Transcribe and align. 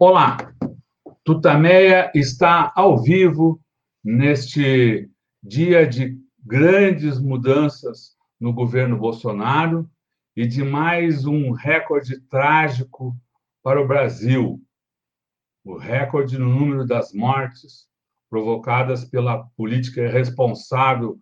Olá, 0.00 0.36
Tutameia 1.24 2.12
está 2.14 2.72
ao 2.76 3.02
vivo 3.02 3.60
neste 4.04 5.10
dia 5.42 5.88
de 5.88 6.16
grandes 6.38 7.18
mudanças 7.18 8.16
no 8.38 8.52
governo 8.52 8.96
Bolsonaro 8.96 9.90
e 10.36 10.46
de 10.46 10.62
mais 10.62 11.26
um 11.26 11.50
recorde 11.50 12.20
trágico 12.28 13.12
para 13.60 13.82
o 13.82 13.88
Brasil, 13.88 14.62
o 15.64 15.76
recorde 15.76 16.38
no 16.38 16.48
número 16.48 16.86
das 16.86 17.12
mortes 17.12 17.88
provocadas 18.30 19.04
pela 19.04 19.48
política 19.56 20.02
irresponsável 20.02 21.18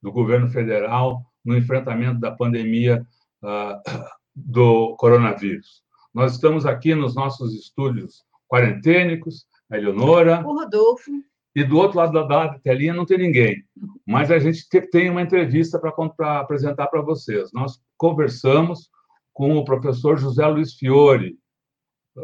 do 0.00 0.12
governo 0.12 0.46
federal 0.46 1.26
no 1.44 1.56
enfrentamento 1.56 2.20
da 2.20 2.30
pandemia 2.30 3.04
uh, 3.42 4.08
do 4.36 4.94
coronavírus. 4.98 5.82
Nós 6.14 6.32
estamos 6.32 6.66
aqui 6.66 6.94
nos 6.94 7.14
nossos 7.14 7.54
estúdios 7.54 8.24
quarentênicos, 8.48 9.46
a 9.70 9.76
Eleonora. 9.76 10.46
O 10.46 10.54
Rodolfo. 10.54 11.10
E 11.54 11.64
do 11.64 11.76
outro 11.76 11.98
lado 11.98 12.12
da 12.26 12.58
telinha 12.58 12.94
não 12.94 13.04
tem 13.04 13.18
ninguém. 13.18 13.64
Mas 14.06 14.30
a 14.30 14.38
gente 14.38 14.66
tem 14.90 15.10
uma 15.10 15.22
entrevista 15.22 15.78
para 15.78 16.40
apresentar 16.40 16.86
para 16.86 17.02
vocês. 17.02 17.50
Nós 17.52 17.80
conversamos 17.96 18.90
com 19.32 19.56
o 19.56 19.64
professor 19.64 20.18
José 20.18 20.46
Luiz 20.46 20.74
Fiore. 20.74 21.38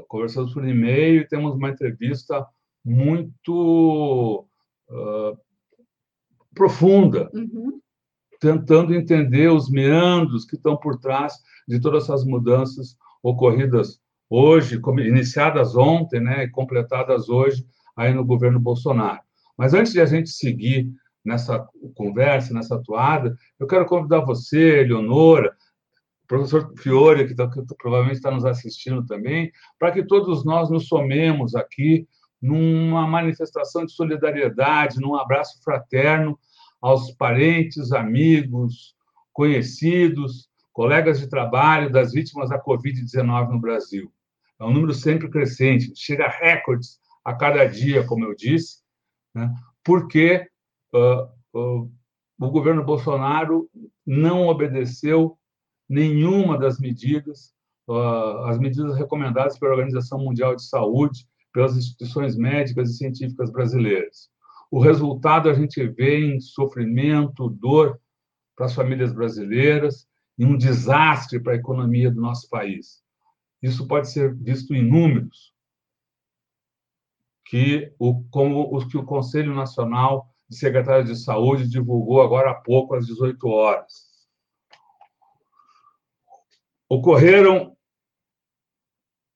Conversamos 0.09 0.53
por 0.53 0.67
e-mail 0.67 1.23
e 1.23 1.29
temos 1.29 1.55
uma 1.55 1.71
entrevista 1.71 2.47
muito 2.85 4.47
uh, 4.89 5.39
profunda, 6.55 7.31
uhum. 7.33 7.81
tentando 8.41 8.95
entender 8.95 9.51
os 9.51 9.71
meandros 9.71 10.45
que 10.45 10.57
estão 10.57 10.77
por 10.77 10.99
trás 10.99 11.35
de 11.67 11.81
todas 11.81 12.05
essas 12.05 12.25
mudanças 12.25 12.97
ocorridas 13.25 13.99
hoje, 14.29 14.81
iniciadas 15.01 15.75
ontem, 15.75 16.21
né, 16.21 16.45
e 16.45 16.51
completadas 16.51 17.29
hoje 17.29 17.67
aí 17.97 18.13
no 18.13 18.25
governo 18.25 18.61
Bolsonaro. 18.61 19.21
Mas 19.57 19.73
antes 19.73 19.93
de 19.93 20.01
a 20.01 20.07
gente 20.07 20.29
seguir 20.29 20.91
nessa 21.25 21.67
conversa, 21.95 22.53
nessa 22.53 22.77
atuada, 22.77 23.35
eu 23.59 23.67
quero 23.67 23.87
convidar 23.87 24.21
você, 24.21 24.81
Eleonora, 24.81 25.57
professor 26.27 26.73
Fiore, 26.79 27.27
que, 27.27 27.35
tá, 27.35 27.49
que 27.49 27.63
provavelmente 27.79 28.17
está 28.17 28.31
nos 28.31 28.45
assistindo 28.45 29.07
também, 29.07 29.51
para 29.79 29.91
que 29.91 30.05
todos 30.05 30.45
nós 30.45 30.69
nos 30.69 30.87
somemos 30.87 31.55
aqui 31.55 32.07
numa 32.43 33.07
manifestação 33.07 33.87
de 33.87 33.93
solidariedade, 33.93 35.01
num 35.01 35.15
abraço 35.15 35.63
fraterno 35.63 36.39
aos 36.81 37.11
parentes, 37.13 37.93
amigos, 37.93 38.95
conhecidos, 39.33 40.49
colegas 40.75 41.21
de 41.21 41.29
trabalho 41.29 41.91
das 41.91 42.13
vítimas 42.13 42.51
da 42.51 42.63
Covid-19 42.63 43.49
no 43.51 43.61
Brasil. 43.61 44.13
É 44.61 44.65
um 44.65 44.73
número 44.73 44.93
sempre 44.93 45.31
crescente, 45.31 45.93
chega 45.95 46.27
a 46.27 46.29
recordes 46.29 46.99
a 47.25 47.33
cada 47.33 47.65
dia, 47.65 48.05
como 48.05 48.25
eu 48.25 48.35
disse, 48.35 48.83
né? 49.35 49.55
porque 49.85 50.47
uh, 50.93 51.59
uh, 51.59 51.93
o 52.39 52.51
governo 52.51 52.85
Bolsonaro 52.85 53.71
não 54.05 54.49
obedeceu 54.49 55.39
nenhuma 55.89 56.59
das 56.59 56.79
medidas, 56.79 57.55
uh, 57.89 58.45
as 58.47 58.59
medidas 58.59 58.97
recomendadas 58.97 59.59
pela 59.59 59.73
Organização 59.73 60.19
Mundial 60.19 60.57
de 60.57 60.67
Saúde, 60.67 61.27
pelas 61.53 61.77
instituições 61.77 62.37
médicas 62.37 62.91
e 62.91 62.97
científicas 62.97 63.51
brasileiras. 63.51 64.29
O 64.71 64.81
resultado 64.81 65.49
a 65.49 65.55
gente 65.55 65.87
vê 65.87 66.19
em 66.19 66.41
sofrimento, 66.41 67.49
dor 67.49 68.01
para 68.57 68.67
as 68.67 68.75
famílias 68.75 69.13
brasileiras, 69.13 70.09
e 70.39 70.45
um 70.45 70.57
desastre 70.57 71.41
para 71.41 71.53
a 71.53 71.57
economia 71.57 72.09
do 72.11 72.21
nosso 72.21 72.49
país. 72.49 73.03
Isso 73.63 73.87
pode 73.87 74.11
ser 74.11 74.35
visto 74.35 74.75
em 74.75 74.83
números, 74.83 75.55
que 77.47 77.95
o, 77.99 78.25
como 78.31 78.75
os 78.75 78.85
que 78.85 78.99
o 78.99 79.05
Conselho 79.05 79.55
Nacional 79.55 80.29
de 80.49 80.57
Secretários 80.57 81.09
de 81.09 81.17
Saúde 81.17 81.69
divulgou 81.69 82.23
agora 82.23 82.51
há 82.51 82.55
pouco, 82.55 82.95
às 82.95 83.07
18 83.07 83.47
horas. 83.49 84.15
Ocorreram, 86.89 87.77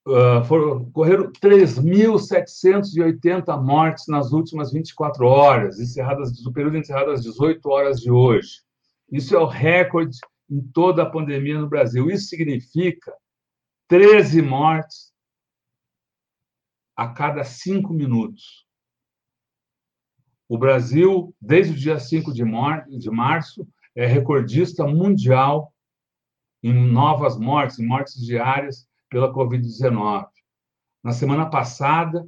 uh, 0.07 0.41
ocorreram 0.89 1.31
3.780 1.33 3.63
mortes 3.63 4.07
nas 4.09 4.33
últimas 4.33 4.73
24 4.73 5.27
horas, 5.27 5.81
encerradas, 5.81 6.33
do 6.43 6.53
período 6.53 6.77
encerrado 6.77 7.13
às 7.13 7.23
18 7.23 7.67
horas 7.69 8.01
de 8.01 8.11
hoje. 8.11 8.63
Isso 9.11 9.35
é 9.35 9.39
o 9.39 9.47
recorde 9.47 10.19
em 10.51 10.61
toda 10.61 11.03
a 11.03 11.11
pandemia 11.11 11.59
no 11.59 11.69
Brasil. 11.69 12.11
Isso 12.11 12.29
significa 12.29 13.13
13 13.89 14.43
mortes 14.43 15.13
a 16.97 17.09
cada 17.09 17.45
cinco 17.45 17.93
minutos. 17.93 18.67
O 20.49 20.57
Brasil, 20.59 21.35
desde 21.41 21.73
o 21.75 21.77
dia 21.77 21.99
5 21.99 22.33
de, 22.33 22.43
de 22.99 23.11
março, 23.11 23.69
é 23.95 24.07
recordista 24.07 24.87
mundial 24.87 25.73
em 26.63 26.73
novas 26.73 27.39
mortes, 27.39 27.79
em 27.79 27.87
mortes 27.87 28.15
diárias 28.15 28.89
pela 29.11 29.33
Covid-19. 29.33 30.27
Na 31.05 31.13
semana 31.13 31.49
passada, 31.49 32.27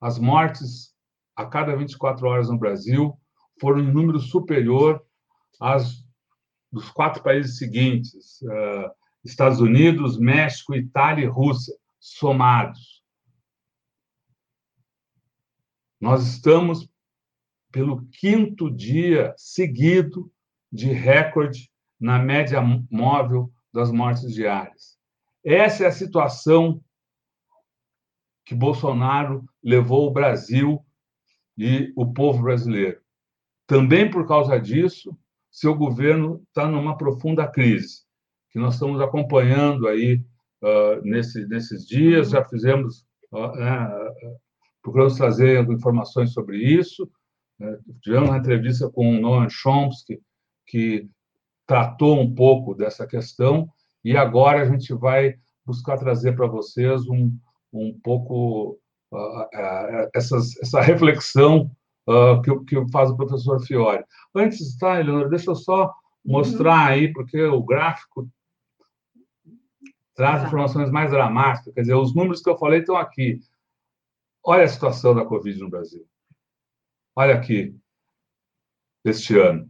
as 0.00 0.18
mortes 0.18 0.94
a 1.34 1.44
cada 1.44 1.74
24 1.74 2.26
horas 2.26 2.48
no 2.48 2.58
Brasil 2.58 3.18
foram 3.60 3.80
em 3.80 3.92
número 3.92 4.18
superior 4.20 5.04
às 5.60 6.05
dos 6.76 6.90
quatro 6.90 7.22
países 7.22 7.56
seguintes: 7.56 8.42
uh, 8.42 8.90
Estados 9.24 9.60
Unidos, 9.60 10.18
México, 10.18 10.74
Itália 10.74 11.24
e 11.24 11.28
Rússia, 11.28 11.74
somados. 11.98 13.02
Nós 15.98 16.26
estamos 16.26 16.86
pelo 17.72 18.06
quinto 18.08 18.70
dia 18.70 19.34
seguido 19.38 20.30
de 20.70 20.92
recorde 20.92 21.70
na 21.98 22.18
média 22.18 22.60
móvel 22.90 23.50
das 23.72 23.90
mortes 23.90 24.32
diárias. 24.34 24.98
Essa 25.42 25.84
é 25.84 25.86
a 25.86 25.92
situação 25.92 26.84
que 28.44 28.54
Bolsonaro 28.54 29.48
levou 29.62 30.06
o 30.06 30.12
Brasil 30.12 30.84
e 31.56 31.92
o 31.96 32.12
povo 32.12 32.42
brasileiro. 32.42 33.00
Também 33.66 34.10
por 34.10 34.28
causa 34.28 34.60
disso, 34.60 35.16
seu 35.56 35.74
governo 35.74 36.42
está 36.48 36.68
numa 36.68 36.98
profunda 36.98 37.48
crise, 37.48 38.02
que 38.50 38.58
nós 38.58 38.74
estamos 38.74 39.00
acompanhando 39.00 39.88
aí 39.88 40.22
uh, 40.62 41.00
nesse, 41.02 41.46
nesses 41.46 41.86
dias, 41.86 42.28
já 42.28 42.44
fizemos, 42.44 43.06
uh, 43.32 43.46
uh, 43.46 44.38
procuramos 44.82 45.16
trazer 45.16 45.66
informações 45.70 46.34
sobre 46.34 46.58
isso, 46.58 47.10
né? 47.58 47.74
tivemos 48.02 48.28
uma 48.28 48.36
entrevista 48.36 48.90
com 48.90 49.16
o 49.16 49.18
Noam 49.18 49.48
Chomsky, 49.48 50.20
que 50.66 51.08
tratou 51.66 52.20
um 52.20 52.34
pouco 52.34 52.74
dessa 52.74 53.06
questão, 53.06 53.66
e 54.04 54.14
agora 54.14 54.60
a 54.60 54.66
gente 54.66 54.92
vai 54.92 55.36
buscar 55.64 55.96
trazer 55.96 56.36
para 56.36 56.46
vocês 56.46 57.08
um, 57.08 57.34
um 57.72 57.98
pouco 58.04 58.78
essas, 60.14 60.54
essa 60.60 60.82
reflexão 60.82 61.70
uh, 62.06 62.40
que, 62.42 62.64
que 62.64 62.90
faz 62.90 63.10
o 63.10 63.16
professor 63.16 63.60
Fiore. 63.60 64.04
Antes, 64.34 64.76
tá, 64.76 65.00
Eleonora, 65.00 65.28
deixa 65.28 65.50
eu 65.50 65.54
só 65.54 65.92
mostrar 66.24 66.88
uhum. 66.88 66.92
aí, 66.92 67.12
porque 67.12 67.42
o 67.42 67.62
gráfico 67.62 68.28
traz 70.14 70.40
tá. 70.40 70.46
informações 70.46 70.90
mais 70.90 71.10
dramáticas. 71.10 71.72
Quer 71.74 71.82
dizer, 71.82 71.94
os 71.94 72.14
números 72.14 72.40
que 72.40 72.50
eu 72.50 72.58
falei 72.58 72.80
estão 72.80 72.96
aqui. 72.96 73.40
Olha 74.44 74.64
a 74.64 74.68
situação 74.68 75.14
da 75.14 75.24
Covid 75.24 75.58
no 75.58 75.70
Brasil. 75.70 76.06
Olha 77.14 77.34
aqui, 77.34 77.76
este 79.04 79.38
ano. 79.38 79.68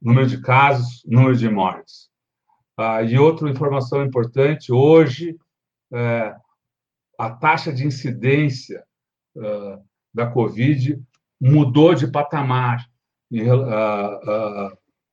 Número 0.00 0.26
de 0.26 0.40
casos, 0.40 1.02
número 1.06 1.36
de 1.36 1.48
mortes. 1.48 2.10
Ah, 2.76 3.02
e 3.02 3.18
outra 3.18 3.48
informação 3.48 4.04
importante: 4.04 4.72
hoje, 4.72 5.38
é, 5.92 6.36
a 7.18 7.30
taxa 7.30 7.72
de 7.72 7.86
incidência 7.86 8.84
uh, 9.36 9.82
da 10.14 10.26
Covid 10.26 11.02
mudou 11.40 11.94
de 11.94 12.06
patamar, 12.06 12.86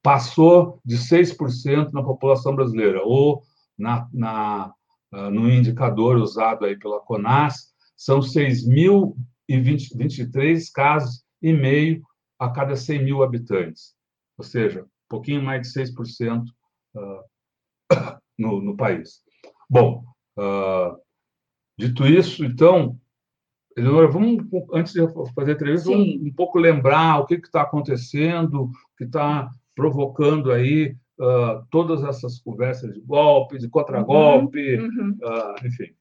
passou 0.03 0.79
de 0.85 0.97
6% 0.97 1.91
na 1.91 2.03
população 2.03 2.55
brasileira, 2.55 3.01
ou 3.03 3.41
na, 3.77 4.07
na, 4.13 4.73
no 5.11 5.49
indicador 5.49 6.17
usado 6.17 6.65
aí 6.65 6.77
pela 6.77 7.01
CONAS, 7.01 7.71
são 7.97 8.19
6.023 8.19 10.71
casos 10.73 11.23
e 11.41 11.51
meio 11.51 12.01
a 12.39 12.49
cada 12.49 12.75
100 12.75 13.03
mil 13.03 13.23
habitantes, 13.23 13.95
ou 14.37 14.43
seja, 14.43 14.83
um 14.83 14.87
pouquinho 15.09 15.41
mais 15.43 15.67
de 15.67 15.73
6% 15.79 16.43
no, 18.37 18.61
no 18.61 18.77
país. 18.77 19.21
Bom, 19.69 20.03
dito 21.77 22.05
isso, 22.05 22.45
então, 22.45 22.97
Eleonora, 23.77 24.07
vamos, 24.07 24.43
antes 24.73 24.93
de 24.93 24.99
fazer 25.33 25.51
a 25.51 25.53
entrevista, 25.53 25.89
vamos 25.89 26.07
um 26.21 26.33
pouco 26.33 26.59
lembrar 26.59 27.19
o 27.19 27.25
que 27.25 27.35
está 27.35 27.61
acontecendo, 27.61 28.63
o 28.63 28.71
que 28.97 29.05
está 29.05 29.49
provocando 29.75 30.51
aí 30.51 30.95
uh, 31.19 31.65
todas 31.69 32.03
essas 32.03 32.39
conversas 32.39 32.93
de 32.93 32.99
golpe, 32.99 33.57
de 33.57 33.69
contragolpe, 33.69 34.77
uhum, 34.77 34.85
uhum. 34.85 35.17
Uh, 35.21 35.67
enfim. 35.67 35.93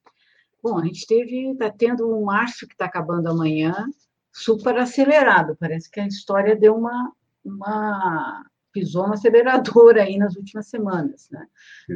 Bom, 0.63 0.79
a 0.79 0.85
gente 0.85 1.07
teve, 1.07 1.53
está 1.53 1.71
tendo 1.71 2.09
um 2.09 2.25
março 2.25 2.67
que 2.67 2.75
está 2.75 2.85
acabando 2.85 3.29
amanhã, 3.29 3.87
super 4.33 4.77
acelerado. 4.77 5.57
Parece 5.59 5.91
que 5.91 6.01
a 6.01 6.07
história 6.07 6.55
deu 6.55 6.77
uma, 6.77 7.13
uma 7.45 8.45
pisou 8.73 9.07
no 9.07 9.15
acelerador 9.15 9.97
aí 9.97 10.19
nas 10.19 10.37
últimas 10.37 10.69
semanas. 10.69 11.29
Né? 11.31 11.47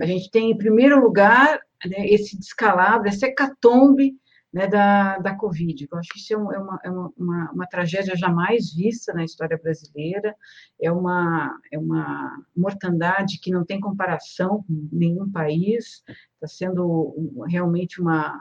A 0.01 0.07
gente 0.07 0.31
tem, 0.31 0.51
em 0.51 0.57
primeiro 0.57 1.01
lugar, 1.01 1.61
né, 1.85 2.07
esse 2.07 2.39
descalabro, 2.39 3.09
essa 3.09 3.27
hecatombe 3.27 4.17
né, 4.55 4.69
da, 4.69 5.19
da 5.19 5.35
Covid. 5.35 5.89
Eu 5.91 5.99
acho 5.99 6.11
que 6.11 6.21
isso 6.21 6.33
é, 6.33 6.37
é, 6.37 6.59
uma, 6.59 6.81
é 6.85 6.91
uma, 6.91 7.13
uma, 7.19 7.51
uma, 7.51 7.67
tragédia 7.67 8.15
jamais 8.15 8.73
vista 8.73 9.13
na 9.13 9.25
história 9.25 9.59
brasileira, 9.61 10.33
é 10.81 10.93
uma, 10.93 11.59
é 11.73 11.79
uma 11.79 12.41
mortandade 12.57 13.41
que 13.41 13.51
não 13.51 13.65
tem 13.65 13.81
comparação 13.81 14.63
com 14.63 14.89
nenhum 14.93 15.29
país, 15.29 16.05
está 16.35 16.47
sendo 16.47 17.43
realmente 17.49 18.01
uma, 18.01 18.41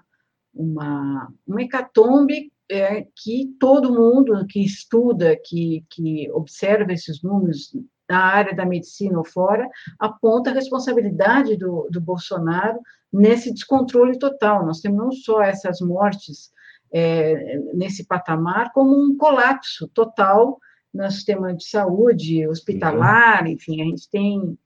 uma, 0.53 1.33
uma 1.47 1.63
hecatombe 1.63 2.53
é, 2.69 3.07
que 3.15 3.55
todo 3.59 3.91
mundo 3.91 4.45
que 4.47 4.63
estuda, 4.63 5.35
que, 5.43 5.83
que 5.89 6.29
observa 6.31 6.93
esses 6.93 7.23
números 7.23 7.75
na 8.13 8.23
área 8.23 8.55
da 8.55 8.63
medicina 8.63 9.17
ou 9.17 9.25
fora, 9.25 9.67
aponta 9.97 10.51
a 10.51 10.53
responsabilidade 10.53 11.57
do, 11.57 11.87
do 11.89 11.99
Bolsonaro 11.99 12.79
nesse 13.11 13.51
descontrole 13.51 14.19
total. 14.19 14.63
Nós 14.63 14.81
temos 14.81 14.99
não 14.99 15.11
só 15.11 15.41
essas 15.41 15.81
mortes 15.81 16.51
é, 16.93 17.57
nesse 17.73 18.05
patamar, 18.05 18.71
como 18.71 18.95
um 18.95 19.17
colapso 19.17 19.87
total 19.87 20.59
no 20.93 21.09
sistema 21.09 21.55
de 21.55 21.67
saúde, 21.67 22.47
hospitalar, 22.47 23.45
uhum. 23.45 23.49
enfim, 23.49 23.81
a 23.81 23.85
gente 23.85 24.07
tem 24.11 24.57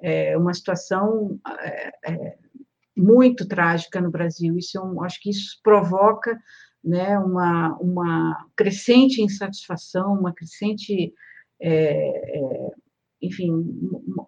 é, 0.00 0.36
uma 0.36 0.52
situação 0.52 1.38
é, 1.62 1.92
é 2.04 2.36
muito 2.96 3.46
trágica 3.46 4.00
no 4.00 4.10
Brasil. 4.10 4.58
Isso, 4.58 4.76
é 4.76 5.04
acho 5.06 5.22
que 5.22 5.30
isso 5.30 5.60
provoca 5.62 6.36
né, 6.82 7.16
uma, 7.16 7.76
uma 7.78 8.44
crescente 8.56 9.22
insatisfação, 9.22 10.14
uma 10.14 10.32
crescente 10.32 11.14
é, 11.60 12.38
é, 12.38 12.70
enfim, 13.20 13.50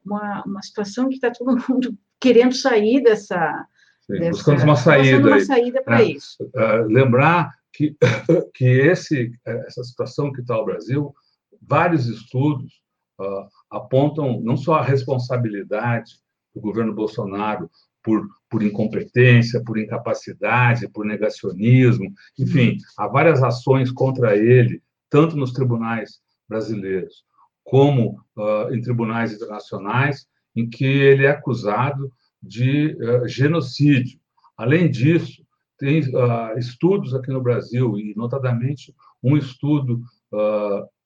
uma, 0.04 0.42
uma 0.44 0.62
situação 0.62 1.08
que 1.08 1.14
está 1.14 1.30
todo 1.30 1.60
mundo 1.68 1.96
querendo 2.20 2.54
sair 2.54 3.02
dessa. 3.02 3.66
Sim, 4.02 4.14
dessa 4.14 4.30
buscando 4.30 4.62
uma 4.64 4.76
saída. 4.76 5.28
uma 5.28 5.40
saída 5.40 5.82
para 5.82 6.02
é, 6.02 6.04
isso. 6.04 6.42
Uh, 6.42 6.86
lembrar 6.86 7.54
que, 7.72 7.96
que 8.54 8.64
esse, 8.64 9.32
essa 9.44 9.82
situação 9.84 10.32
que 10.32 10.40
está 10.40 10.58
o 10.58 10.64
Brasil, 10.64 11.14
vários 11.62 12.06
estudos 12.06 12.80
uh, 13.20 13.48
apontam 13.70 14.40
não 14.40 14.56
só 14.56 14.74
a 14.74 14.84
responsabilidade 14.84 16.14
do 16.54 16.60
governo 16.60 16.94
Bolsonaro 16.94 17.70
por, 18.02 18.26
por 18.48 18.62
incompetência, 18.62 19.62
por 19.62 19.78
incapacidade, 19.78 20.88
por 20.88 21.04
negacionismo, 21.04 22.12
enfim, 22.38 22.78
há 22.96 23.06
várias 23.06 23.42
ações 23.42 23.92
contra 23.92 24.36
ele, 24.36 24.82
tanto 25.08 25.36
nos 25.36 25.52
tribunais 25.52 26.20
brasileiros 26.48 27.24
como 27.70 28.20
uh, 28.36 28.74
em 28.74 28.80
tribunais 28.80 29.32
internacionais, 29.32 30.26
em 30.56 30.68
que 30.68 30.84
ele 30.84 31.24
é 31.24 31.30
acusado 31.30 32.12
de 32.42 32.96
uh, 32.96 33.28
genocídio. 33.28 34.18
Além 34.56 34.90
disso, 34.90 35.46
tem 35.78 36.00
uh, 36.00 36.58
estudos 36.58 37.14
aqui 37.14 37.30
no 37.30 37.40
Brasil, 37.40 37.96
e 37.96 38.12
notadamente 38.16 38.92
um 39.22 39.36
estudo 39.36 40.02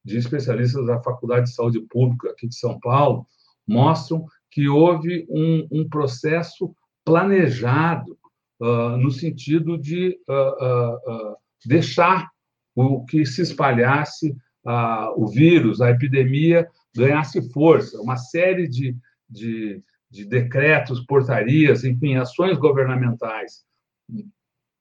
de 0.04 0.18
especialistas 0.18 0.86
da 0.86 1.02
Faculdade 1.02 1.46
de 1.46 1.54
Saúde 1.54 1.80
Pública 1.80 2.30
aqui 2.30 2.46
de 2.46 2.54
São 2.54 2.78
Paulo, 2.78 3.26
mostram 3.66 4.26
que 4.50 4.68
houve 4.68 5.26
um, 5.30 5.66
um 5.70 5.88
processo 5.88 6.74
planejado 7.04 8.16
no 9.00 9.10
sentido 9.10 9.78
de 9.78 10.18
deixar 11.64 12.28
o 12.74 13.04
que 13.04 13.24
se 13.24 13.42
espalhasse 13.42 14.36
o 15.16 15.26
vírus, 15.26 15.80
a 15.80 15.90
epidemia 15.90 16.68
ganhasse 16.96 17.50
força. 17.52 18.00
Uma 18.00 18.16
série 18.16 18.68
de, 18.68 18.96
de, 19.28 19.82
de 20.10 20.24
decretos, 20.24 21.04
portarias, 21.04 21.84
enfim, 21.84 22.16
ações 22.16 22.56
governamentais, 22.58 23.64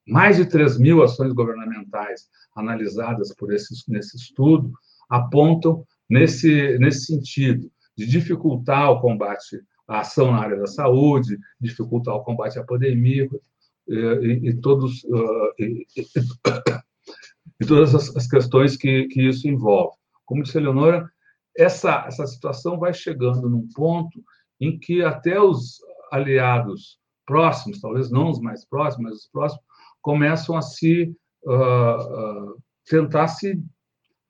mais 0.07 0.37
de 0.37 0.45
3 0.45 0.77
mil 0.77 1.01
ações 1.01 1.33
governamentais 1.33 2.29
analisadas 2.55 3.33
por 3.35 3.53
esse, 3.53 3.73
nesse 3.87 4.17
estudo, 4.17 4.71
apontam 5.09 5.85
nesse, 6.09 6.77
nesse 6.77 7.05
sentido, 7.05 7.71
de 7.95 8.05
dificultar 8.05 8.91
o 8.91 8.99
combate 8.99 9.61
à 9.87 9.99
ação 9.99 10.31
na 10.31 10.39
área 10.39 10.57
da 10.57 10.67
saúde, 10.67 11.37
dificultar 11.59 12.15
o 12.15 12.23
combate 12.23 12.59
à 12.59 12.63
pandemia, 12.63 13.29
e, 13.87 13.95
e, 13.95 14.49
e 14.49 14.53
todos 14.55 15.03
uh, 15.05 15.53
e, 15.59 15.85
e 17.59 17.65
todas 17.65 17.93
as, 17.93 18.15
as 18.15 18.27
questões 18.27 18.77
que, 18.77 19.05
que 19.07 19.27
isso 19.27 19.47
envolve. 19.47 19.95
Como 20.25 20.43
disse 20.43 20.57
a 20.57 20.61
Leonora, 20.61 21.09
essa, 21.55 22.05
essa 22.07 22.25
situação 22.25 22.79
vai 22.79 22.93
chegando 22.93 23.49
num 23.49 23.67
ponto 23.75 24.23
em 24.59 24.77
que 24.79 25.03
até 25.03 25.39
os 25.39 25.79
aliados 26.11 26.97
próximos, 27.25 27.79
talvez 27.79 28.09
não 28.09 28.29
os 28.29 28.39
mais 28.39 28.65
próximos, 28.65 29.11
mas 29.11 29.19
os 29.19 29.27
próximos, 29.27 29.63
começam 30.01 30.57
a 30.57 30.61
se 30.61 31.15
uh, 31.45 32.51
uh, 32.51 32.63
tentar 32.85 33.27
se 33.29 33.61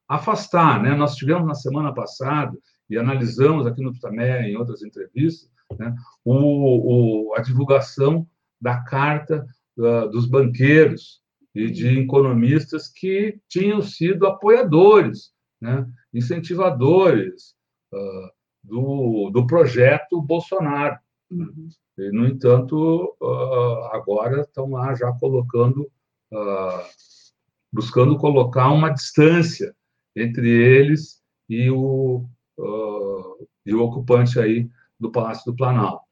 afastar. 0.08 0.82
Né? 0.82 0.96
Nós 0.96 1.16
tivemos 1.16 1.48
na 1.48 1.56
semana 1.56 1.94
passada, 1.94 2.58
e 2.90 2.98
analisamos 2.98 3.66
aqui 3.66 3.82
no 3.82 3.92
Tutamé, 3.92 4.50
em 4.50 4.56
outras 4.56 4.84
entrevistas, 4.84 5.50
né, 5.80 5.96
o, 6.24 7.30
o, 7.32 7.34
a 7.36 7.42
divulgação 7.42 8.28
da 8.62 8.84
carta 8.84 9.48
uh, 9.78 10.10
dos 10.10 10.28
banqueiros 10.28 11.23
e 11.56 11.70
de 11.70 12.00
economistas 12.00 12.88
que 12.88 13.40
tinham 13.48 13.82
sido 13.82 14.26
apoiadores, 14.26 15.32
né, 15.62 15.86
incentivadores 16.14 17.56
uh, 17.94 18.32
do, 18.64 19.30
do 19.30 19.46
projeto 19.46 20.22
Bolsonaro. 20.22 20.98
Uhum. 21.32 21.70
E, 21.98 22.12
no 22.12 22.28
entanto, 22.28 23.16
uh, 23.22 23.86
agora 23.92 24.42
estão 24.42 24.72
lá 24.72 24.96
já 24.96 25.12
colocando, 25.14 25.92
uh, 26.34 26.84
buscando 27.72 28.18
colocar 28.18 28.72
uma 28.72 28.90
distância 28.90 29.76
entre 30.16 30.50
eles 30.50 31.22
e 31.50 31.70
o, 31.70 32.26
e 33.66 33.74
o 33.74 33.82
ocupante 33.82 34.40
aí 34.40 34.70
do 35.00 35.12
Palácio 35.12 35.52
do 35.52 35.56
Planalto. 35.56 36.06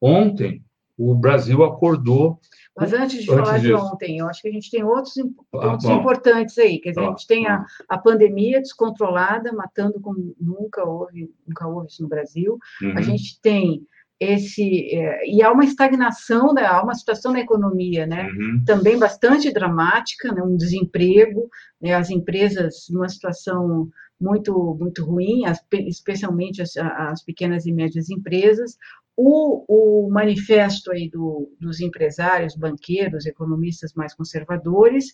Ontem, 0.00 0.64
o 0.98 1.14
Brasil 1.14 1.64
acordou 1.64 2.40
mas 2.78 2.92
antes 2.92 3.24
de 3.24 3.30
antes 3.30 3.44
falar 3.44 3.58
disso. 3.58 3.66
de 3.66 3.74
ontem, 3.74 4.18
eu 4.18 4.28
acho 4.28 4.40
que 4.40 4.48
a 4.48 4.52
gente 4.52 4.70
tem 4.70 4.84
outros, 4.84 5.14
ah, 5.52 5.72
outros 5.72 5.90
importantes 5.90 6.56
aí. 6.58 6.78
Quer 6.78 6.90
dizer, 6.90 7.00
a 7.00 7.08
gente 7.08 7.26
tem 7.26 7.46
a, 7.48 7.64
a 7.88 7.98
pandemia 7.98 8.60
descontrolada, 8.60 9.52
matando 9.52 10.00
como 10.00 10.34
nunca 10.40 10.84
houve, 10.84 11.28
nunca 11.46 11.66
houve 11.66 11.88
isso 11.88 12.02
no 12.02 12.08
Brasil. 12.08 12.56
Uhum. 12.80 12.96
A 12.96 13.02
gente 13.02 13.40
tem 13.40 13.84
esse 14.20 14.94
é, 14.94 15.28
e 15.28 15.42
há 15.42 15.52
uma 15.52 15.64
estagnação, 15.64 16.52
né, 16.52 16.64
há 16.64 16.82
uma 16.82 16.94
situação 16.94 17.32
na 17.32 17.40
economia, 17.40 18.06
né, 18.06 18.28
uhum. 18.28 18.64
também 18.64 18.98
bastante 18.98 19.52
dramática, 19.52 20.32
né, 20.32 20.42
um 20.42 20.56
desemprego, 20.56 21.48
né, 21.80 21.94
as 21.94 22.10
empresas 22.10 22.86
numa 22.90 23.08
situação 23.08 23.88
muito 24.20 24.76
muito 24.78 25.04
ruim, 25.04 25.46
as, 25.46 25.64
especialmente 25.72 26.60
as, 26.60 26.76
as 26.76 27.22
pequenas 27.22 27.64
e 27.66 27.72
médias 27.72 28.10
empresas, 28.10 28.76
o, 29.20 29.64
o 29.66 30.08
manifesto 30.08 30.92
aí 30.92 31.10
do, 31.10 31.52
dos 31.58 31.80
empresários, 31.80 32.54
banqueiros, 32.54 33.26
economistas 33.26 33.92
mais 33.92 34.14
conservadores, 34.14 35.06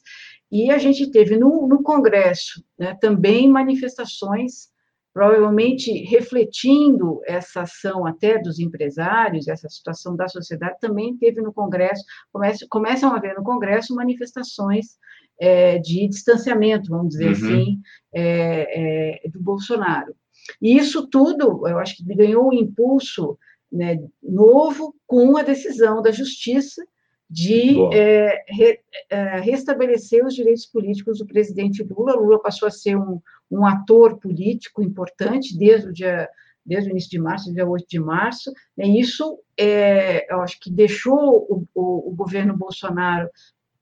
e 0.52 0.70
a 0.70 0.76
gente 0.76 1.10
teve 1.10 1.38
no, 1.38 1.66
no 1.66 1.82
Congresso 1.82 2.62
né, 2.78 2.94
também 3.00 3.48
manifestações, 3.48 4.68
provavelmente 5.10 5.90
refletindo 6.04 7.22
essa 7.24 7.62
ação 7.62 8.04
até 8.04 8.38
dos 8.38 8.58
empresários, 8.58 9.48
essa 9.48 9.70
situação 9.70 10.14
da 10.14 10.28
sociedade, 10.28 10.76
também 10.80 11.16
teve 11.16 11.40
no 11.40 11.52
Congresso, 11.54 12.04
começam, 12.30 12.68
começam 12.68 13.10
a 13.10 13.16
haver 13.16 13.34
no 13.34 13.42
Congresso 13.42 13.94
manifestações 13.94 14.98
é, 15.40 15.78
de 15.78 16.06
distanciamento, 16.08 16.90
vamos 16.90 17.08
dizer 17.08 17.28
uhum. 17.28 17.32
assim, 17.32 17.80
é, 18.12 19.22
é, 19.24 19.28
do 19.30 19.40
Bolsonaro. 19.40 20.14
E 20.60 20.76
isso 20.76 21.06
tudo, 21.08 21.66
eu 21.66 21.78
acho 21.78 21.96
que 21.96 22.14
ganhou 22.14 22.48
um 22.48 22.52
impulso 22.52 23.38
né, 23.74 23.98
novo 24.22 24.94
com 25.06 25.36
a 25.36 25.42
decisão 25.42 26.00
da 26.00 26.12
Justiça 26.12 26.82
de 27.28 27.76
é, 27.92 28.44
re, 28.48 28.80
é, 29.10 29.40
restabelecer 29.40 30.24
os 30.24 30.34
direitos 30.34 30.66
políticos 30.66 31.18
do 31.18 31.26
presidente 31.26 31.82
Lula. 31.82 32.14
Lula 32.14 32.40
passou 32.40 32.68
a 32.68 32.70
ser 32.70 32.96
um, 32.96 33.20
um 33.50 33.66
ator 33.66 34.18
político 34.18 34.82
importante 34.82 35.58
desde 35.58 35.88
o 35.88 35.92
dia 35.92 36.28
desde 36.66 36.88
o 36.88 36.92
início 36.92 37.10
de 37.10 37.18
março, 37.18 37.52
dia 37.52 37.66
8 37.66 37.84
de 37.86 38.00
março, 38.00 38.50
né, 38.74 38.86
isso, 38.86 39.38
é, 39.54 40.32
eu 40.32 40.40
acho 40.40 40.58
que 40.58 40.72
deixou 40.72 41.46
o, 41.46 41.68
o, 41.74 42.08
o 42.08 42.14
governo 42.14 42.56
Bolsonaro 42.56 43.28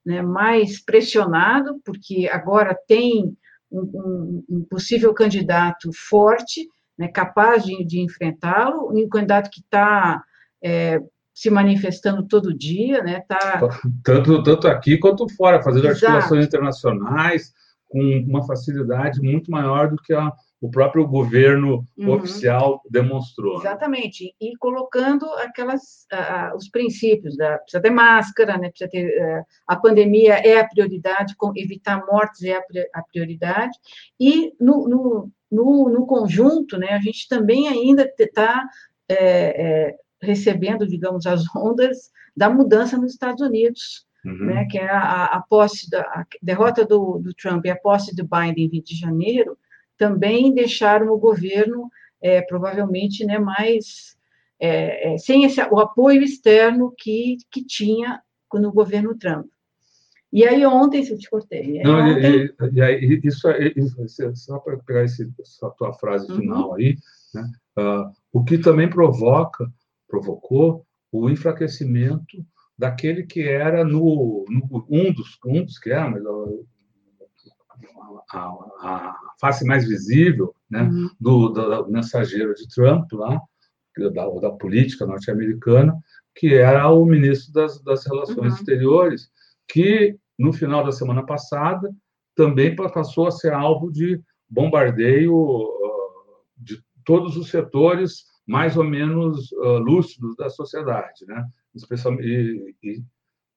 né, 0.05 0.21
mais 0.21 0.85
pressionado, 0.85 1.81
porque 1.85 2.29
agora 2.29 2.77
tem 2.89 3.37
um, 3.71 3.81
um, 3.81 4.45
um 4.49 4.65
possível 4.65 5.15
candidato 5.15 5.91
forte, 5.93 6.67
né, 7.03 7.09
capaz 7.09 7.65
de, 7.65 7.85
de 7.85 8.01
enfrentá-lo, 8.01 8.91
um 8.93 9.09
candidato 9.09 9.51
que 9.51 9.61
está 9.61 10.23
é, 10.63 11.01
se 11.35 11.51
manifestando 11.51 12.27
todo 12.29 12.57
dia, 12.57 13.03
né? 13.03 13.21
Tá... 13.27 13.61
Tanto, 14.05 14.43
tanto 14.43 14.69
aqui 14.69 14.99
quanto 14.99 15.29
fora, 15.35 15.63
fazendo 15.63 15.89
Exato. 15.89 16.07
articulações 16.07 16.47
internacionais 16.47 17.53
com 17.89 18.01
uma 18.27 18.47
facilidade 18.47 19.21
muito 19.21 19.51
maior 19.51 19.91
do 19.91 19.97
que 19.97 20.15
a, 20.15 20.33
o 20.61 20.71
próprio 20.71 21.07
governo 21.07 21.85
uhum. 21.99 22.13
oficial 22.13 22.81
demonstrou. 22.89 23.55
Né? 23.55 23.65
Exatamente, 23.65 24.35
e 24.41 24.57
colocando 24.57 25.27
aquelas 25.35 26.07
os 26.55 26.69
princípios 26.69 27.37
da 27.37 27.59
precisa 27.59 27.83
ter 27.83 27.91
máscara, 27.91 28.57
né? 28.57 28.71
Precisa 28.71 28.89
ter 28.89 29.09
uh, 29.09 29.45
a 29.67 29.77
pandemia 29.77 30.35
é 30.35 30.59
a 30.59 30.69
prioridade, 30.69 31.35
com, 31.37 31.53
evitar 31.57 32.07
mortes 32.07 32.43
é 32.45 32.55
a, 32.55 32.63
a 32.95 33.03
prioridade 33.03 33.77
e 34.19 34.53
no, 34.61 34.89
no, 34.89 35.31
no, 35.53 35.89
no, 35.89 36.07
conjunto, 36.07 36.79
né? 36.79 36.89
A 36.91 36.99
gente 36.99 37.29
também 37.29 37.69
ainda 37.69 38.11
está 38.19 38.67
é, 39.09 39.17
é, 39.19 39.97
recebendo, 40.21 40.87
digamos, 40.87 41.27
as 41.27 41.45
ondas 41.55 42.11
da 42.37 42.49
mudança 42.49 42.97
nos 42.97 43.13
Estados 43.13 43.41
Unidos. 43.41 44.07
Uhum. 44.25 44.47
Né, 44.47 44.67
que 44.71 44.79
é 44.79 44.89
a, 44.89 45.25
a 45.25 45.41
posse 45.41 45.91
da 45.91 46.03
a 46.03 46.25
derrota 46.41 46.87
do, 46.87 47.19
do 47.19 47.35
Trump 47.35 47.67
e 47.67 47.71
a 47.71 47.77
posse 47.77 48.15
do 48.15 48.23
Biden 48.23 48.67
em 48.67 48.69
20 48.69 48.87
de 48.87 49.01
janeiro, 49.01 49.59
também 49.99 50.55
deixaram 50.55 51.09
o 51.09 51.19
governo 51.19 51.91
é, 52.21 52.41
provavelmente 52.41 53.27
né, 53.27 53.41
mais 53.41 54.17
é, 54.61 55.15
é, 55.15 55.19
sem 55.19 55.45
esse, 55.45 55.61
o 55.61 55.81
apoio 55.81 56.23
externo 56.23 56.95
que, 56.97 57.39
que 57.51 57.65
tinha 57.65 58.23
no 58.55 58.71
governo 58.71 59.19
Trump. 59.19 59.47
E 60.33 60.47
aí 60.47 60.65
ontem, 60.65 61.05
se 61.05 61.13
eu 61.13 61.19
te 61.19 61.29
cortei. 61.29 61.83
Não, 61.83 61.99
ontem... 62.01 62.47
e, 62.47 62.55
e, 62.73 62.81
aí, 62.81 63.21
isso, 63.23 63.51
isso, 63.51 64.37
só 64.37 64.59
para 64.59 64.79
pegar 64.79 65.05
esse, 65.05 65.31
essa 65.39 65.69
tua 65.71 65.93
frase 65.93 66.31
uhum. 66.31 66.39
final 66.39 66.69
uhum. 66.69 66.75
aí, 66.75 66.97
né, 67.35 67.53
uh, 67.79 68.11
o 68.33 68.43
que 68.43 68.57
também 68.57 68.89
provoca, 68.89 69.71
provocou 70.09 70.87
o 71.11 71.29
enfraquecimento 71.29 72.45
daquele 72.79 73.25
que 73.25 73.43
era 73.43 73.85
no, 73.85 74.47
no 74.49 74.87
um 74.89 75.13
dos 75.13 75.39
um 75.45 75.63
dos 75.63 75.79
que 75.79 75.91
era, 75.91 76.11
mas 76.11 76.23
a, 78.33 78.39
a, 78.81 79.17
face 79.39 79.65
mais 79.67 79.87
visível 79.87 80.55
né, 80.71 80.83
uhum. 80.83 81.11
do, 81.21 81.49
do, 81.51 81.83
do, 81.85 81.91
mensageiro 81.91 82.55
de 82.55 82.67
Trump 82.69 83.13
lá, 83.13 83.41
da, 84.15 84.27
da 84.41 84.51
política 84.51 85.05
norte-americana, 85.05 85.95
que 86.35 86.55
era 86.55 86.91
o 86.91 87.05
ministro 87.05 87.53
das, 87.53 87.83
das 87.83 88.07
Relações 88.07 88.39
uhum. 88.39 88.59
Exteriores, 88.59 89.31
que 89.69 90.19
no 90.43 90.53
final 90.53 90.85
da 90.85 90.91
semana 90.91 91.25
passada 91.25 91.95
também 92.35 92.75
passou 92.75 93.29
a 93.29 93.31
ser 93.31 93.53
alvo 93.53 93.93
de 93.93 94.21
bombardeio 94.49 95.35
uh, 95.37 96.43
de 96.57 96.83
todos 97.05 97.37
os 97.37 97.49
setores 97.49 98.25
mais 98.45 98.77
ou 98.77 98.83
menos 98.83 99.53
uh, 99.53 99.79
lúcidos 99.79 100.35
da 100.37 100.51
sociedade, 100.51 101.25
né? 101.27 101.47
E, 102.21 102.75
e 102.83 103.03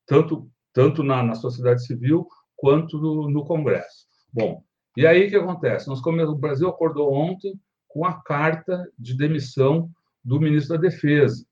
tanto 0.06 0.48
tanto 0.72 1.02
na, 1.02 1.22
na 1.22 1.34
sociedade 1.34 1.84
civil 1.84 2.28
quanto 2.54 2.98
no, 2.98 3.30
no 3.30 3.44
Congresso. 3.44 4.06
Bom, 4.32 4.62
e 4.96 5.06
aí 5.06 5.26
o 5.26 5.30
que 5.30 5.36
acontece? 5.36 5.88
Nós 5.88 6.00
o 6.04 6.34
Brasil 6.34 6.68
acordou 6.68 7.12
ontem 7.12 7.58
com 7.88 8.04
a 8.04 8.22
carta 8.22 8.86
de 8.96 9.16
demissão 9.16 9.90
do 10.22 10.38
ministro 10.38 10.76
da 10.76 10.82
Defesa. 10.82 11.44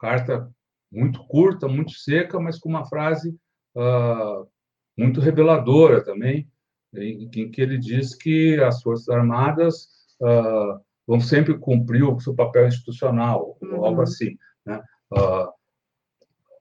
Carta 0.00 0.50
muito 0.90 1.22
curta, 1.26 1.68
muito 1.68 1.92
seca, 1.92 2.40
mas 2.40 2.58
com 2.58 2.68
uma 2.68 2.86
frase 2.86 3.36
uh, 3.76 4.48
muito 4.96 5.20
reveladora 5.20 6.04
também, 6.04 6.48
em, 6.94 7.28
em, 7.34 7.50
que 7.50 7.60
ele 7.60 7.78
diz 7.78 8.14
que 8.14 8.60
as 8.60 8.82
Forças 8.82 9.08
Armadas 9.08 9.88
uh, 10.20 10.80
vão 11.06 11.20
sempre 11.20 11.58
cumprir 11.58 12.02
o 12.04 12.20
seu 12.20 12.34
papel 12.34 12.68
institucional, 12.68 13.56
uhum. 13.62 13.78
ou 13.78 13.86
algo 13.86 14.02
assim. 14.02 14.36
Né? 14.64 14.82
Uh, 15.12 15.48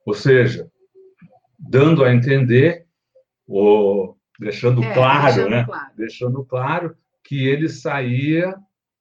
ou 0.05 0.13
seja, 0.13 0.69
dando 1.59 2.03
a 2.03 2.13
entender, 2.13 2.85
o, 3.47 4.15
deixando 4.39 4.83
é, 4.83 4.93
claro, 4.93 5.25
deixando 5.25 5.49
né? 5.49 5.65
Claro. 5.65 5.91
Deixando 5.95 6.45
claro 6.45 6.97
que 7.23 7.47
ele 7.47 7.69
saía 7.69 8.55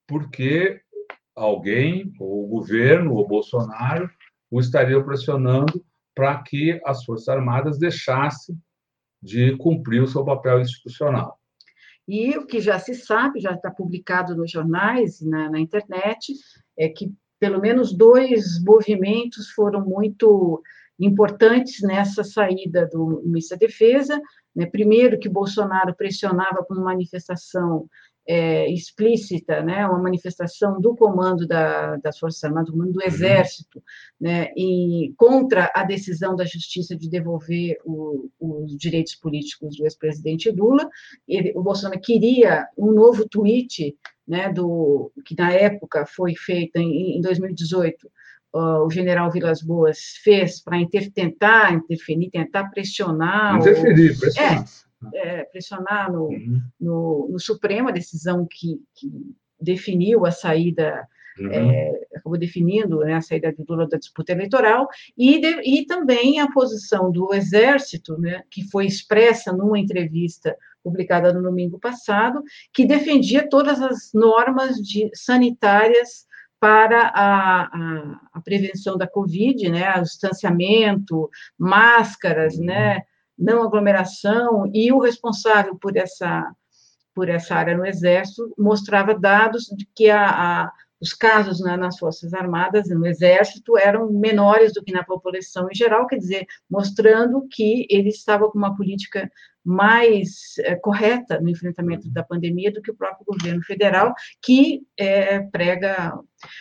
porque 0.07 0.81
alguém, 1.35 2.13
ou 2.19 2.45
o 2.45 2.49
governo, 2.49 3.15
ou 3.15 3.25
o 3.25 3.29
Bolsonaro, 3.29 4.11
o 4.51 4.61
estaria 4.61 5.03
pressionando 5.03 5.85
para 6.15 6.43
que 6.43 6.81
as 6.85 7.05
Forças 7.05 7.29
Armadas 7.29 7.79
deixassem 7.79 8.61
de 9.23 9.57
cumprir 9.57 10.03
o 10.03 10.07
seu 10.07 10.25
papel 10.25 10.61
institucional. 10.61 11.39
E 12.09 12.37
o 12.37 12.47
que 12.47 12.61
já 12.61 12.79
se 12.79 12.95
sabe, 12.95 13.41
já 13.41 13.53
está 13.53 13.71
publicado 13.71 14.35
nos 14.35 14.50
jornais 14.50 15.21
e 15.21 15.29
na, 15.29 15.50
na 15.50 15.61
internet, 15.61 16.33
é 16.77 16.89
que 16.89 17.12
pelo 17.39 17.61
menos 17.61 17.93
dois 17.93 18.62
movimentos 18.62 19.50
foram 19.50 19.85
muito 19.85 20.62
importantes 20.99 21.81
nessa 21.83 22.23
saída 22.23 22.87
do 22.87 23.23
ministro 23.25 23.59
da 23.59 23.67
Defesa. 23.67 24.21
Né? 24.55 24.67
Primeiro, 24.67 25.19
que 25.19 25.29
Bolsonaro 25.29 25.95
pressionava 25.95 26.62
com 26.65 26.75
uma 26.75 26.85
manifestação 26.85 27.89
é, 28.33 28.71
explícita, 28.71 29.61
né, 29.61 29.85
uma 29.85 29.99
manifestação 29.99 30.81
do 30.81 30.95
comando 30.95 31.49
da, 31.49 31.97
das 31.97 32.17
Forças 32.17 32.45
Armadas, 32.45 32.69
do 32.69 32.73
comando 32.75 32.93
do 32.93 33.01
uhum. 33.01 33.07
Exército, 33.07 33.83
né, 34.21 34.53
e 34.57 35.13
contra 35.17 35.69
a 35.75 35.83
decisão 35.83 36.37
da 36.37 36.45
Justiça 36.45 36.97
de 36.97 37.11
devolver 37.11 37.77
o, 37.85 38.31
os 38.39 38.77
direitos 38.77 39.17
políticos 39.17 39.77
do 39.77 39.85
ex-presidente 39.85 40.49
Lula. 40.49 40.89
Ele, 41.27 41.53
o 41.57 41.63
Bolsonaro 41.63 42.01
queria 42.01 42.69
um 42.79 42.93
novo 42.93 43.29
tweet, 43.29 43.97
né, 44.29 44.53
do 44.53 45.11
que 45.25 45.35
na 45.37 45.53
época 45.53 46.07
foi 46.07 46.37
feito 46.37 46.77
em, 46.77 47.19
em 47.19 47.21
2018 47.21 48.07
uh, 48.55 48.87
o 48.87 48.91
general 48.91 49.29
Vilas 49.33 49.61
Boas 49.61 49.99
fez 50.23 50.63
para 50.63 50.79
inter, 50.79 51.11
tentar 51.11 51.75
interferir, 51.75 52.31
tentar 52.31 52.69
pressionar. 52.69 53.57
Interferir, 53.57 54.17
pressionar. 54.17 54.63
É, 54.63 54.89
é, 55.14 55.45
pressionar 55.45 56.12
no, 56.12 56.28
uhum. 56.28 56.62
no, 56.80 57.28
no, 57.30 57.38
Supremo, 57.38 57.88
a 57.88 57.92
decisão 57.92 58.47
que, 58.47 58.80
que 58.95 59.11
definiu 59.61 60.26
a 60.26 60.30
saída. 60.30 61.07
Uhum. 61.38 61.50
É, 61.52 62.00
acabou 62.16 62.37
definindo 62.37 62.99
né, 62.99 63.14
a 63.14 63.21
saída 63.21 63.52
de 63.52 63.64
Lula 63.66 63.88
da 63.88 63.97
disputa 63.97 64.33
eleitoral, 64.33 64.88
e, 65.16 65.40
de, 65.40 65.61
e 65.64 65.87
também 65.87 66.40
a 66.40 66.50
posição 66.50 67.11
do 67.11 67.33
Exército, 67.33 68.19
né, 68.19 68.42
que 68.50 68.69
foi 68.69 68.85
expressa 68.85 69.52
numa 69.52 69.78
entrevista 69.78 70.54
publicada 70.83 71.33
no 71.33 71.42
domingo 71.42 71.78
passado, 71.78 72.42
que 72.73 72.85
defendia 72.85 73.49
todas 73.49 73.80
as 73.80 74.11
normas 74.12 74.76
de, 74.76 75.11
sanitárias 75.14 76.26
para 76.59 77.11
a, 77.14 77.62
a, 77.62 78.21
a, 78.35 78.40
prevenção 78.42 78.99
da 78.99 79.07
Covid, 79.07 79.71
né, 79.71 79.95
o 79.97 80.02
distanciamento, 80.02 81.30
máscaras, 81.59 82.59
né, 82.59 83.02
não 83.40 83.62
aglomeração, 83.62 84.70
e 84.73 84.92
o 84.92 85.00
responsável 85.00 85.76
por 85.76 85.97
essa, 85.97 86.54
por 87.14 87.28
essa 87.28 87.54
área 87.54 87.76
no 87.76 87.87
Exército 87.87 88.54
mostrava 88.59 89.18
dados 89.18 89.64
de 89.76 89.88
que 89.94 90.11
a, 90.11 90.28
a 90.64 90.73
os 91.00 91.14
casos 91.14 91.61
né, 91.61 91.76
nas 91.76 91.99
Forças 91.99 92.35
Armadas 92.35 92.90
e 92.90 92.94
no 92.94 93.06
Exército 93.06 93.78
eram 93.78 94.12
menores 94.12 94.75
do 94.75 94.82
que 94.82 94.92
na 94.92 95.02
população 95.02 95.68
em 95.70 95.75
geral, 95.75 96.06
quer 96.06 96.18
dizer, 96.18 96.47
mostrando 96.68 97.47
que 97.50 97.87
ele 97.88 98.11
estava 98.11 98.50
com 98.50 98.59
uma 98.59 98.76
política 98.76 99.30
mais 99.64 100.59
é, 100.59 100.75
correta 100.75 101.40
no 101.40 101.49
enfrentamento 101.49 102.09
da 102.11 102.23
pandemia 102.23 102.73
do 102.73 102.82
que 102.82 102.90
o 102.90 102.97
próprio 102.97 103.25
governo 103.25 103.62
federal, 103.62 104.14
que 104.42 104.82
é, 104.99 105.40
prega. 105.40 106.18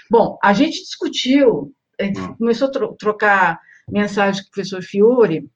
Bom, 0.09 0.37
a 0.41 0.53
gente 0.53 0.81
discutiu, 0.81 1.73
a 1.99 2.03
gente 2.03 2.19
hum. 2.19 2.35
começou 2.35 2.69
a 2.69 2.71
tro 2.71 2.95
trocar 2.97 3.59
mensagens 3.89 4.41
com 4.41 4.47
o 4.47 4.51
professor 4.51 4.81
Fiore, 4.81 5.49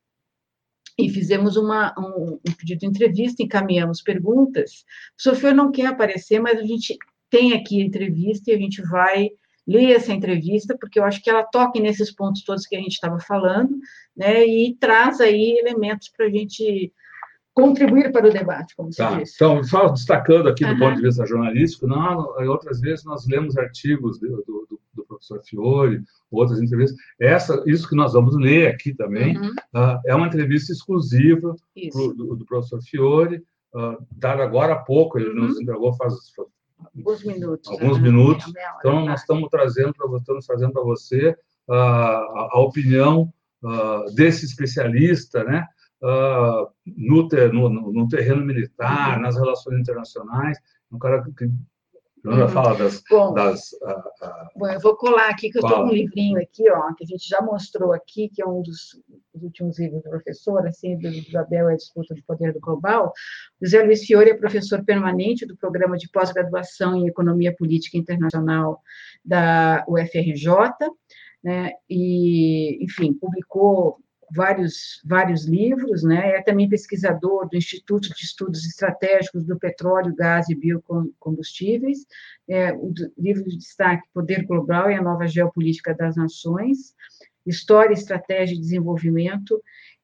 e 0.97 1.09
fizemos 1.09 1.57
uma, 1.57 1.93
um, 1.97 2.39
um, 2.47 2.53
pedido 2.57 2.79
de 2.79 2.85
entrevista, 2.85 3.41
encaminhamos 3.41 4.01
perguntas. 4.01 4.85
O 5.27 5.35
Fiore 5.35 5.55
não 5.55 5.71
quer 5.71 5.87
aparecer, 5.87 6.39
mas 6.39 6.59
a 6.59 6.63
gente 6.63 6.97
tem 7.29 7.53
aqui 7.53 7.81
a 7.81 7.85
entrevista 7.85 8.51
e 8.51 8.53
a 8.53 8.57
gente 8.57 8.81
vai 8.83 9.29
ler 9.67 9.95
essa 9.95 10.13
entrevista, 10.13 10.77
porque 10.79 10.99
eu 10.99 11.03
acho 11.03 11.21
que 11.23 11.29
ela 11.29 11.43
toca 11.43 11.79
nesses 11.79 12.13
pontos 12.13 12.43
todos 12.43 12.67
que 12.67 12.75
a 12.75 12.79
gente 12.79 12.93
estava 12.93 13.19
falando, 13.19 13.75
né, 14.15 14.45
e 14.45 14.75
traz 14.79 15.19
aí 15.19 15.57
elementos 15.57 16.09
para 16.15 16.25
a 16.27 16.29
gente 16.29 16.91
contribuir 17.53 18.11
para 18.11 18.27
o 18.27 18.31
debate, 18.31 18.75
como 18.75 18.89
tá. 18.89 19.11
você 19.11 19.17
disse. 19.17 19.35
Então, 19.35 19.63
só 19.63 19.87
destacando 19.87 20.49
aqui 20.49 20.65
do 20.65 20.77
ponto 20.77 20.95
de 20.95 21.03
vista 21.03 21.25
jornalístico, 21.25 21.87
não, 21.87 22.35
outras 22.49 22.81
vezes 22.81 23.05
nós 23.05 23.27
lemos 23.27 23.57
artigos 23.57 24.19
do, 24.19 24.43
do, 24.45 24.79
do, 24.93 25.02
professor 25.13 25.41
Fiore, 25.43 26.03
outras 26.31 26.61
entrevistas. 26.61 26.99
Essa, 27.19 27.63
isso 27.65 27.87
que 27.87 27.95
nós 27.95 28.13
vamos 28.13 28.35
ler 28.35 28.67
aqui 28.67 28.93
também, 28.93 29.37
uhum. 29.37 29.49
uh, 29.75 29.99
é 30.05 30.15
uma 30.15 30.27
entrevista 30.27 30.71
exclusiva 30.71 31.55
pro, 31.91 32.13
do, 32.13 32.35
do, 32.35 32.45
professor 32.45 32.81
Fiore, 32.81 33.43
uh, 33.75 34.05
dada 34.11 34.43
agora 34.43 34.73
há 34.73 34.79
pouco, 34.79 35.17
ele 35.17 35.29
uhum. 35.29 35.47
nos 35.47 35.59
entregou 35.59 35.93
faz, 35.93 36.13
alguns 36.95 37.23
minutos. 37.23 37.69
Alguns 37.69 37.97
né? 37.97 38.03
minutos. 38.03 38.53
Então, 38.79 39.05
nós 39.05 39.21
estamos 39.21 39.49
trazendo 39.49 39.93
para 39.93 40.17
estamos 40.17 40.45
trazendo 40.45 40.73
para 40.73 40.83
você 40.83 41.35
uh, 41.67 41.73
a, 41.73 42.49
a, 42.53 42.59
opinião 42.59 43.33
uh, 43.63 44.13
desse 44.15 44.45
especialista, 44.45 45.43
né? 45.43 45.65
Uh, 46.01 46.67
no, 46.85 47.29
ter, 47.29 47.53
no, 47.53 47.69
no, 47.69 48.07
terreno 48.09 48.43
militar, 48.43 49.15
uhum. 49.15 49.21
nas 49.21 49.37
relações 49.37 49.79
internacionais, 49.79 50.57
um 50.91 50.99
cara 50.99 51.23
que 51.23 51.49
Uhum. 52.25 52.47
fala 52.47 52.77
das. 52.77 53.03
Bom, 53.09 53.33
das 53.33 53.73
uh, 53.73 54.25
uh, 54.25 54.49
bom, 54.55 54.67
eu 54.67 54.79
vou 54.79 54.95
colar 54.95 55.29
aqui, 55.29 55.49
que 55.49 55.57
eu 55.57 55.61
estou 55.61 55.83
com 55.83 55.89
um 55.89 55.93
livrinho 55.93 56.39
aqui, 56.41 56.69
ó, 56.71 56.93
que 56.93 57.03
a 57.03 57.07
gente 57.07 57.27
já 57.27 57.41
mostrou 57.41 57.91
aqui, 57.91 58.29
que 58.29 58.41
é 58.41 58.47
um 58.47 58.61
dos, 58.61 59.01
últimos 59.33 59.77
livros 59.77 60.01
do 60.03 60.09
professor, 60.09 60.65
assim, 60.65 60.97
do 60.97 61.09
Isabel 61.09 61.69
é 61.69 61.73
a 61.73 61.77
disputa 61.77 62.15
do 62.15 62.23
poder 62.23 62.53
do 62.53 62.61
global. 62.61 63.11
José 63.61 63.83
Luiz 63.83 64.05
Fiore 64.05 64.29
é 64.29 64.37
professor 64.37 64.85
permanente 64.85 65.45
do 65.45 65.57
programa 65.57 65.97
de 65.97 66.09
pós-graduação 66.09 66.95
em 66.95 67.07
Economia 67.07 67.53
Política 67.53 67.97
Internacional 67.97 68.81
da 69.25 69.83
UFRJ, 69.87 70.47
né, 71.43 71.71
e, 71.89 72.81
enfim, 72.81 73.13
publicou 73.13 73.99
vários, 74.33 75.01
vários 75.05 75.45
livros, 75.45 76.03
né? 76.03 76.37
é 76.37 76.41
também 76.41 76.67
pesquisador 76.67 77.47
do 77.47 77.57
Instituto 77.57 78.09
de 78.09 78.23
Estudos 78.23 78.65
Estratégicos 78.65 79.45
do 79.45 79.57
Petróleo, 79.57 80.15
Gás 80.15 80.49
e 80.49 80.55
Biocombustíveis, 80.55 82.05
é, 82.47 82.73
o 82.73 82.93
livro 83.17 83.43
de 83.43 83.57
destaque 83.57 84.07
Poder 84.13 84.45
Global 84.45 84.89
e 84.89 84.95
a 84.95 85.01
Nova 85.01 85.27
Geopolítica 85.27 85.93
das 85.93 86.15
Nações, 86.15 86.95
História, 87.45 87.93
Estratégia 87.93 88.55
e 88.55 88.59
Desenvolvimento, 88.59 89.61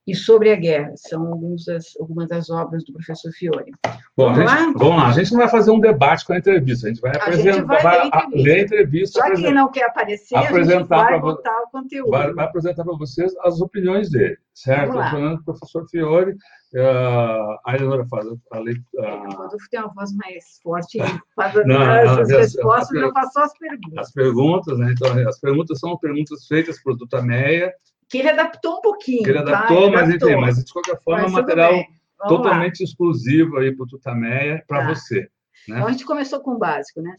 e 0.09 0.15
sobre 0.15 0.51
a 0.51 0.55
guerra. 0.55 0.91
São 0.95 1.27
algumas 1.27 1.65
das, 1.65 1.85
algumas 1.99 2.27
das 2.27 2.49
obras 2.49 2.83
do 2.83 2.93
professor 2.93 3.31
Fiore. 3.31 3.71
Bom, 4.17 4.33
vamos, 4.33 4.37
gente, 4.37 4.47
lá? 4.47 4.73
vamos 4.75 4.97
lá. 4.97 5.07
A 5.07 5.11
gente 5.11 5.31
não 5.31 5.39
vai 5.39 5.49
fazer 5.49 5.71
um 5.71 5.79
debate 5.79 6.25
com 6.25 6.33
a 6.33 6.37
entrevista, 6.37 6.87
a 6.87 6.89
gente 6.89 7.01
vai 7.01 7.11
a 7.15 7.31
gente 7.31 7.61
vai, 7.61 7.81
vai 7.81 8.03
ler, 8.03 8.09
a, 8.13 8.27
ler 8.31 8.59
a 8.59 8.61
entrevista. 8.63 9.19
Só 9.21 9.33
quem 9.35 9.53
não 9.53 9.71
quer 9.71 9.85
aparecer, 9.85 10.35
apresentar 10.35 10.97
a 10.97 11.11
gente 11.11 11.11
vai 11.11 11.19
botar 11.19 11.61
o 11.63 11.71
conteúdo. 11.71 12.09
Vai, 12.09 12.33
vai 12.33 12.45
apresentar 12.45 12.83
para 12.83 12.97
vocês 12.97 13.33
as 13.43 13.61
opiniões 13.61 14.09
dele, 14.09 14.37
certo? 14.53 14.93
Falando 14.93 15.35
com 15.37 15.41
o 15.41 15.45
professor 15.45 15.87
Fiore, 15.89 16.31
uh, 16.31 17.57
a 17.65 17.75
Eleonora 17.75 18.05
faz 18.07 18.25
a 18.51 18.59
leitura. 18.59 19.27
Uh... 19.27 19.35
Quando 19.35 19.57
tem 19.69 19.79
uma 19.79 19.93
voz 19.93 20.15
mais 20.15 20.59
forte, 20.63 20.97
faz 21.35 21.53
não, 21.65 21.81
as, 21.81 22.19
as 22.19 22.29
respostas, 22.29 23.01
eu 23.01 23.11
faço 23.11 23.39
as 23.39 23.57
perguntas. 23.57 23.97
As 23.97 24.11
perguntas, 24.11 24.77
né? 24.79 24.91
Então, 24.91 25.27
as 25.27 25.39
perguntas 25.39 25.79
são 25.79 25.97
perguntas 25.97 26.47
feitas 26.47 26.81
por 26.81 26.97
Dutameia, 26.97 27.73
que 28.09 28.17
ele 28.17 28.29
adaptou 28.29 28.77
um 28.77 28.81
pouquinho. 28.81 29.27
Ele 29.27 29.33
tá? 29.33 29.41
adaptou, 29.41 29.85
tá? 29.85 29.91
mas 29.91 30.09
adaptou. 30.09 30.29
enfim, 30.29 30.41
mas 30.41 30.63
de 30.63 30.73
qualquer 30.73 31.01
forma 31.03 31.21
mas 31.21 31.31
é 31.31 31.35
um 31.35 31.39
material 31.39 31.85
totalmente 32.27 32.81
lá. 32.81 32.85
exclusivo 32.85 33.57
aí 33.57 33.73
para 33.73 33.83
o 33.83 33.87
Tutameia, 33.87 34.63
para 34.67 34.81
tá. 34.81 34.93
você. 34.93 35.19
Né? 35.67 35.75
Então 35.75 35.87
a 35.87 35.91
gente 35.91 36.05
começou 36.05 36.41
com 36.41 36.51
o 36.51 36.57
básico, 36.57 37.01
né? 37.01 37.15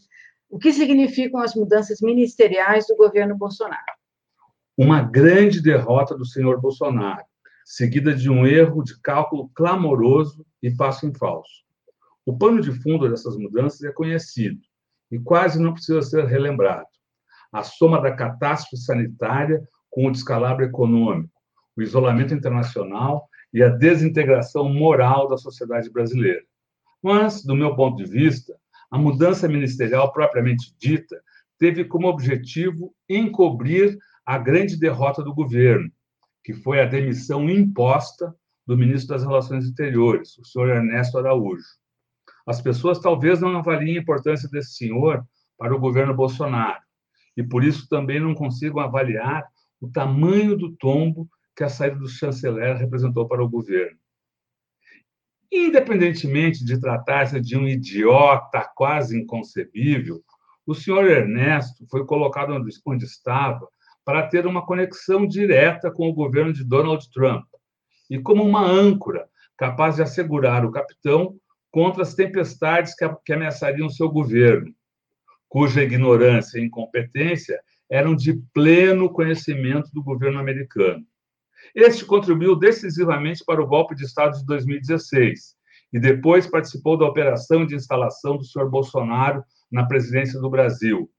O 0.49 0.59
que 0.59 0.73
significam 0.73 1.39
as 1.39 1.55
mudanças 1.55 2.01
ministeriais 2.01 2.85
do 2.87 2.95
governo 2.97 3.37
Bolsonaro? 3.37 3.81
Uma 4.77 5.01
grande 5.01 5.61
derrota 5.61 6.15
do 6.15 6.25
senhor 6.25 6.59
Bolsonaro, 6.59 7.23
seguida 7.63 8.13
de 8.13 8.29
um 8.29 8.45
erro 8.45 8.83
de 8.83 8.99
cálculo 8.99 9.49
clamoroso 9.55 10.45
e 10.61 10.69
passo 10.69 11.07
em 11.07 11.13
falso. 11.13 11.63
O 12.25 12.37
pano 12.37 12.61
de 12.61 12.71
fundo 12.81 13.09
dessas 13.09 13.37
mudanças 13.37 13.81
é 13.83 13.91
conhecido 13.91 14.59
e 15.09 15.17
quase 15.19 15.61
não 15.61 15.73
precisa 15.73 16.01
ser 16.01 16.25
relembrado. 16.25 16.87
A 17.51 17.63
soma 17.63 18.01
da 18.01 18.13
catástrofe 18.13 18.77
sanitária 18.77 19.61
com 19.91 20.07
o 20.07 20.11
descalabro 20.11 20.65
econômico, 20.65 21.29
o 21.77 21.81
isolamento 21.81 22.33
internacional 22.33 23.29
e 23.53 23.61
a 23.61 23.69
desintegração 23.69 24.67
moral 24.73 25.27
da 25.27 25.37
sociedade 25.37 25.91
brasileira. 25.91 26.41
Mas, 27.03 27.43
do 27.43 27.55
meu 27.55 27.75
ponto 27.75 27.97
de 27.97 28.09
vista, 28.09 28.55
a 28.89 28.97
mudança 28.97 29.47
ministerial 29.47 30.11
propriamente 30.11 30.73
dita 30.79 31.21
teve 31.59 31.85
como 31.85 32.07
objetivo 32.07 32.95
encobrir 33.07 33.97
a 34.25 34.37
grande 34.37 34.77
derrota 34.77 35.21
do 35.21 35.33
governo, 35.33 35.91
que 36.43 36.53
foi 36.53 36.81
a 36.81 36.85
demissão 36.85 37.49
imposta 37.49 38.33
do 38.65 38.77
ministro 38.77 39.15
das 39.15 39.23
Relações 39.23 39.65
Exteriores, 39.65 40.37
o 40.37 40.45
senhor 40.45 40.69
Ernesto 40.69 41.17
Araújo. 41.17 41.65
As 42.47 42.61
pessoas 42.61 42.99
talvez 42.99 43.39
não 43.39 43.57
avaliem 43.57 43.97
a 43.97 44.01
importância 44.01 44.49
desse 44.49 44.75
senhor 44.75 45.23
para 45.57 45.75
o 45.75 45.79
governo 45.79 46.13
Bolsonaro, 46.13 46.81
e 47.35 47.43
por 47.43 47.63
isso 47.63 47.87
também 47.87 48.19
não 48.19 48.33
consigam 48.33 48.79
avaliar 48.79 49.45
o 49.81 49.89
tamanho 49.89 50.55
do 50.55 50.71
tombo 50.77 51.27
que 51.55 51.63
a 51.63 51.69
saída 51.69 51.97
do 51.97 52.07
chanceler 52.07 52.77
representou 52.77 53.27
para 53.27 53.43
o 53.43 53.49
governo. 53.49 53.97
Independentemente 55.51 56.63
de 56.63 56.79
tratar-se 56.79 57.41
de 57.41 57.57
um 57.57 57.67
idiota 57.67 58.69
quase 58.73 59.19
inconcebível, 59.19 60.23
o 60.65 60.73
senhor 60.73 61.05
Ernesto 61.05 61.85
foi 61.89 62.05
colocado 62.05 62.53
onde 62.85 63.05
estava 63.05 63.67
para 64.05 64.27
ter 64.27 64.45
uma 64.45 64.65
conexão 64.65 65.27
direta 65.27 65.91
com 65.91 66.07
o 66.07 66.13
governo 66.13 66.53
de 66.53 66.63
Donald 66.63 67.09
Trump 67.11 67.45
e 68.09 68.19
como 68.19 68.43
uma 68.43 68.65
âncora 68.65 69.27
capaz 69.57 69.95
de 69.95 70.03
assegurar 70.03 70.65
o 70.65 70.71
capitão 70.71 71.35
contra 71.69 72.03
as 72.03 72.13
tempestades 72.13 72.93
que 73.25 73.33
ameaçariam 73.33 73.89
seu 73.89 74.09
governo, 74.09 74.73
cuja 75.47 75.83
ignorância 75.83 76.59
e 76.59 76.65
incompetência 76.65 77.59
eram 77.91 78.15
de 78.15 78.41
pleno 78.53 79.11
conhecimento 79.11 79.91
do 79.93 80.01
governo 80.01 80.39
americano. 80.39 81.05
Este 81.75 82.05
contribuiu 82.05 82.55
decisivamente 82.55 83.43
para 83.45 83.61
o 83.61 83.67
golpe 83.67 83.93
de 83.93 84.05
Estado 84.05 84.37
de 84.37 84.45
2016 84.45 85.55
e 85.91 85.99
depois 85.99 86.47
participou 86.47 86.97
da 86.97 87.05
operação 87.05 87.65
de 87.65 87.75
instalação 87.75 88.37
do 88.37 88.45
senhor 88.45 88.69
Bolsonaro 88.69 89.43
na 89.69 89.85
presidência 89.85 90.39
do 90.39 90.49
Brasil, 90.49 91.11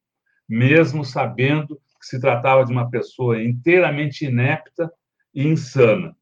mesmo 0.49 1.05
sabendo 1.05 1.77
que 2.01 2.07
se 2.07 2.19
tratava 2.19 2.65
de 2.65 2.73
uma 2.73 2.91
pessoa 2.91 3.41
inteiramente 3.41 4.25
inepta 4.25 4.91
e 5.35 5.47
insana. 5.47 6.17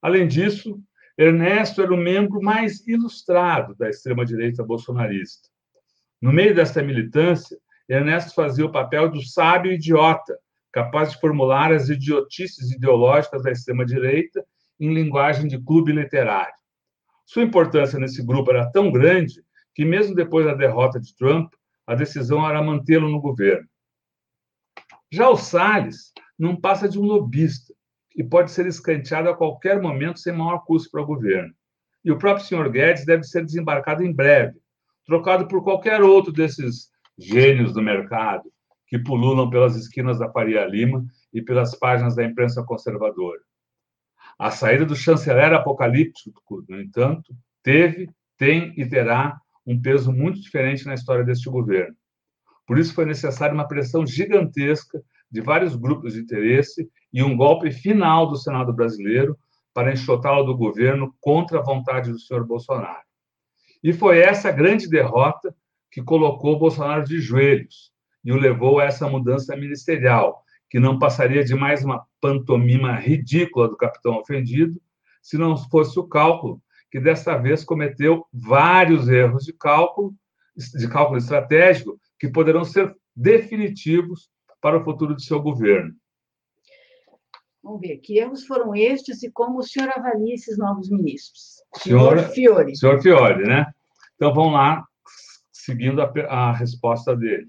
Além 0.00 0.28
disso, 0.28 0.80
Ernesto 1.18 1.82
era 1.82 1.92
o 1.92 1.96
membro 1.96 2.40
mais 2.40 2.86
ilustrado 2.86 3.74
da 3.74 3.90
extrema-direita 3.90 4.64
bolsonarista. 4.64 5.48
No 6.20 6.32
meio 6.32 6.54
desta 6.54 6.82
militância, 6.82 7.58
Ernesto 7.88 8.34
fazia 8.34 8.64
o 8.64 8.72
papel 8.72 9.10
do 9.10 9.22
sábio 9.22 9.72
idiota, 9.72 10.38
capaz 10.72 11.12
de 11.12 11.20
formular 11.20 11.72
as 11.72 11.88
idiotices 11.88 12.70
ideológicas 12.70 13.42
da 13.42 13.50
extrema-direita 13.50 14.44
em 14.80 14.92
linguagem 14.92 15.46
de 15.46 15.62
clube 15.62 15.92
literário. 15.92 16.54
Sua 17.26 17.42
importância 17.42 17.98
nesse 17.98 18.24
grupo 18.24 18.50
era 18.50 18.70
tão 18.70 18.90
grande 18.90 19.42
que, 19.74 19.84
mesmo 19.84 20.14
depois 20.14 20.46
da 20.46 20.54
derrota 20.54 21.00
de 21.00 21.14
Trump, 21.16 21.52
a 21.86 21.94
decisão 21.94 22.48
era 22.48 22.62
mantê-lo 22.62 23.08
no 23.08 23.20
governo. 23.20 23.66
Já 25.10 25.28
o 25.28 25.36
Salles 25.36 26.12
não 26.38 26.56
passa 26.56 26.88
de 26.88 26.98
um 26.98 27.02
lobista 27.02 27.74
e 28.16 28.24
pode 28.24 28.50
ser 28.50 28.66
escanteado 28.66 29.28
a 29.28 29.36
qualquer 29.36 29.80
momento 29.80 30.18
sem 30.18 30.32
maior 30.32 30.64
custo 30.64 30.90
para 30.90 31.02
o 31.02 31.06
governo. 31.06 31.54
E 32.04 32.10
o 32.10 32.18
próprio 32.18 32.44
senhor 32.44 32.68
Guedes 32.70 33.04
deve 33.04 33.22
ser 33.24 33.44
desembarcado 33.44 34.02
em 34.02 34.12
breve, 34.12 34.58
trocado 35.04 35.46
por 35.46 35.62
qualquer 35.62 36.02
outro 36.02 36.32
desses 36.32 36.91
gênios 37.22 37.72
do 37.72 37.82
mercado 37.82 38.52
que 38.86 38.98
pululam 38.98 39.48
pelas 39.48 39.76
esquinas 39.76 40.18
da 40.18 40.30
Faria 40.30 40.66
Lima 40.66 41.04
e 41.32 41.40
pelas 41.40 41.74
páginas 41.74 42.14
da 42.14 42.24
imprensa 42.24 42.62
conservadora. 42.62 43.40
A 44.38 44.50
saída 44.50 44.84
do 44.84 44.94
chanceler 44.94 45.52
apocalíptico, 45.54 46.64
no 46.68 46.80
entanto, 46.80 47.34
teve, 47.62 48.10
tem 48.36 48.74
e 48.76 48.84
terá 48.84 49.40
um 49.66 49.80
peso 49.80 50.12
muito 50.12 50.40
diferente 50.40 50.84
na 50.84 50.94
história 50.94 51.24
deste 51.24 51.48
governo. 51.48 51.96
Por 52.66 52.78
isso 52.78 52.94
foi 52.94 53.04
necessária 53.04 53.54
uma 53.54 53.66
pressão 53.66 54.06
gigantesca 54.06 55.02
de 55.30 55.40
vários 55.40 55.74
grupos 55.74 56.14
de 56.14 56.20
interesse 56.20 56.88
e 57.12 57.22
um 57.22 57.36
golpe 57.36 57.70
final 57.70 58.26
do 58.28 58.36
Senado 58.36 58.72
brasileiro 58.72 59.38
para 59.72 59.92
enxotá-lo 59.92 60.44
do 60.44 60.56
governo 60.56 61.14
contra 61.20 61.58
a 61.58 61.62
vontade 61.62 62.10
do 62.10 62.18
senhor 62.18 62.46
Bolsonaro. 62.46 63.02
E 63.82 63.92
foi 63.92 64.18
essa 64.18 64.50
grande 64.50 64.88
derrota 64.88 65.54
que 65.92 66.02
colocou 66.02 66.58
Bolsonaro 66.58 67.04
de 67.04 67.20
joelhos 67.20 67.92
e 68.24 68.32
o 68.32 68.36
levou 68.36 68.80
a 68.80 68.84
essa 68.84 69.06
mudança 69.06 69.54
ministerial, 69.54 70.42
que 70.70 70.80
não 70.80 70.98
passaria 70.98 71.44
de 71.44 71.54
mais 71.54 71.84
uma 71.84 72.04
pantomima 72.18 72.96
ridícula 72.96 73.68
do 73.68 73.76
capitão 73.76 74.16
ofendido, 74.16 74.80
se 75.20 75.36
não 75.36 75.54
fosse 75.56 75.98
o 76.00 76.08
cálculo, 76.08 76.62
que 76.90 76.98
desta 76.98 77.36
vez 77.36 77.62
cometeu 77.62 78.26
vários 78.32 79.08
erros 79.08 79.44
de 79.44 79.52
cálculo, 79.52 80.14
de 80.56 80.88
cálculo 80.88 81.18
estratégico, 81.18 82.00
que 82.18 82.28
poderão 82.28 82.64
ser 82.64 82.96
definitivos 83.14 84.30
para 84.62 84.78
o 84.78 84.84
futuro 84.84 85.14
de 85.14 85.24
seu 85.24 85.42
governo. 85.42 85.94
Vamos 87.62 87.80
ver, 87.80 87.98
que 87.98 88.18
erros 88.18 88.46
foram 88.46 88.74
estes 88.74 89.22
e 89.22 89.30
como 89.30 89.58
o 89.58 89.62
senhor 89.62 89.90
avalia 89.90 90.34
esses 90.34 90.56
novos 90.56 90.90
ministros? 90.90 91.62
Senhor, 91.76 92.18
senhor 92.18 92.32
Fiore. 92.32 92.76
Senhor 92.76 93.02
Fiore, 93.02 93.44
né? 93.44 93.66
Então 94.16 94.34
vamos 94.34 94.54
lá, 94.54 94.84
seguindo 95.64 96.02
a, 96.02 96.12
a 96.28 96.52
resposta 96.52 97.16
dele. 97.16 97.46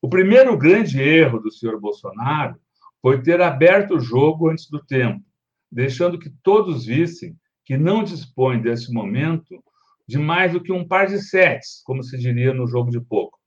O 0.00 0.08
primeiro 0.08 0.56
grande 0.56 0.98
erro 1.00 1.38
do 1.38 1.52
senhor 1.52 1.78
Bolsonaro 1.78 2.58
foi 3.02 3.22
ter 3.22 3.42
aberto 3.42 3.96
o 3.96 4.00
jogo 4.00 4.48
antes 4.48 4.68
do 4.70 4.82
tempo, 4.82 5.22
deixando 5.70 6.18
que 6.18 6.30
todos 6.42 6.86
vissem 6.86 7.36
que 7.64 7.76
não 7.76 8.02
dispõe 8.02 8.60
desse 8.60 8.90
momento 8.92 9.62
de 10.08 10.18
mais 10.18 10.52
do 10.52 10.62
que 10.62 10.72
um 10.72 10.86
par 10.86 11.06
de 11.06 11.20
sets, 11.20 11.82
como 11.84 12.02
se 12.02 12.18
diria 12.18 12.54
no 12.54 12.66
jogo 12.66 12.90
de 12.90 13.00
pouco. 13.00 13.38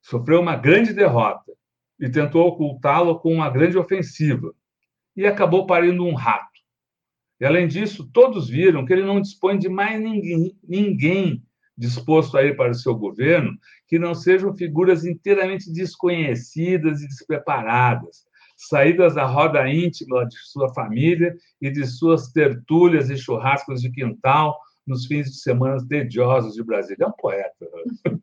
Sofreu 0.00 0.40
uma 0.40 0.56
grande 0.56 0.94
derrota 0.94 1.52
e 2.00 2.10
tentou 2.10 2.48
ocultá-lo 2.48 3.20
com 3.20 3.32
uma 3.32 3.50
grande 3.50 3.76
ofensiva 3.76 4.52
e 5.14 5.26
acabou 5.26 5.66
parindo 5.66 6.04
um 6.04 6.14
rato. 6.14 6.50
E 7.38 7.44
além 7.44 7.68
disso, 7.68 8.10
todos 8.10 8.48
viram 8.48 8.86
que 8.86 8.92
ele 8.92 9.04
não 9.04 9.20
dispõe 9.20 9.58
de 9.58 9.68
mais 9.68 10.00
ninguém, 10.00 10.56
ninguém 10.66 11.44
disposto 11.82 12.38
a 12.38 12.44
ir 12.44 12.56
para 12.56 12.70
o 12.70 12.74
seu 12.74 12.94
governo 12.94 13.58
que 13.88 13.98
não 13.98 14.14
sejam 14.14 14.56
figuras 14.56 15.04
inteiramente 15.04 15.70
desconhecidas 15.72 17.02
e 17.02 17.08
despreparadas, 17.08 18.24
saídas 18.56 19.16
da 19.16 19.26
roda 19.26 19.68
íntima 19.68 20.24
de 20.26 20.36
sua 20.44 20.72
família 20.72 21.34
e 21.60 21.70
de 21.70 21.84
suas 21.84 22.30
tertúlias 22.30 23.10
e 23.10 23.16
churrascos 23.16 23.82
de 23.82 23.90
quintal 23.90 24.56
nos 24.86 25.06
fins 25.06 25.26
de 25.26 25.40
semana 25.40 25.84
tediosos 25.88 26.54
de 26.54 26.62
Brasília. 26.62 27.04
É 27.04 27.08
um 27.08 27.12
poeta. 27.12 27.66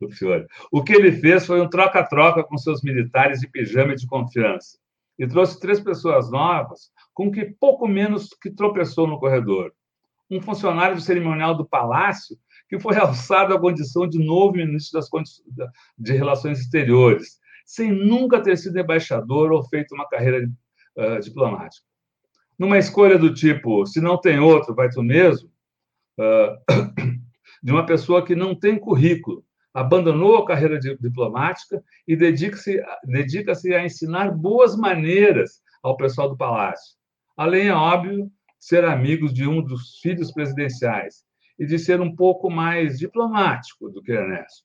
o 0.00 0.10
Fiore. 0.10 0.46
O 0.70 0.84
que 0.84 0.92
ele 0.92 1.12
fez 1.12 1.46
foi 1.46 1.62
um 1.62 1.70
troca-troca 1.70 2.44
com 2.44 2.58
seus 2.58 2.82
militares 2.82 3.40
de 3.40 3.48
pijama 3.48 3.96
de 3.96 4.06
confiança 4.06 4.78
e 5.18 5.26
trouxe 5.26 5.58
três 5.58 5.80
pessoas 5.80 6.30
novas 6.30 6.90
com 7.14 7.30
que 7.30 7.46
pouco 7.58 7.88
menos 7.88 8.28
que 8.40 8.50
tropeçou 8.50 9.06
no 9.06 9.18
corredor. 9.18 9.72
Um 10.30 10.42
funcionário 10.42 10.96
do 10.96 11.00
cerimonial 11.00 11.54
do 11.54 11.66
Palácio 11.66 12.36
que 12.68 12.78
foi 12.78 12.96
alçado 12.96 13.54
à 13.54 13.60
condição 13.60 14.06
de 14.06 14.18
novo 14.18 14.56
ministro 14.56 15.00
das 15.00 15.08
de 15.98 16.12
Relações 16.12 16.60
Exteriores, 16.60 17.38
sem 17.64 17.90
nunca 17.90 18.40
ter 18.40 18.56
sido 18.56 18.78
embaixador 18.78 19.52
ou 19.52 19.64
feito 19.64 19.94
uma 19.94 20.08
carreira 20.08 20.48
uh, 20.96 21.20
diplomática. 21.20 21.86
Numa 22.58 22.78
escolha 22.78 23.18
do 23.18 23.32
tipo, 23.32 23.86
se 23.86 24.00
não 24.00 24.20
tem 24.20 24.38
outro, 24.38 24.74
vai 24.74 24.88
tu 24.90 25.02
mesmo, 25.02 25.50
uh, 26.18 26.72
de 27.62 27.72
uma 27.72 27.86
pessoa 27.86 28.24
que 28.24 28.34
não 28.34 28.54
tem 28.54 28.78
currículo, 28.78 29.44
abandonou 29.72 30.36
a 30.36 30.46
carreira 30.46 30.78
diplomática 30.78 31.82
e 32.06 32.16
dedica-se 32.16 32.82
dedica 33.04 33.52
a 33.52 33.84
ensinar 33.84 34.30
boas 34.30 34.76
maneiras 34.76 35.60
ao 35.82 35.96
pessoal 35.96 36.28
do 36.28 36.36
palácio. 36.36 36.96
Além, 37.36 37.68
é 37.68 37.74
óbvio, 37.74 38.30
ser 38.58 38.84
amigos 38.84 39.32
de 39.32 39.46
um 39.46 39.62
dos 39.62 40.00
filhos 40.00 40.32
presidenciais 40.32 41.27
e 41.58 41.66
de 41.66 41.78
ser 41.78 42.00
um 42.00 42.14
pouco 42.14 42.50
mais 42.50 42.98
diplomático 42.98 43.90
do 43.90 44.02
que 44.02 44.12
Ernesto. 44.12 44.62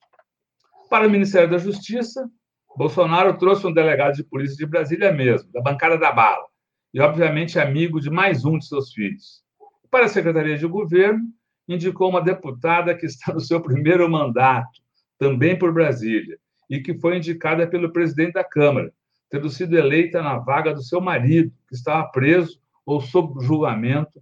Para 0.90 1.08
o 1.08 1.10
Ministério 1.10 1.50
da 1.50 1.58
Justiça, 1.58 2.30
Bolsonaro 2.78 3.38
trouxe 3.38 3.66
um 3.66 3.74
delegado 3.74 4.16
de 4.16 4.24
polícia 4.24 4.56
de 4.56 4.66
Brasília 4.66 5.12
mesmo, 5.12 5.52
da 5.52 5.62
bancada 5.62 5.98
da 5.98 6.12
bala, 6.12 6.46
e, 6.94 7.00
obviamente, 7.00 7.60
amigo 7.60 8.00
de 8.00 8.10
mais 8.10 8.46
um 8.46 8.58
de 8.58 8.68
seus 8.68 8.94
filhos. 8.94 9.44
Para 9.90 10.06
a 10.06 10.10
Secretaria 10.10 10.58
de 10.58 10.68
Governo, 10.68 11.22
indicou 11.68 12.10
uma 12.10 12.22
deputada 12.22 12.96
que 12.96 13.06
está 13.06 13.34
no 13.34 13.40
seu 13.40 13.62
primeiro 13.62 14.10
mandato, 14.10 14.82
também 15.18 15.58
por 15.58 15.74
Brasília, 15.74 16.38
e 16.70 16.80
que 16.80 16.98
foi 17.00 17.18
indicada 17.18 17.68
pelo 17.68 17.92
presidente 17.92 18.34
da 18.34 18.44
Câmara, 18.44 18.92
tendo 19.30 19.50
sido 19.50 19.76
eleita 19.76 20.22
na 20.22 20.38
vaga 20.38 20.74
do 20.74 20.84
seu 20.84 21.02
marido, 21.02 21.52
que 21.68 21.76
estava 21.76 22.08
preso 22.10 22.60
ou 22.86 23.02
sob 23.02 23.44
julgamento 23.44 24.22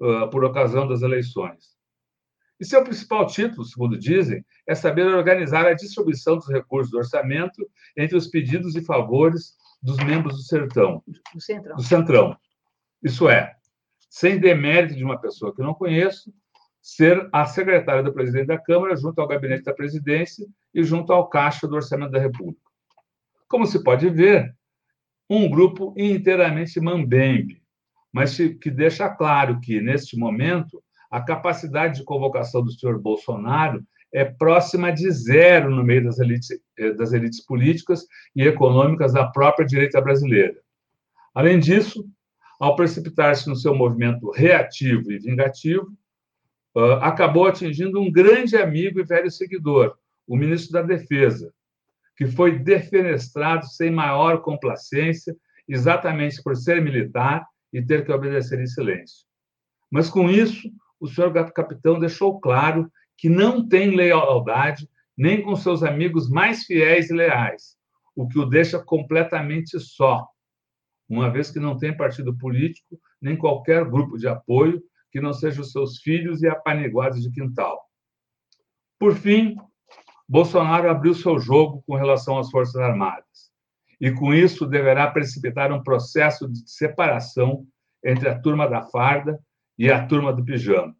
uh, 0.00 0.30
por 0.30 0.44
ocasião 0.44 0.86
das 0.86 1.02
eleições. 1.02 1.75
E 2.58 2.64
seu 2.64 2.82
principal 2.82 3.26
título, 3.26 3.64
segundo 3.64 3.98
dizem, 3.98 4.44
é 4.66 4.74
saber 4.74 5.06
organizar 5.06 5.66
a 5.66 5.74
distribuição 5.74 6.36
dos 6.36 6.48
recursos 6.48 6.90
do 6.90 6.98
orçamento 6.98 7.68
entre 7.96 8.16
os 8.16 8.26
pedidos 8.28 8.74
e 8.74 8.82
favores 8.82 9.54
dos 9.82 9.98
membros 9.98 10.36
do 10.36 10.42
sertão. 10.42 11.02
Do 11.34 11.40
Centrão. 11.40 11.76
Do 11.76 11.82
Centrão. 11.82 12.36
Isso 13.02 13.28
é, 13.28 13.54
sem 14.08 14.38
demérito 14.38 14.94
de 14.94 15.04
uma 15.04 15.20
pessoa 15.20 15.54
que 15.54 15.62
não 15.62 15.74
conheço, 15.74 16.32
ser 16.80 17.28
a 17.32 17.44
secretária 17.44 18.02
do 18.02 18.12
presidente 18.12 18.46
da 18.46 18.58
Câmara, 18.58 18.96
junto 18.96 19.20
ao 19.20 19.28
gabinete 19.28 19.64
da 19.64 19.74
presidência 19.74 20.46
e 20.72 20.82
junto 20.82 21.12
ao 21.12 21.28
Caixa 21.28 21.66
do 21.66 21.74
Orçamento 21.74 22.12
da 22.12 22.20
República. 22.20 22.60
Como 23.48 23.66
se 23.66 23.82
pode 23.82 24.08
ver, 24.08 24.56
um 25.28 25.50
grupo 25.50 25.92
inteiramente 25.96 26.80
mambembe, 26.80 27.60
mas 28.12 28.36
que 28.36 28.70
deixa 28.70 29.08
claro 29.08 29.60
que, 29.60 29.80
neste 29.80 30.16
momento, 30.16 30.82
a 31.10 31.20
capacidade 31.20 31.98
de 31.98 32.04
convocação 32.04 32.62
do 32.62 32.72
senhor 32.72 33.00
Bolsonaro 33.00 33.84
é 34.12 34.24
próxima 34.24 34.92
de 34.92 35.10
zero 35.10 35.70
no 35.70 35.84
meio 35.84 36.04
das 36.04 36.18
elites, 36.18 36.48
eh, 36.78 36.92
das 36.92 37.12
elites 37.12 37.44
políticas 37.44 38.06
e 38.34 38.42
econômicas 38.42 39.12
da 39.12 39.26
própria 39.26 39.66
direita 39.66 40.00
brasileira. 40.00 40.56
Além 41.34 41.58
disso, 41.58 42.04
ao 42.58 42.74
precipitar-se 42.76 43.48
no 43.48 43.56
seu 43.56 43.74
movimento 43.74 44.30
reativo 44.30 45.12
e 45.12 45.18
vingativo, 45.18 45.86
acabou 47.00 47.46
atingindo 47.46 48.00
um 48.00 48.10
grande 48.10 48.56
amigo 48.56 49.00
e 49.00 49.04
velho 49.04 49.30
seguidor, 49.30 49.96
o 50.26 50.36
ministro 50.36 50.72
da 50.72 50.82
Defesa, 50.82 51.52
que 52.16 52.26
foi 52.26 52.58
defenestrado 52.58 53.66
sem 53.66 53.90
maior 53.90 54.42
complacência, 54.42 55.34
exatamente 55.66 56.42
por 56.42 56.54
ser 56.54 56.82
militar 56.82 57.46
e 57.72 57.82
ter 57.82 58.04
que 58.04 58.12
obedecer 58.12 58.60
em 58.60 58.66
silêncio. 58.66 59.24
Mas 59.90 60.10
com 60.10 60.30
isso, 60.30 60.70
o 61.00 61.06
senhor 61.06 61.32
capitão 61.52 61.98
deixou 61.98 62.40
claro 62.40 62.90
que 63.16 63.28
não 63.28 63.66
tem 63.66 63.94
lealdade 63.94 64.88
nem 65.16 65.42
com 65.42 65.56
seus 65.56 65.82
amigos 65.82 66.28
mais 66.28 66.64
fiéis 66.64 67.10
e 67.10 67.14
leais, 67.14 67.76
o 68.14 68.28
que 68.28 68.38
o 68.38 68.44
deixa 68.44 68.78
completamente 68.78 69.78
só, 69.80 70.26
uma 71.08 71.30
vez 71.30 71.50
que 71.50 71.60
não 71.60 71.78
tem 71.78 71.96
partido 71.96 72.36
político 72.36 73.00
nem 73.20 73.36
qualquer 73.36 73.84
grupo 73.84 74.18
de 74.18 74.28
apoio 74.28 74.82
que 75.10 75.20
não 75.20 75.32
sejam 75.32 75.62
os 75.62 75.72
seus 75.72 75.98
filhos 75.98 76.42
e 76.42 76.48
apaniguados 76.48 77.22
de 77.22 77.30
quintal. 77.30 77.80
Por 78.98 79.14
fim, 79.14 79.56
Bolsonaro 80.28 80.90
abriu 80.90 81.14
seu 81.14 81.38
jogo 81.38 81.82
com 81.86 81.94
relação 81.94 82.38
às 82.38 82.50
Forças 82.50 82.76
Armadas, 82.76 83.50
e 84.00 84.10
com 84.10 84.34
isso 84.34 84.66
deverá 84.66 85.10
precipitar 85.10 85.72
um 85.72 85.82
processo 85.82 86.50
de 86.50 86.68
separação 86.68 87.66
entre 88.04 88.28
a 88.28 88.38
turma 88.38 88.68
da 88.68 88.82
farda 88.82 89.40
e 89.78 89.90
a 89.90 90.06
turma 90.06 90.32
do 90.32 90.44
pijama. 90.44 90.94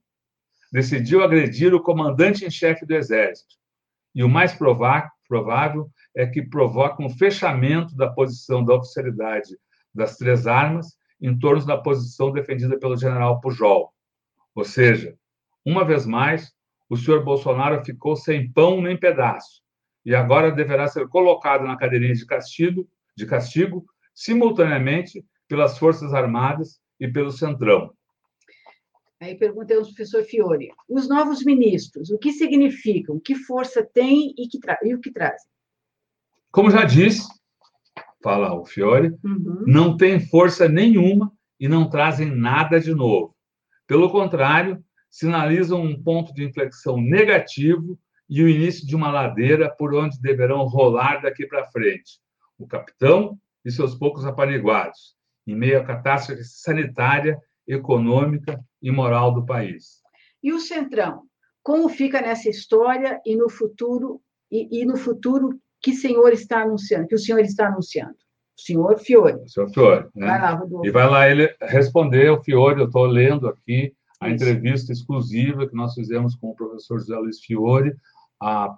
Decidiu 0.73 1.23
agredir 1.23 1.75
o 1.75 1.83
comandante 1.83 2.45
em 2.45 2.51
chefe 2.51 2.85
do 2.85 2.95
Exército. 2.95 3.55
E 4.15 4.23
o 4.23 4.29
mais 4.29 4.55
provável 4.55 5.91
é 6.15 6.27
que 6.27 6.43
provoque 6.43 7.03
um 7.03 7.11
fechamento 7.11 7.95
da 7.97 8.09
posição 8.09 8.65
da 8.65 8.75
oficialidade 8.75 9.57
das 9.95 10.17
três 10.17 10.47
armas 10.47 10.97
em 11.21 11.39
torno 11.39 11.65
da 11.65 11.77
posição 11.77 12.33
defendida 12.33 12.79
pelo 12.79 12.97
general 12.97 13.41
Pujol. 13.41 13.93
Ou 14.55 14.65
seja, 14.65 15.17
uma 15.65 15.85
vez 15.85 16.07
mais, 16.07 16.53
o 16.89 16.97
senhor 16.97 17.25
Bolsonaro 17.25 17.85
ficou 17.85 18.17
sem 18.17 18.51
pão 18.53 18.81
nem 18.81 18.97
pedaço 18.97 19.62
e 20.05 20.15
agora 20.15 20.53
deverá 20.53 20.87
ser 20.87 21.09
colocado 21.09 21.65
na 21.65 21.77
cadeirinha 21.77 22.15
de 22.15 22.25
castigo, 22.25 22.89
de 23.17 23.27
castigo 23.27 23.85
simultaneamente 24.15 25.25
pelas 25.49 25.77
Forças 25.79 26.15
Armadas 26.15 26.81
e 27.01 27.09
pelo 27.09 27.33
Centrão. 27.33 27.93
Aí 29.21 29.35
perguntei 29.35 29.77
ao 29.77 29.83
professor 29.83 30.23
Fiore, 30.25 30.71
os 30.89 31.09
novos 31.09 31.43
ministros, 31.43 32.11
o 32.11 32.19
que 32.19 32.33
significam, 32.33 33.19
que 33.19 33.35
força 33.35 33.83
têm 33.83 34.35
e, 34.37 34.47
que 34.47 34.59
e 34.85 34.95
o 34.95 35.01
que 35.01 35.11
trazem? 35.11 35.51
Como 36.51 36.71
já 36.71 36.85
disse, 36.85 37.27
fala 38.23 38.55
o 38.55 38.67
Fiore, 38.67 39.15
uhum. 39.25 39.65
não 39.67 39.97
tem 39.97 40.21
força 40.21 40.69
nenhuma 40.69 41.33
e 41.59 41.67
não 41.67 41.89
trazem 41.89 42.31
nada 42.31 42.79
de 42.79 42.95
novo. 42.95 43.35
Pelo 43.87 44.11
contrário, 44.11 44.85
sinalizam 45.11 45.81
um 45.81 46.03
ponto 46.03 46.35
de 46.35 46.45
inflexão 46.45 47.01
negativo 47.01 47.99
e 48.29 48.43
o 48.43 48.49
início 48.49 48.87
de 48.87 48.95
uma 48.95 49.11
ladeira 49.11 49.71
por 49.71 49.95
onde 49.95 50.21
deverão 50.21 50.65
rolar 50.67 51.23
daqui 51.23 51.47
para 51.47 51.71
frente. 51.71 52.21
O 52.59 52.67
capitão 52.67 53.39
e 53.65 53.71
seus 53.71 53.95
poucos 53.95 54.27
apaniguados, 54.27 55.17
em 55.47 55.55
meio 55.55 55.81
à 55.81 55.85
catástrofe 55.85 56.45
sanitária 56.45 57.39
econômica 57.67 58.61
e 58.83 58.91
moral 58.91 59.33
do 59.33 59.45
país. 59.45 60.03
E 60.43 60.53
o 60.53 60.61
Centrão, 60.61 61.23
como 61.63 61.89
fica 61.89 62.21
nessa 62.21 62.49
história 62.49 63.21
e 63.27 63.35
no 63.37 63.49
futuro 63.49 64.21
e, 64.51 64.83
e 64.83 64.87
no 64.87 64.97
futuro 64.97 65.59
que 65.83 65.91
o 65.91 65.97
senhor 65.97 66.33
está 66.33 66.63
anunciando, 66.63 67.09
que 67.09 67.15
o 67.15 67.19
senhor 67.19 67.41
está 67.41 67.69
anunciando? 67.69 68.15
O 68.57 68.61
senhor 68.61 68.99
Fiore. 68.99 69.43
O 69.43 69.49
senhor 69.49 69.69
Fiore. 69.71 70.09
Né? 70.15 70.27
Vai 70.27 70.41
lá, 70.41 70.51
Rodolfo. 70.53 70.87
E 70.87 70.91
vai 70.91 71.11
lá 71.11 71.29
ele 71.29 71.55
responder 71.61 72.31
o 72.31 72.43
Fiore. 72.43 72.81
Eu 72.81 72.87
estou 72.87 73.05
lendo 73.05 73.49
aqui 73.49 73.93
a 74.21 74.29
Isso. 74.29 74.37
entrevista 74.37 74.93
exclusiva 74.93 75.69
que 75.69 75.75
nós 75.75 75.93
fizemos 75.95 76.35
com 76.37 76.51
o 76.51 76.55
professor 76.55 76.99
José 76.99 77.17
Luiz 77.17 77.41
Fiore 77.41 77.95
há 78.41 78.75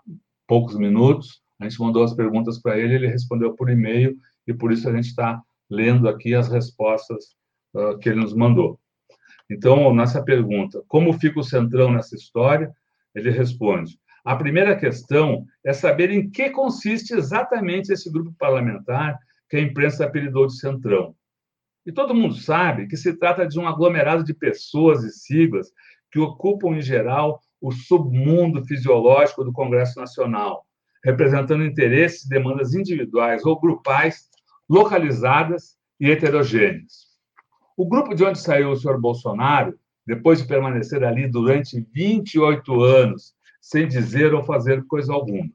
poucos 0.46 0.77
minutos. 0.77 1.42
A 1.61 1.68
gente 1.68 1.81
mandou 1.81 2.03
as 2.03 2.14
perguntas 2.14 2.59
para 2.61 2.79
ele, 2.79 2.94
ele 2.94 3.07
respondeu 3.09 3.55
por 3.55 3.68
e-mail 3.68 4.16
e 4.46 4.55
por 4.55 4.72
isso 4.72 4.88
a 4.88 4.92
gente 4.92 5.09
está 5.09 5.40
lendo 5.70 6.09
aqui 6.09 6.35
as 6.35 6.48
respostas 6.48 7.37
uh, 7.74 7.98
que 7.98 8.09
ele 8.09 8.20
nos 8.20 8.35
mandou. 8.35 8.78
Então, 9.50 9.94
nessa 9.94 10.22
pergunta, 10.22 10.83
como 10.88 11.12
fica 11.12 11.40
o 11.40 11.44
Centrão 11.44 11.90
nessa 11.90 12.14
história? 12.14 12.70
Ele 13.14 13.31
responde: 13.31 13.98
a 14.24 14.37
primeira 14.37 14.76
questão 14.76 15.46
é 15.64 15.72
saber 15.72 16.11
em 16.11 16.28
que 16.28 16.50
consiste 16.50 17.14
exatamente 17.14 17.92
esse 17.92 18.11
grupo 18.12 18.35
parlamentar 18.38 19.18
que 19.48 19.57
a 19.57 19.61
imprensa 19.61 20.04
apelidou 20.04 20.46
de 20.46 20.59
Centrão. 20.59 21.14
E 21.87 21.92
todo 21.92 22.14
mundo 22.14 22.35
sabe 22.35 22.87
que 22.87 22.96
se 22.96 23.16
trata 23.16 23.46
de 23.46 23.59
um 23.59 23.66
aglomerado 23.66 24.22
de 24.22 24.35
pessoas 24.35 25.02
e 25.04 25.11
siglas 25.11 25.68
que 26.12 26.18
ocupam, 26.18 26.76
em 26.76 26.83
geral, 26.83 27.40
o 27.61 27.72
submundo 27.72 28.62
fisiológico 28.66 29.42
do 29.42 29.52
Congresso 29.52 29.98
Nacional, 29.98 30.66
representando 31.02 31.64
interesses 31.64 32.24
e 32.24 32.28
demandas 32.28 32.74
individuais 32.74 33.44
ou 33.46 33.59
grupais, 33.59 34.28
localizadas 34.68 35.78
e 35.98 36.11
heterogêneas. 36.11 37.07
O 37.78 37.86
grupo 37.86 38.12
de 38.12 38.24
onde 38.24 38.40
saiu 38.40 38.72
o 38.72 38.76
senhor 38.76 39.00
Bolsonaro, 39.00 39.78
depois 40.04 40.42
de 40.42 40.48
permanecer 40.48 41.04
ali 41.04 41.28
durante 41.28 41.80
28 41.94 42.82
anos, 42.82 43.34
sem 43.60 43.86
dizer 43.86 44.34
ou 44.34 44.42
fazer 44.42 44.84
coisa 44.88 45.12
alguma. 45.12 45.48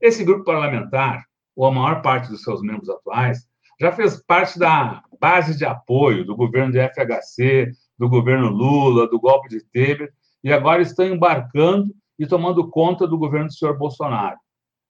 Esse 0.00 0.24
grupo 0.24 0.42
parlamentar, 0.42 1.22
ou 1.54 1.66
a 1.66 1.70
maior 1.70 2.00
parte 2.00 2.30
dos 2.30 2.42
seus 2.42 2.62
membros 2.62 2.88
atuais, 2.88 3.46
já 3.78 3.92
fez 3.92 4.16
parte 4.24 4.58
da 4.58 5.02
base 5.20 5.54
de 5.54 5.66
apoio 5.66 6.24
do 6.24 6.34
governo 6.34 6.72
de 6.72 6.78
FHC, 6.78 7.72
do 7.98 8.08
governo 8.08 8.48
Lula, 8.48 9.06
do 9.06 9.20
golpe 9.20 9.50
de 9.50 9.62
Temer, 9.66 10.14
e 10.42 10.50
agora 10.50 10.80
estão 10.80 11.04
embarcando 11.04 11.94
e 12.18 12.26
tomando 12.26 12.70
conta 12.70 13.06
do 13.06 13.18
governo 13.18 13.48
do 13.48 13.52
senhor 13.52 13.76
Bolsonaro, 13.76 14.38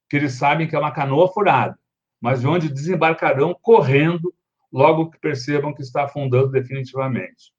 que 0.08 0.14
eles 0.14 0.34
sabem 0.34 0.68
que 0.68 0.76
é 0.76 0.78
uma 0.78 0.92
canoa 0.92 1.26
furada, 1.32 1.76
mas 2.20 2.42
de 2.42 2.46
onde 2.46 2.68
desembarcarão 2.68 3.58
correndo 3.60 4.32
logo 4.74 5.08
que 5.08 5.20
percebam 5.20 5.72
que 5.72 5.82
está 5.82 6.02
afundando 6.02 6.50
definitivamente. 6.50 7.52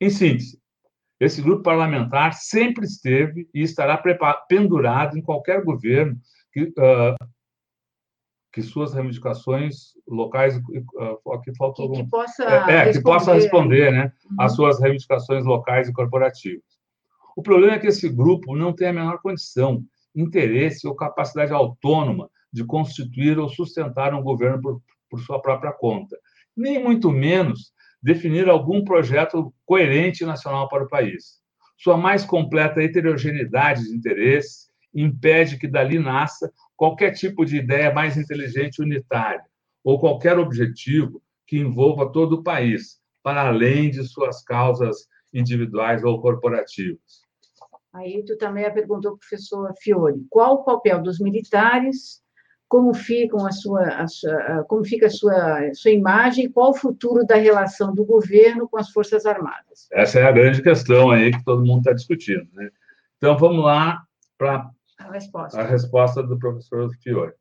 Em 0.00 0.08
síntese, 0.08 0.58
esse 1.20 1.42
grupo 1.42 1.62
parlamentar 1.62 2.32
sempre 2.32 2.86
esteve 2.86 3.46
e 3.52 3.60
estará 3.60 4.02
pendurado 4.48 5.18
em 5.18 5.22
qualquer 5.22 5.62
governo 5.62 6.16
que, 6.50 6.62
uh, 6.62 7.28
que 8.50 8.62
suas 8.62 8.94
reivindicações 8.94 9.92
locais 10.06 10.56
uh, 10.56 11.32
aqui 11.34 11.54
falta 11.54 11.82
algum, 11.82 11.96
que 11.96 12.08
possa 12.08 12.44
é, 12.70 12.88
é 12.88 12.92
que 12.92 13.02
possa 13.02 13.34
responder 13.34 13.92
né 13.92 14.12
uhum. 14.30 14.36
às 14.40 14.54
suas 14.54 14.80
reivindicações 14.80 15.44
locais 15.44 15.88
e 15.88 15.92
corporativas 15.92 16.64
o 17.36 17.42
problema 17.42 17.74
é 17.74 17.78
que 17.78 17.88
esse 17.88 18.08
grupo 18.08 18.56
não 18.56 18.72
tem 18.72 18.88
a 18.88 18.92
menor 18.92 19.20
condição 19.20 19.84
interesse 20.14 20.86
ou 20.86 20.94
capacidade 20.94 21.52
autônoma 21.52 22.30
de 22.52 22.64
constituir 22.64 23.38
ou 23.38 23.48
sustentar 23.48 24.14
um 24.14 24.22
governo 24.22 24.62
por, 24.62 24.82
por 25.10 25.20
sua 25.20 25.42
própria 25.42 25.72
conta 25.72 26.16
nem 26.58 26.82
muito 26.82 27.10
menos 27.10 27.72
definir 28.02 28.48
algum 28.48 28.84
projeto 28.84 29.54
coerente 29.64 30.24
nacional 30.24 30.68
para 30.68 30.84
o 30.84 30.88
país. 30.88 31.38
Sua 31.76 31.96
mais 31.96 32.24
completa 32.24 32.82
heterogeneidade 32.82 33.84
de 33.84 33.94
interesses 33.94 34.68
impede 34.92 35.58
que 35.58 35.68
dali 35.68 35.98
nasça 35.98 36.52
qualquer 36.76 37.12
tipo 37.12 37.44
de 37.44 37.58
ideia 37.58 37.92
mais 37.92 38.16
inteligente 38.16 38.78
e 38.78 38.82
unitária, 38.82 39.44
ou 39.84 39.98
qualquer 39.98 40.38
objetivo 40.38 41.22
que 41.46 41.58
envolva 41.58 42.10
todo 42.12 42.34
o 42.34 42.42
país, 42.42 42.98
para 43.22 43.48
além 43.48 43.90
de 43.90 44.02
suas 44.04 44.42
causas 44.42 45.06
individuais 45.32 46.02
ou 46.02 46.20
corporativas. 46.20 47.22
Aí 47.92 48.24
tu 48.24 48.36
também 48.36 48.70
perguntou 48.72 49.16
professor 49.16 49.72
Fiore, 49.80 50.26
qual 50.28 50.54
o 50.56 50.64
papel 50.64 51.02
dos 51.02 51.18
militares 51.18 52.22
como 52.68 52.92
ficam 52.92 53.46
a 53.46 53.50
sua, 53.50 53.82
a 53.88 54.06
sua, 54.06 54.64
como 54.68 54.84
fica 54.84 55.06
a 55.06 55.10
sua, 55.10 55.72
sua 55.72 55.90
imagem 55.90 56.50
qual 56.50 56.70
o 56.70 56.76
futuro 56.76 57.24
da 57.26 57.36
relação 57.36 57.94
do 57.94 58.04
governo 58.04 58.68
com 58.68 58.76
as 58.78 58.90
Forças 58.90 59.24
Armadas? 59.24 59.88
Essa 59.90 60.20
é 60.20 60.24
a 60.24 60.32
grande 60.32 60.62
questão 60.62 61.10
aí 61.10 61.32
que 61.32 61.42
todo 61.44 61.64
mundo 61.64 61.78
está 61.78 61.92
discutindo. 61.92 62.46
Né? 62.52 62.70
Então, 63.16 63.36
vamos 63.38 63.64
lá 63.64 64.02
para 64.36 64.70
a 64.98 65.10
resposta. 65.10 65.60
a 65.60 65.64
resposta 65.64 66.22
do 66.22 66.38
professor 66.38 66.90
Fiore. 67.02 67.32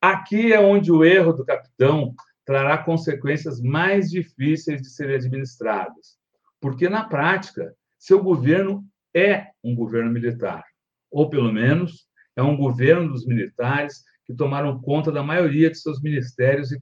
Aqui 0.00 0.52
é 0.52 0.60
onde 0.60 0.92
o 0.92 1.04
erro 1.04 1.32
do 1.32 1.44
capitão 1.44 2.14
trará 2.44 2.78
consequências 2.78 3.60
mais 3.60 4.10
difíceis 4.10 4.80
de 4.80 4.90
serem 4.90 5.16
administradas, 5.16 6.18
porque, 6.60 6.88
na 6.88 7.04
prática, 7.04 7.74
seu 7.98 8.22
governo 8.22 8.84
é 9.14 9.48
um 9.62 9.74
governo 9.74 10.10
militar, 10.10 10.64
ou, 11.10 11.28
pelo 11.28 11.52
menos, 11.52 12.06
é 12.36 12.42
um 12.42 12.56
governo 12.56 13.12
dos 13.12 13.26
militares 13.26 14.02
que 14.24 14.34
tomaram 14.34 14.80
conta 14.80 15.10
da 15.10 15.22
maioria 15.22 15.70
de 15.70 15.78
seus 15.78 16.00
ministérios 16.00 16.70
e 16.72 16.80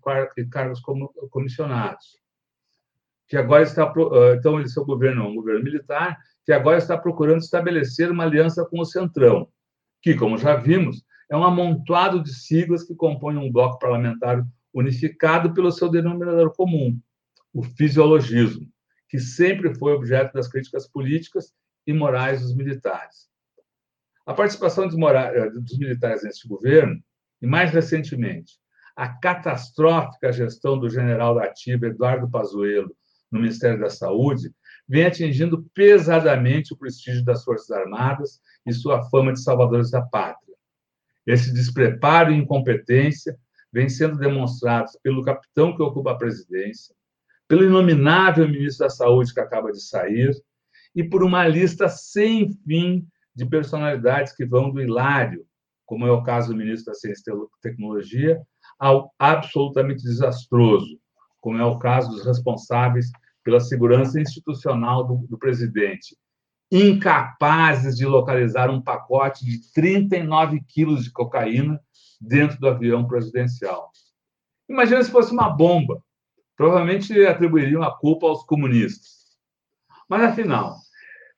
cargos 0.49 0.81
comissionados. 1.31 2.19
Que 3.29 3.37
agora 3.37 3.63
está 3.63 3.85
ah, 3.85 4.35
então 4.37 4.59
ele 4.59 4.69
seu 4.69 4.85
governo 4.85 5.25
é 5.25 5.29
um 5.29 5.35
governo 5.35 5.63
militar 5.63 6.19
que 6.45 6.53
agora 6.53 6.79
está 6.79 6.99
procurando 6.99 7.41
estabelecer 7.41 8.11
uma 8.11 8.25
aliança 8.25 8.65
com 8.65 8.81
o 8.81 8.85
Centrão, 8.85 9.49
que, 10.03 10.15
como 10.15 10.37
já 10.37 10.57
vimos, 10.57 11.05
é 11.31 11.37
um 11.37 11.45
amontoado 11.45 12.23
de 12.23 12.35
siglas 12.35 12.83
que 12.83 12.95
compõem 12.95 13.37
um 13.37 13.53
bloco 13.53 13.79
parlamentar 13.79 14.45
unificado 14.75 15.53
pelo 15.55 15.71
seu 15.71 15.89
denominador 15.89 16.53
comum, 16.55 16.99
o 17.53 17.63
fisiologismo, 17.63 18.67
que 19.09 19.19
sempre 19.19 19.75
foi 19.75 19.93
objeto 19.93 20.33
das 20.33 20.49
críticas 20.49 20.89
políticas 20.89 21.53
e 21.87 21.93
morais 21.93 22.41
dos 22.41 22.55
militares. 22.55 23.29
A 24.27 24.35
participação 24.35 24.87
dos, 24.87 24.97
dos 24.97 25.79
militares 25.79 26.23
nesse 26.23 26.47
governo 26.47 27.03
e, 27.41 27.47
mais 27.47 27.71
recentemente, 27.71 28.55
a 28.97 29.09
catastrófica 29.09 30.33
gestão 30.33 30.79
do 30.79 30.91
general 30.91 31.35
da 31.35 31.45
ativa 31.45 31.87
Eduardo 31.87 32.29
Pazuello 32.29 32.95
no 33.31 33.41
Ministério 33.41 33.81
da 33.81 33.89
Saúde 33.89 34.53
vem 34.87 35.05
atingindo 35.05 35.65
pesadamente 35.73 36.73
o 36.73 36.77
prestígio 36.77 37.25
das 37.25 37.45
Forças 37.45 37.71
Armadas 37.71 38.41
e 38.67 38.73
sua 38.73 39.09
fama 39.09 39.33
de 39.33 39.43
salvadores 39.43 39.91
da 39.91 40.03
pátria. 40.03 40.55
Esse 41.27 41.53
despreparo 41.53 42.33
e 42.33 42.37
incompetência 42.37 43.39
vem 43.73 43.89
sendo 43.89 44.19
demonstrados 44.19 44.99
pelo 45.03 45.23
capitão 45.23 45.75
que 45.75 45.83
ocupa 45.83 46.11
a 46.11 46.19
presidência, 46.19 46.95
pelo 47.47 47.65
inominável 47.65 48.49
ministro 48.49 48.87
da 48.87 48.91
Saúde 48.91 49.33
que 49.33 49.41
acaba 49.41 49.71
de 49.71 49.81
sair 49.81 50.31
e 50.95 51.05
por 51.05 51.23
uma 51.23 51.47
lista 51.47 51.89
sem 51.89 52.53
fim 52.67 53.07
de 53.35 53.47
personalidades 53.47 54.33
que 54.33 54.45
vão 54.45 54.71
do 54.71 54.83
hilário 54.83 55.47
como 55.91 56.07
é 56.07 56.13
o 56.13 56.23
caso 56.23 56.53
do 56.53 56.57
ministro 56.57 56.93
da 56.93 56.95
Ciência 56.95 57.33
e 57.33 57.61
Tecnologia, 57.61 58.41
ao 58.79 59.13
absolutamente 59.19 60.05
desastroso, 60.05 61.01
como 61.41 61.59
é 61.59 61.65
o 61.65 61.81
caso 61.81 62.13
dos 62.13 62.25
responsáveis 62.25 63.11
pela 63.43 63.59
segurança 63.59 64.21
institucional 64.21 65.05
do, 65.05 65.27
do 65.27 65.37
presidente, 65.37 66.17
incapazes 66.71 67.97
de 67.97 68.07
localizar 68.07 68.71
um 68.71 68.81
pacote 68.81 69.45
de 69.45 69.73
39 69.73 70.61
quilos 70.69 71.03
de 71.03 71.11
cocaína 71.11 71.81
dentro 72.21 72.61
do 72.61 72.69
avião 72.69 73.05
presidencial. 73.09 73.91
Imagina 74.69 75.03
se 75.03 75.11
fosse 75.11 75.33
uma 75.33 75.51
bomba. 75.51 76.01
Provavelmente 76.57 77.27
atribuiriam 77.27 77.83
a 77.83 77.91
culpa 77.99 78.29
aos 78.29 78.45
comunistas. 78.45 79.37
Mas, 80.09 80.23
afinal, 80.23 80.77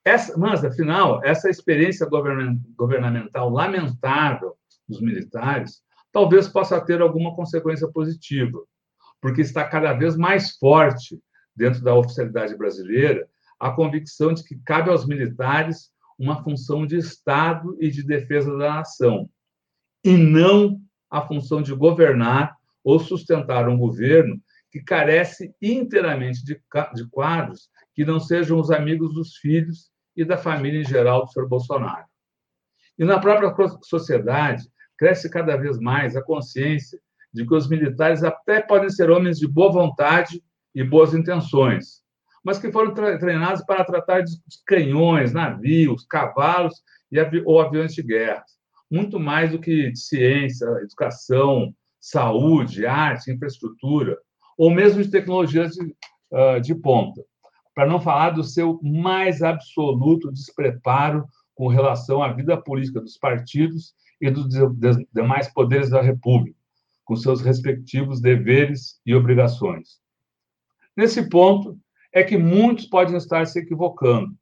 essa, 0.05 0.37
mas, 0.37 0.65
afinal, 0.65 1.23
essa 1.23 1.49
experiência 1.49 2.07
governamental 2.07 3.49
lamentável 3.49 4.55
dos 4.87 5.01
militares 5.01 5.81
talvez 6.11 6.47
possa 6.47 6.79
ter 6.79 7.01
alguma 7.01 7.35
consequência 7.35 7.87
positiva, 7.87 8.61
porque 9.21 9.41
está 9.41 9.63
cada 9.67 9.93
vez 9.93 10.15
mais 10.15 10.57
forte 10.57 11.19
dentro 11.55 11.81
da 11.81 11.95
oficialidade 11.95 12.55
brasileira 12.57 13.27
a 13.59 13.71
convicção 13.71 14.33
de 14.33 14.43
que 14.43 14.59
cabe 14.65 14.89
aos 14.89 15.07
militares 15.07 15.89
uma 16.19 16.43
função 16.43 16.85
de 16.85 16.97
Estado 16.97 17.75
e 17.79 17.89
de 17.89 18.03
defesa 18.03 18.51
da 18.57 18.75
nação, 18.75 19.29
e 20.03 20.17
não 20.17 20.79
a 21.09 21.25
função 21.25 21.61
de 21.61 21.73
governar 21.73 22.55
ou 22.83 22.99
sustentar 22.99 23.69
um 23.69 23.77
governo 23.77 24.39
que 24.69 24.81
carece 24.81 25.53
inteiramente 25.61 26.43
de, 26.43 26.61
de 26.93 27.09
quadros 27.09 27.69
que 27.95 28.03
não 28.03 28.19
sejam 28.19 28.59
os 28.59 28.69
amigos 28.69 29.13
dos 29.13 29.37
filhos 29.37 29.92
e 30.15 30.23
da 30.23 30.37
família 30.37 30.81
em 30.81 30.85
geral 30.85 31.25
do 31.25 31.31
senhor 31.31 31.47
Bolsonaro. 31.47 32.05
E 32.97 33.03
na 33.03 33.19
própria 33.19 33.53
sociedade, 33.81 34.63
cresce 34.97 35.29
cada 35.29 35.55
vez 35.55 35.79
mais 35.79 36.15
a 36.15 36.21
consciência 36.21 36.99
de 37.33 37.45
que 37.45 37.53
os 37.53 37.67
militares 37.67 38.23
até 38.23 38.61
podem 38.61 38.89
ser 38.89 39.09
homens 39.09 39.39
de 39.39 39.47
boa 39.47 39.71
vontade 39.71 40.41
e 40.75 40.83
boas 40.83 41.13
intenções, 41.13 42.03
mas 42.43 42.59
que 42.59 42.71
foram 42.71 42.93
treinados 42.93 43.63
para 43.65 43.83
tratar 43.83 44.21
de 44.21 44.33
canhões, 44.67 45.33
navios, 45.33 46.05
cavalos 46.05 46.83
e 47.11 47.19
avi 47.19 47.41
ou 47.45 47.59
aviões 47.59 47.93
de 47.93 48.03
guerra, 48.03 48.43
muito 48.89 49.19
mais 49.19 49.51
do 49.51 49.59
que 49.59 49.91
de 49.91 49.99
ciência, 49.99 50.65
educação, 50.83 51.73
saúde, 51.99 52.85
arte, 52.85 53.31
infraestrutura, 53.31 54.17
ou 54.57 54.69
mesmo 54.69 55.01
de 55.01 55.09
tecnologias 55.09 55.71
de, 55.71 55.95
uh, 56.31 56.61
de 56.61 56.75
ponta 56.75 57.23
para 57.73 57.87
não 57.87 57.99
falar 57.99 58.31
do 58.31 58.43
seu 58.43 58.79
mais 58.83 59.41
absoluto 59.41 60.31
despreparo 60.31 61.25
com 61.55 61.67
relação 61.67 62.21
à 62.21 62.31
vida 62.31 62.55
política 62.57 63.01
dos 63.01 63.17
partidos 63.17 63.93
e 64.21 64.29
dos 64.29 64.47
demais 65.13 65.51
poderes 65.53 65.89
da 65.89 66.01
República, 66.01 66.57
com 67.03 67.15
seus 67.15 67.41
respectivos 67.41 68.21
deveres 68.21 68.99
e 69.05 69.13
obrigações. 69.13 69.99
Nesse 70.95 71.29
ponto 71.29 71.77
é 72.13 72.23
que 72.23 72.37
muitos 72.37 72.85
podem 72.85 73.17
estar 73.17 73.45
se 73.47 73.59
equivocando 73.59 74.33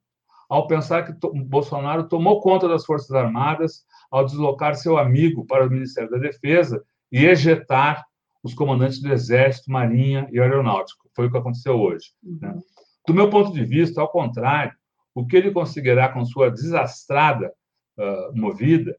ao 0.48 0.66
pensar 0.66 1.04
que 1.04 1.28
Bolsonaro 1.44 2.08
tomou 2.08 2.40
conta 2.42 2.68
das 2.68 2.84
Forças 2.84 3.10
Armadas 3.12 3.84
ao 4.10 4.26
deslocar 4.26 4.74
seu 4.74 4.98
amigo 4.98 5.46
para 5.46 5.66
o 5.66 5.70
Ministério 5.70 6.10
da 6.10 6.18
Defesa 6.18 6.84
e 7.10 7.24
ejetar 7.24 8.04
os 8.42 8.52
comandantes 8.52 9.00
do 9.00 9.10
Exército, 9.10 9.70
Marinha 9.70 10.28
e 10.30 10.38
Aeronáutica. 10.38 11.08
Foi 11.14 11.26
o 11.26 11.30
que 11.30 11.38
aconteceu 11.38 11.80
hoje. 11.80 12.06
Né? 12.22 12.48
Uhum. 12.48 12.60
Do 13.06 13.14
meu 13.14 13.28
ponto 13.28 13.52
de 13.52 13.64
vista, 13.64 14.00
ao 14.00 14.08
contrário, 14.08 14.72
o 15.14 15.26
que 15.26 15.36
ele 15.36 15.50
conseguirá 15.50 16.08
com 16.08 16.24
sua 16.24 16.50
desastrada 16.50 17.52
uh, 17.98 18.36
movida 18.38 18.96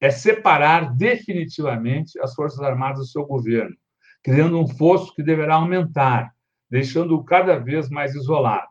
é 0.00 0.10
separar 0.10 0.94
definitivamente 0.94 2.18
as 2.20 2.34
Forças 2.34 2.60
Armadas 2.60 3.00
do 3.00 3.06
seu 3.06 3.24
governo, 3.24 3.76
criando 4.22 4.58
um 4.58 4.66
fosso 4.66 5.14
que 5.14 5.22
deverá 5.22 5.54
aumentar, 5.54 6.32
deixando-o 6.70 7.24
cada 7.24 7.58
vez 7.58 7.88
mais 7.88 8.14
isolado. 8.14 8.68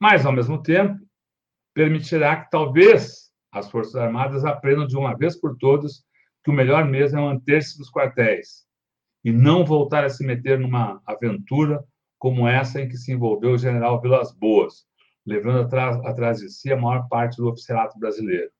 Mas, 0.00 0.24
ao 0.24 0.32
mesmo 0.32 0.62
tempo, 0.62 0.98
permitirá 1.74 2.36
que 2.36 2.50
talvez 2.50 3.30
as 3.52 3.70
Forças 3.70 3.96
Armadas 3.96 4.44
aprendam 4.44 4.86
de 4.86 4.96
uma 4.96 5.16
vez 5.16 5.38
por 5.38 5.56
todas 5.58 6.04
que 6.44 6.50
o 6.50 6.54
melhor 6.54 6.84
mesmo 6.84 7.18
é 7.18 7.22
manter-se 7.22 7.78
nos 7.78 7.90
quartéis 7.90 8.66
e 9.24 9.32
não 9.32 9.64
voltar 9.64 10.04
a 10.04 10.08
se 10.08 10.24
meter 10.24 10.58
numa 10.58 11.00
aventura 11.04 11.84
como 12.18 12.48
essa 12.48 12.80
em 12.80 12.88
que 12.88 12.96
se 12.96 13.12
envolveu 13.12 13.52
o 13.52 13.58
general 13.58 14.00
Vilas 14.00 14.32
Boas, 14.32 14.84
levando 15.24 15.60
atrás, 15.60 15.96
atrás 16.04 16.38
de 16.38 16.50
si 16.50 16.72
a 16.72 16.76
maior 16.76 17.08
parte 17.08 17.36
do 17.36 17.48
oficialato 17.48 17.98
brasileiro. 17.98 18.50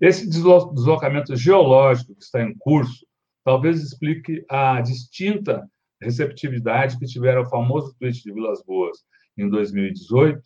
Esse 0.00 0.28
deslocamento 0.28 1.36
geológico 1.36 2.14
que 2.14 2.24
está 2.24 2.42
em 2.42 2.54
curso 2.58 3.06
talvez 3.44 3.80
explique 3.80 4.44
a 4.48 4.80
distinta 4.80 5.68
receptividade 6.00 6.98
que 6.98 7.06
tiveram 7.06 7.42
o 7.42 7.48
famoso 7.48 7.94
tweet 7.98 8.22
de 8.22 8.32
Vilas 8.32 8.62
Boas 8.64 8.98
em 9.36 9.48
2018 9.48 10.42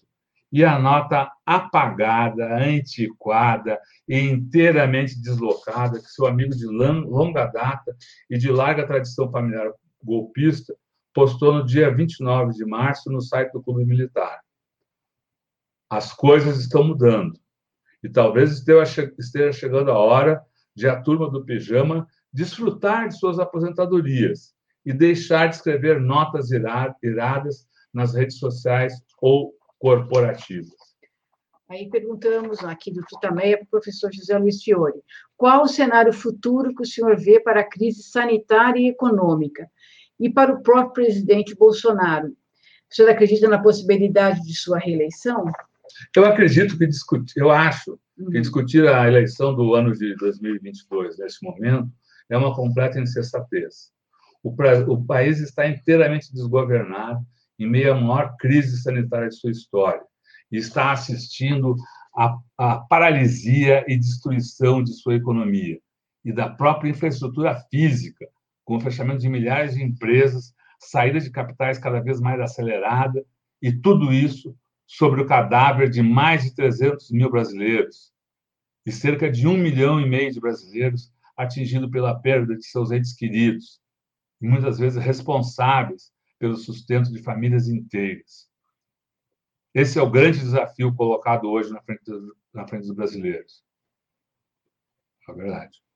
e 0.50 0.64
a 0.64 0.78
nota 0.78 1.30
apagada, 1.44 2.56
antiquada 2.56 3.78
e 4.08 4.18
inteiramente 4.18 5.20
deslocada 5.20 5.98
que 5.98 6.06
seu 6.06 6.26
amigo 6.26 6.54
de 6.54 6.66
longa 6.66 7.46
data 7.46 7.94
e 8.30 8.38
de 8.38 8.50
larga 8.50 8.86
tradição 8.86 9.30
familiar 9.30 9.70
golpista 10.02 10.74
postou 11.18 11.52
no 11.52 11.66
dia 11.66 11.92
29 11.92 12.52
de 12.52 12.64
março 12.64 13.10
no 13.10 13.20
site 13.20 13.50
do 13.50 13.60
Clube 13.60 13.84
Militar. 13.84 14.40
As 15.90 16.12
coisas 16.12 16.60
estão 16.60 16.84
mudando 16.84 17.36
e 18.04 18.08
talvez 18.08 18.62
esteja 19.18 19.52
chegando 19.52 19.90
a 19.90 19.98
hora 19.98 20.40
de 20.76 20.88
a 20.88 21.02
turma 21.02 21.28
do 21.28 21.44
pijama 21.44 22.06
desfrutar 22.32 23.08
de 23.08 23.18
suas 23.18 23.40
aposentadorias 23.40 24.54
e 24.86 24.92
deixar 24.92 25.48
de 25.48 25.56
escrever 25.56 26.00
notas 26.00 26.52
iradas 26.52 27.66
nas 27.92 28.14
redes 28.14 28.38
sociais 28.38 28.92
ou 29.20 29.52
corporativas. 29.76 30.88
Aí 31.68 31.90
perguntamos 31.90 32.64
aqui 32.64 32.92
do 32.92 33.02
Tutameia 33.02 33.58
para 33.58 33.66
o 33.66 33.70
professor 33.70 34.14
José 34.14 34.38
Luiz 34.38 34.62
Fiore. 34.62 35.02
Qual 35.36 35.64
o 35.64 35.68
cenário 35.68 36.12
futuro 36.12 36.72
que 36.72 36.82
o 36.82 36.86
senhor 36.86 37.16
vê 37.16 37.40
para 37.40 37.60
a 37.60 37.68
crise 37.68 38.04
sanitária 38.04 38.78
e 38.78 38.88
econômica? 38.88 39.68
E 40.18 40.28
para 40.28 40.52
o 40.52 40.62
próprio 40.62 41.04
presidente 41.04 41.54
Bolsonaro? 41.54 42.28
O 42.90 42.94
senhor 42.94 43.10
acredita 43.10 43.48
na 43.48 43.62
possibilidade 43.62 44.42
de 44.42 44.54
sua 44.54 44.78
reeleição? 44.78 45.50
Eu 46.14 46.24
acredito 46.24 46.76
que 46.76 46.86
discutir, 46.86 47.38
eu 47.38 47.50
acho 47.50 47.98
que 48.16 48.22
uhum. 48.22 48.30
discutir 48.30 48.86
a 48.86 49.06
eleição 49.06 49.54
do 49.54 49.74
ano 49.74 49.92
de 49.92 50.14
2022 50.16 51.18
neste 51.18 51.44
momento 51.44 51.90
é 52.28 52.36
uma 52.36 52.54
completa 52.54 53.00
insensatez. 53.00 53.90
O, 54.42 54.54
o 54.92 55.04
país 55.04 55.40
está 55.40 55.68
inteiramente 55.68 56.32
desgovernado 56.32 57.24
em 57.58 57.68
meio 57.68 57.92
à 57.92 58.00
maior 58.00 58.36
crise 58.38 58.80
sanitária 58.82 59.28
de 59.28 59.36
sua 59.36 59.50
história 59.50 60.02
e 60.50 60.56
está 60.56 60.92
assistindo 60.92 61.74
à 62.56 62.76
paralisia 62.88 63.84
e 63.86 63.96
destruição 63.96 64.82
de 64.82 64.92
sua 64.92 65.14
economia 65.14 65.78
e 66.24 66.32
da 66.32 66.48
própria 66.48 66.90
infraestrutura 66.90 67.54
física, 67.70 68.26
com 68.68 68.76
o 68.76 68.80
fechamento 68.80 69.20
de 69.20 69.30
milhares 69.30 69.74
de 69.74 69.82
empresas, 69.82 70.54
saída 70.78 71.18
de 71.18 71.30
capitais 71.30 71.78
cada 71.78 72.00
vez 72.00 72.20
mais 72.20 72.38
acelerada, 72.38 73.24
e 73.62 73.72
tudo 73.72 74.12
isso 74.12 74.54
sobre 74.86 75.22
o 75.22 75.26
cadáver 75.26 75.88
de 75.88 76.02
mais 76.02 76.44
de 76.44 76.54
300 76.54 77.10
mil 77.10 77.30
brasileiros 77.30 78.12
e 78.84 78.92
cerca 78.92 79.30
de 79.30 79.48
um 79.48 79.56
milhão 79.56 79.98
e 79.98 80.06
meio 80.06 80.30
de 80.30 80.38
brasileiros 80.38 81.10
atingidos 81.34 81.90
pela 81.90 82.14
perda 82.20 82.54
de 82.54 82.66
seus 82.66 82.90
entes 82.90 83.14
queridos, 83.14 83.80
e 84.38 84.46
muitas 84.46 84.78
vezes 84.78 85.02
responsáveis 85.02 86.12
pelo 86.38 86.54
sustento 86.54 87.10
de 87.10 87.22
famílias 87.22 87.68
inteiras. 87.68 88.50
Esse 89.72 89.98
é 89.98 90.02
o 90.02 90.10
grande 90.10 90.40
desafio 90.40 90.94
colocado 90.94 91.48
hoje 91.48 91.72
na 91.72 91.80
frente, 91.80 92.04
dos, 92.04 92.34
na 92.52 92.68
frente 92.68 92.86
dos 92.86 92.94
brasileiros. 92.94 93.64
É 95.26 95.32
verdade. 95.32 95.87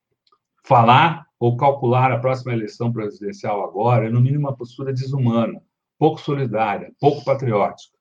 Falar 0.65 1.27
ou 1.39 1.57
calcular 1.57 2.13
a 2.13 2.19
próxima 2.19 2.53
eleição 2.53 2.93
presidencial 2.93 3.65
agora 3.65 4.07
é, 4.07 4.11
no 4.11 4.21
mínimo, 4.21 4.47
uma 4.47 4.57
postura 4.57 4.93
desumana, 4.93 5.61
pouco 5.99 6.21
solidária, 6.21 6.93
pouco 7.01 7.25
patriótica. 7.25 7.97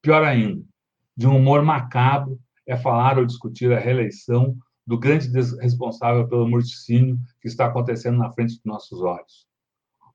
Pior 0.00 0.24
ainda, 0.24 0.64
de 1.16 1.26
um 1.26 1.36
humor 1.36 1.62
macabro 1.62 2.38
é 2.66 2.76
falar 2.76 3.18
ou 3.18 3.26
discutir 3.26 3.72
a 3.72 3.78
reeleição 3.78 4.56
do 4.86 4.98
grande 4.98 5.28
responsável 5.60 6.26
pelo 6.26 6.48
morticínio 6.48 7.18
que 7.42 7.48
está 7.48 7.66
acontecendo 7.66 8.16
na 8.16 8.32
frente 8.32 8.54
dos 8.54 8.64
nossos 8.64 9.02
olhos. 9.02 9.46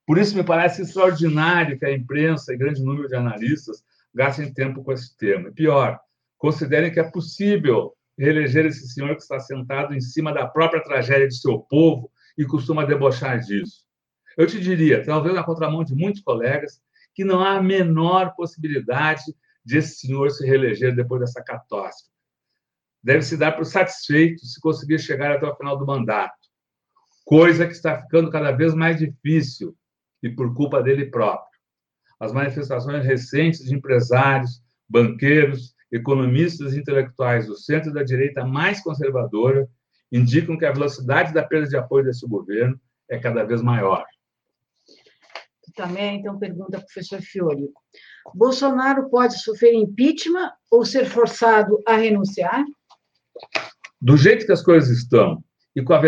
Por 0.05 0.17
isso, 0.17 0.35
me 0.35 0.43
parece 0.43 0.81
extraordinário 0.81 1.77
que 1.77 1.85
a 1.85 1.93
imprensa 1.93 2.53
e 2.53 2.57
grande 2.57 2.83
número 2.83 3.07
de 3.07 3.15
analistas 3.15 3.83
gastem 4.13 4.51
tempo 4.51 4.83
com 4.83 4.91
esse 4.91 5.15
tema. 5.15 5.49
E 5.49 5.53
pior, 5.53 5.99
considerem 6.37 6.91
que 6.91 6.99
é 6.99 7.03
possível 7.03 7.93
reeleger 8.17 8.65
esse 8.65 8.87
senhor 8.89 9.15
que 9.15 9.21
está 9.21 9.39
sentado 9.39 9.93
em 9.93 10.01
cima 10.01 10.33
da 10.33 10.47
própria 10.47 10.83
tragédia 10.83 11.27
de 11.27 11.39
seu 11.39 11.59
povo 11.59 12.11
e 12.37 12.45
costuma 12.45 12.85
debochar 12.85 13.39
disso. 13.39 13.83
Eu 14.37 14.47
te 14.47 14.59
diria, 14.59 15.03
talvez 15.03 15.35
na 15.35 15.43
contramão 15.43 15.83
de 15.83 15.95
muitos 15.95 16.21
colegas, 16.21 16.81
que 17.13 17.23
não 17.23 17.39
há 17.39 17.57
a 17.57 17.61
menor 17.61 18.35
possibilidade 18.35 19.23
de 19.63 19.77
esse 19.77 19.95
senhor 19.95 20.29
se 20.31 20.45
reeleger 20.45 20.95
depois 20.95 21.21
dessa 21.21 21.43
catástrofe. 21.43 22.11
Deve 23.03 23.21
se 23.21 23.37
dar 23.37 23.51
por 23.51 23.65
satisfeito 23.65 24.45
se 24.45 24.59
conseguir 24.59 24.99
chegar 24.99 25.31
até 25.31 25.45
o 25.45 25.55
final 25.55 25.77
do 25.77 25.85
mandato, 25.85 26.33
coisa 27.25 27.65
que 27.65 27.73
está 27.73 28.01
ficando 28.01 28.31
cada 28.31 28.51
vez 28.51 28.73
mais 28.73 28.97
difícil 28.97 29.75
e 30.21 30.29
por 30.29 30.53
culpa 30.53 30.81
dele 30.81 31.07
próprio. 31.07 31.59
As 32.19 32.31
manifestações 32.31 33.05
recentes 33.05 33.65
de 33.65 33.75
empresários, 33.75 34.63
banqueiros, 34.87 35.72
economistas 35.93 36.73
e 36.73 36.79
intelectuais 36.79 37.45
do 37.45 37.55
centro 37.55 37.93
da 37.93 38.03
direita 38.03 38.43
mais 38.43 38.81
conservadora 38.81 39.69
indicam 40.11 40.57
que 40.57 40.65
a 40.65 40.71
velocidade 40.71 41.31
da 41.31 41.43
perda 41.43 41.67
de 41.67 41.77
apoio 41.77 42.03
desse 42.03 42.27
governo 42.27 42.79
é 43.09 43.19
cada 43.19 43.43
vez 43.43 43.61
maior. 43.61 44.03
Também, 45.75 46.19
então, 46.19 46.37
pergunta 46.37 46.77
ao 46.77 46.83
professor 46.83 47.21
Fiore. 47.21 47.69
Bolsonaro 48.33 49.09
pode 49.09 49.39
sofrer 49.41 49.73
impeachment 49.73 50.51
ou 50.71 50.85
ser 50.85 51.05
forçado 51.05 51.81
a 51.87 51.95
renunciar? 51.95 52.63
Do 54.01 54.17
jeito 54.17 54.45
que 54.45 54.51
as 54.51 54.61
coisas 54.61 54.89
estão 54.95 55.43
e 55.75 55.81
com 55.81 55.93
a 55.93 56.01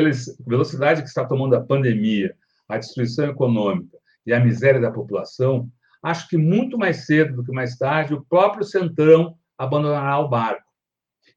velocidade 0.46 1.02
que 1.02 1.08
está 1.08 1.26
tomando 1.26 1.56
a 1.56 1.64
pandemia, 1.64 2.36
a 2.70 2.78
destruição 2.78 3.26
econômica 3.28 3.98
e 4.26 4.34
a 4.34 4.40
miséria 4.40 4.80
da 4.80 4.92
população, 4.92 5.68
acho 6.04 6.28
que 6.28 6.38
muito 6.38 6.78
mais 6.78 7.06
cedo 7.06 7.36
do 7.36 7.44
que 7.44 7.52
mais 7.52 7.76
tarde 7.76 8.14
o 8.14 8.26
próprio 8.26 8.64
Centrão 8.64 9.36
abandonará 9.58 10.20
o 10.20 10.30
barco. 10.30 10.64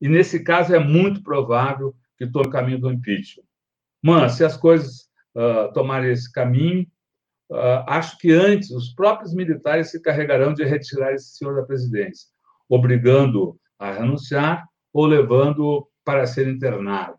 E 0.00 0.08
nesse 0.08 0.42
caso 0.42 0.74
é 0.74 0.78
muito 0.78 1.22
provável 1.22 1.94
que 2.16 2.26
tome 2.26 2.48
o 2.48 2.50
caminho 2.50 2.80
do 2.80 2.90
impeachment. 2.90 3.44
Mas 4.02 4.32
se 4.32 4.44
as 4.44 4.56
coisas 4.56 5.08
uh, 5.34 5.72
tomarem 5.72 6.10
esse 6.10 6.30
caminho, 6.30 6.86
uh, 7.50 7.84
acho 7.86 8.18
que 8.18 8.32
antes 8.32 8.70
os 8.70 8.94
próprios 8.94 9.34
militares 9.34 9.90
se 9.90 10.00
carregarão 10.00 10.52
de 10.52 10.64
retirar 10.64 11.12
esse 11.12 11.36
senhor 11.36 11.56
da 11.56 11.62
presidência, 11.62 12.28
obrigando 12.68 13.58
a 13.78 13.92
renunciar 13.92 14.66
ou 14.92 15.06
levando 15.06 15.88
para 16.04 16.26
ser 16.26 16.48
internado. 16.48 17.18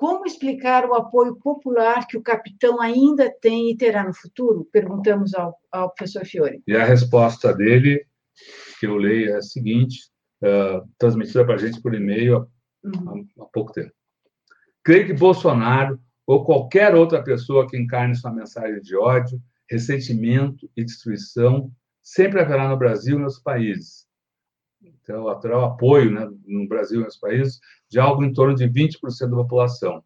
Como 0.00 0.24
explicar 0.24 0.86
o 0.86 0.94
apoio 0.94 1.36
popular 1.36 2.06
que 2.06 2.16
o 2.16 2.22
capitão 2.22 2.80
ainda 2.80 3.30
tem 3.30 3.70
e 3.70 3.76
terá 3.76 4.02
no 4.02 4.14
futuro? 4.14 4.66
Perguntamos 4.72 5.34
ao, 5.34 5.54
ao 5.70 5.90
professor 5.92 6.24
Fiore. 6.24 6.62
E 6.66 6.74
a 6.74 6.86
resposta 6.86 7.52
dele, 7.52 8.06
que 8.78 8.86
eu 8.86 8.96
leio, 8.96 9.30
é 9.30 9.36
a 9.36 9.42
seguinte, 9.42 9.98
uh, 10.42 10.88
transmitida 10.98 11.44
para 11.44 11.54
a 11.54 11.58
gente 11.58 11.80
por 11.80 11.94
e-mail 11.94 12.46
uhum. 12.84 13.26
há, 13.38 13.44
há 13.44 13.46
pouco 13.52 13.72
tempo. 13.72 13.92
Creio 14.82 15.06
que 15.06 15.12
Bolsonaro 15.12 16.00
ou 16.26 16.44
qualquer 16.44 16.94
outra 16.94 17.22
pessoa 17.22 17.68
que 17.68 17.76
encarne 17.76 18.14
sua 18.14 18.32
mensagem 18.32 18.80
de 18.80 18.96
ódio, 18.96 19.40
ressentimento 19.68 20.70
e 20.76 20.84
destruição 20.84 21.70
sempre 22.02 22.40
haverá 22.40 22.68
no 22.68 22.76
Brasil 22.76 23.18
e 23.18 23.22
nos 23.22 23.38
países. 23.38 24.06
Então, 24.82 25.38
terá 25.40 25.58
o 25.58 25.64
apoio 25.64 26.10
né, 26.10 26.28
no 26.46 26.66
Brasil 26.66 27.00
e 27.00 27.04
nos 27.04 27.18
países 27.18 27.60
de 27.88 27.98
algo 27.98 28.24
em 28.24 28.32
torno 28.32 28.54
de 28.54 28.64
20% 28.64 29.28
da 29.28 29.36
população. 29.36 30.02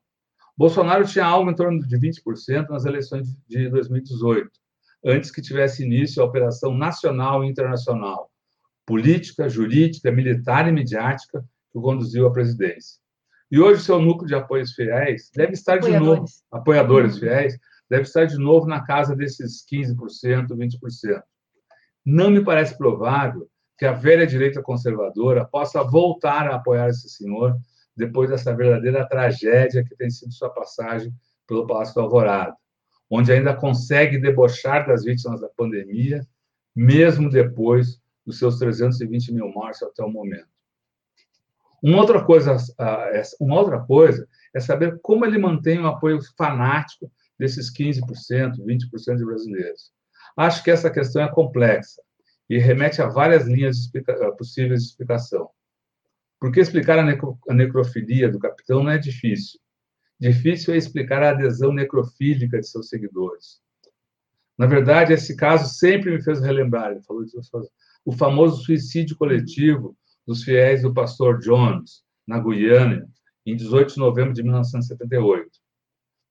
Bolsonaro 0.57 1.07
tinha 1.07 1.24
algo 1.24 1.51
em 1.51 1.55
torno 1.55 1.78
de 1.86 1.99
20% 1.99 2.68
nas 2.68 2.84
eleições 2.84 3.28
de 3.46 3.68
2018, 3.68 4.51
antes 5.05 5.30
que 5.30 5.42
tivesse 5.42 5.84
início 5.84 6.22
a 6.22 6.26
operação 6.26 6.74
nacional 6.74 7.44
e 7.44 7.48
internacional, 7.48 8.30
política, 8.86 9.48
jurídica, 9.48 10.11
militar 10.11 10.68
e 10.68 10.72
midiática 10.72 11.44
que 11.70 11.78
o 11.78 11.82
conduziu 11.82 12.26
à 12.26 12.32
presidência. 12.32 12.98
E 13.50 13.59
hoje 13.59 13.82
seu 13.82 14.00
núcleo 14.00 14.26
de 14.26 14.34
apoios 14.34 14.72
fiéis 14.72 15.30
deve 15.34 15.52
estar 15.52 15.78
de 15.78 15.90
novo, 15.98 16.24
apoiadores 16.50 17.18
fiéis, 17.18 17.59
deve 17.88 18.02
estar 18.02 18.24
de 18.24 18.38
novo 18.38 18.66
na 18.66 18.84
casa 18.84 19.14
desses 19.14 19.64
15%, 19.70 20.48
20%. 20.48 21.22
Não 22.05 22.30
me 22.30 22.42
parece 22.42 22.76
provável 22.76 23.48
que 23.78 23.84
a 23.84 23.92
velha 23.92 24.26
direita 24.26 24.62
conservadora 24.62 25.44
possa 25.44 25.82
voltar 25.82 26.48
a 26.48 26.57
apoiar 26.57 26.88
esse 26.88 27.09
senhor 27.09 27.57
depois 27.96 28.30
dessa 28.30 28.55
verdadeira 28.55 29.07
tragédia 29.07 29.84
que 29.84 29.96
tem 29.96 30.11
sido 30.11 30.32
sua 30.32 30.50
passagem 30.50 31.12
pelo 31.46 31.66
Palácio 31.66 31.94
do 31.94 32.00
Alvorada, 32.00 32.57
onde 33.16 33.32
ainda 33.32 33.54
consegue 33.54 34.18
debochar 34.18 34.88
das 34.88 35.04
vítimas 35.04 35.40
da 35.40 35.48
pandemia, 35.48 36.26
mesmo 36.74 37.30
depois 37.30 38.00
dos 38.26 38.40
seus 38.40 38.58
320 38.58 39.32
mil 39.32 39.48
mortes 39.50 39.84
até 39.84 40.02
o 40.02 40.10
momento. 40.10 40.48
Uma 41.80 42.00
outra 42.00 42.24
coisa, 42.24 42.56
uma 43.38 43.60
outra 43.60 43.78
coisa 43.78 44.26
é 44.52 44.58
saber 44.58 44.98
como 45.00 45.24
ele 45.24 45.38
mantém 45.38 45.78
o 45.78 45.86
apoio 45.86 46.18
fanático 46.36 47.08
desses 47.38 47.72
15%, 47.72 48.00
20% 48.58 49.16
de 49.16 49.24
brasileiros. 49.24 49.92
Acho 50.36 50.64
que 50.64 50.72
essa 50.72 50.90
questão 50.90 51.22
é 51.22 51.30
complexa 51.30 52.02
e 52.50 52.58
remete 52.58 53.00
a 53.00 53.06
várias 53.06 53.46
linhas 53.46 53.76
de 53.76 53.82
explica 53.82 54.32
possíveis 54.32 54.82
de 54.82 54.88
explicação. 54.88 55.48
Porque 56.40 56.58
explicar 56.58 56.98
a, 56.98 57.04
necro 57.04 57.38
a 57.48 57.54
necrofilia 57.54 58.28
do 58.28 58.40
capitão 58.40 58.82
não 58.82 58.90
é 58.90 58.98
difícil. 58.98 59.60
Difícil 60.25 60.72
é 60.72 60.79
explicar 60.79 61.22
a 61.22 61.33
adesão 61.33 61.70
necrofílica 61.70 62.59
de 62.59 62.66
seus 62.66 62.89
seguidores. 62.89 63.61
Na 64.57 64.64
verdade, 64.64 65.12
esse 65.12 65.37
caso 65.37 65.75
sempre 65.75 66.11
me 66.11 66.22
fez 66.22 66.41
relembrar, 66.41 66.93
ele 66.93 67.03
falou 67.03 67.27
disso, 67.27 67.51
o 68.07 68.11
famoso 68.11 68.64
suicídio 68.64 69.18
coletivo 69.18 69.95
dos 70.27 70.43
fiéis 70.43 70.81
do 70.81 70.95
pastor 70.95 71.41
Jones, 71.41 72.05
na 72.27 72.39
Guiana, 72.39 73.07
em 73.45 73.55
18 73.55 73.93
de 73.93 74.01
novembro 74.01 74.33
de 74.33 74.43
1978. 74.43 75.51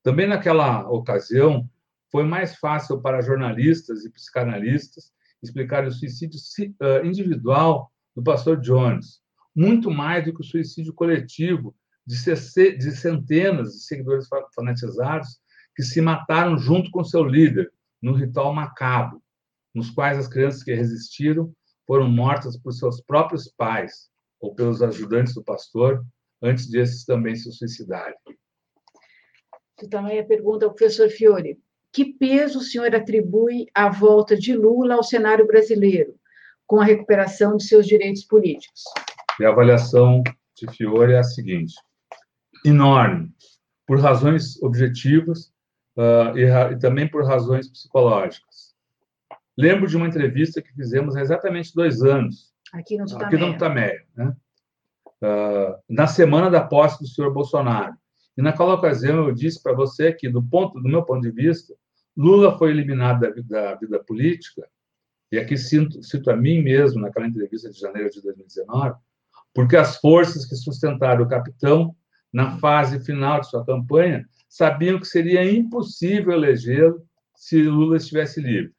Também 0.02 0.28
naquela 0.28 0.90
ocasião, 0.90 1.70
foi 2.12 2.24
mais 2.24 2.56
fácil 2.56 3.00
para 3.00 3.22
jornalistas 3.22 4.06
e 4.06 4.10
psicanalistas 4.10 5.12
explicar 5.40 5.86
o 5.86 5.92
suicídio 5.92 6.40
individual 7.04 7.92
do 8.16 8.24
pastor 8.24 8.60
Jones, 8.60 9.22
muito 9.56 9.92
mais 9.92 10.26
do 10.26 10.34
que 10.34 10.42
o 10.42 10.44
suicídio 10.44 10.96
coletivo 10.96 11.76
de 12.06 12.92
centenas 12.92 13.74
de 13.74 13.84
seguidores 13.84 14.28
fanatizados 14.54 15.40
que 15.76 15.84
se 15.84 16.02
mataram 16.02 16.58
junto 16.58 16.92
com 16.92 17.04
seu 17.04 17.24
líder, 17.24 17.72
no 18.02 18.14
ritual 18.14 18.54
macabro, 18.54 19.22
nos 19.74 19.90
quais 19.90 20.18
as 20.18 20.28
crianças 20.28 20.62
que 20.64 20.74
resistiram 20.74 21.54
foram 21.88 22.10
mortas 22.10 22.58
por 22.58 22.72
seus 22.74 23.02
próprios 23.02 23.48
pais 23.48 24.10
ou 24.40 24.54
pelos 24.54 24.82
ajudantes 24.82 25.34
do 25.34 25.44
pastor, 25.44 26.06
antes 26.42 26.70
desses 26.70 27.06
também 27.06 27.36
se 27.36 27.52
suicidarem. 27.52 28.16
Tu 29.78 29.88
também 29.90 30.20
a 30.20 30.26
pergunta 30.26 30.66
ao 30.66 30.74
professor 30.74 31.10
Fiore. 31.10 31.58
Que 31.92 32.14
peso 32.14 32.60
o 32.60 32.62
senhor 32.62 32.94
atribui 32.94 33.68
à 33.74 33.90
volta 33.90 34.36
de 34.36 34.54
Lula 34.54 34.96
ao 34.96 35.04
cenário 35.04 35.48
brasileiro, 35.48 36.16
com 36.68 36.82
a 36.82 36.86
recuperação 36.86 37.56
de 37.56 37.64
seus 37.64 37.86
direitos 37.86 38.26
políticos? 38.26 38.82
E 39.40 39.46
a 39.46 39.50
avaliação 39.50 40.22
de 40.56 40.70
Fiore 40.76 41.14
é 41.14 41.20
a 41.20 41.24
seguinte: 41.24 41.76
enorme, 42.66 43.32
por 43.86 44.00
razões 44.00 44.62
objetivas 44.62 45.54
uh, 45.98 46.38
e, 46.38 46.44
e, 46.44 46.80
também 46.80 47.08
por 47.08 47.26
razões 47.26 47.70
psicológicas. 47.70 48.74
Lembro 49.58 49.88
de 49.88 49.96
uma 49.96 50.08
entrevista 50.08 50.62
que 50.62 50.74
fizemos 50.74 51.16
há 51.16 51.22
exatamente 51.22 51.74
dois 51.76 52.02
anos. 52.02 52.54
Aqui 52.74 52.98
no 52.98 53.06
Tutameia. 53.06 53.28
Aqui 53.28 53.38
no 53.38 53.54
Tutameia, 53.54 54.06
né? 54.16 54.36
Uh, 55.22 55.76
na 55.90 56.08
semana 56.08 56.50
da 56.50 56.62
posse 56.62 57.00
do 57.00 57.08
senhor 57.08 57.32
Bolsonaro. 57.32 57.96
E 58.36 58.42
naquela 58.42 58.74
ocasião 58.74 59.28
eu 59.28 59.34
disse 59.34 59.62
para 59.62 59.74
você 59.74 60.12
que, 60.12 60.28
do 60.28 60.42
ponto, 60.42 60.82
do 60.82 60.90
meu 60.90 61.04
ponto 61.04 61.22
de 61.22 61.32
vista, 61.32 61.74
Lula 62.18 62.58
foi 62.58 62.72
eliminado 62.72 63.22
da 63.22 63.30
vida, 63.30 63.62
da 63.62 63.76
vida 63.76 64.04
política, 64.04 64.68
e 65.32 65.38
aqui 65.38 65.58
cito, 65.58 66.04
cito 66.04 66.30
a 66.30 66.36
mim 66.36 66.62
mesmo 66.62 67.02
naquela 67.02 67.28
entrevista 67.28 67.70
de 67.70 67.80
janeiro 67.80 68.10
de 68.10 68.22
2019, 68.22 68.96
porque 69.54 69.76
as 69.76 69.98
forças 69.98 70.46
que 70.46 70.56
sustentaram 70.56 71.24
o 71.24 71.28
capitão 71.28 71.96
na 72.34 72.58
fase 72.58 73.00
final 73.00 73.40
de 73.40 73.50
sua 73.50 73.64
campanha 73.64 74.28
sabiam 74.50 75.00
que 75.00 75.06
seria 75.06 75.50
impossível 75.50 76.34
elegê-lo 76.34 77.06
se 77.36 77.62
Lula 77.62 77.98
estivesse 77.98 78.42
livre. 78.42 78.74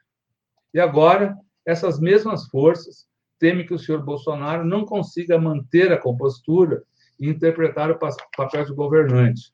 E 0.73 0.81
agora, 0.81 1.37
essas 1.65 2.01
mesmas 2.01 2.47
forças 2.49 3.07
temem 3.39 3.67
que 3.67 3.75
o 3.75 3.79
senhor 3.79 4.03
Bolsonaro 4.05 4.65
não 4.65 4.85
consiga 4.85 5.39
manter 5.39 5.93
a 5.93 5.99
compostura 5.99 6.83
e 7.19 7.29
interpretar 7.29 7.91
o 7.91 7.99
papel 8.37 8.65
de 8.65 8.75
governante, 8.75 9.53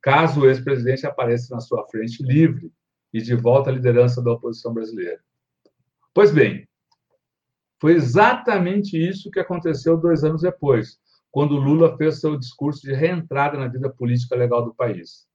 caso 0.00 0.40
o 0.40 0.46
ex-presidente 0.48 1.06
apareça 1.06 1.54
na 1.54 1.60
sua 1.60 1.86
frente 1.88 2.22
livre 2.22 2.72
e 3.12 3.20
de 3.20 3.34
volta 3.34 3.70
à 3.70 3.72
liderança 3.72 4.22
da 4.22 4.32
oposição 4.32 4.72
brasileira. 4.72 5.20
Pois 6.14 6.30
bem, 6.30 6.66
foi 7.80 7.92
exatamente 7.92 8.96
isso 8.96 9.30
que 9.30 9.40
aconteceu 9.40 9.96
dois 9.96 10.24
anos 10.24 10.42
depois, 10.42 10.98
quando 11.36 11.58
Lula 11.58 11.94
fez 11.98 12.18
seu 12.18 12.34
discurso 12.38 12.80
de 12.80 12.94
reentrada 12.94 13.58
na 13.58 13.68
vida 13.68 13.90
política 13.90 14.34
legal 14.34 14.64
do 14.64 14.74
país. 14.74 15.26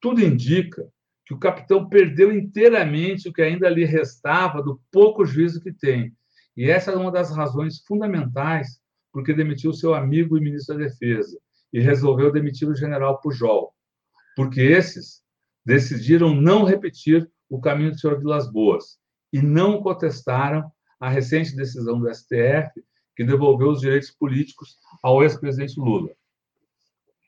Tudo 0.00 0.20
indica 0.20 0.84
que 1.24 1.32
o 1.32 1.38
capitão 1.38 1.88
perdeu 1.88 2.32
inteiramente 2.32 3.28
o 3.28 3.32
que 3.32 3.40
ainda 3.40 3.68
lhe 3.68 3.84
restava 3.84 4.60
do 4.60 4.80
pouco 4.90 5.24
juízo 5.24 5.60
que 5.60 5.72
tem. 5.72 6.12
E 6.56 6.68
essa 6.68 6.90
é 6.90 6.96
uma 6.96 7.12
das 7.12 7.30
razões 7.30 7.84
fundamentais 7.86 8.80
porque 9.12 9.32
demitiu 9.32 9.72
seu 9.72 9.94
amigo 9.94 10.36
e 10.36 10.40
ministro 10.40 10.76
da 10.76 10.86
Defesa 10.86 11.38
e 11.72 11.78
resolveu 11.78 12.32
demitir 12.32 12.68
o 12.68 12.74
general 12.74 13.20
Pujol, 13.20 13.72
porque 14.34 14.60
esses 14.60 15.22
decidiram 15.64 16.34
não 16.34 16.64
repetir 16.64 17.30
o 17.48 17.60
caminho 17.60 17.92
do 17.92 17.96
senhor 18.00 18.18
Vilas 18.18 18.50
Boas 18.50 18.98
e 19.32 19.40
não 19.40 19.80
contestaram 19.80 20.68
a 20.98 21.08
recente 21.08 21.54
decisão 21.54 22.00
do 22.00 22.12
STF 22.12 22.72
que 23.16 23.24
devolveu 23.24 23.68
os 23.68 23.80
direitos 23.80 24.10
políticos 24.10 24.78
ao 25.02 25.22
ex-presidente 25.22 25.78
Lula. 25.78 26.10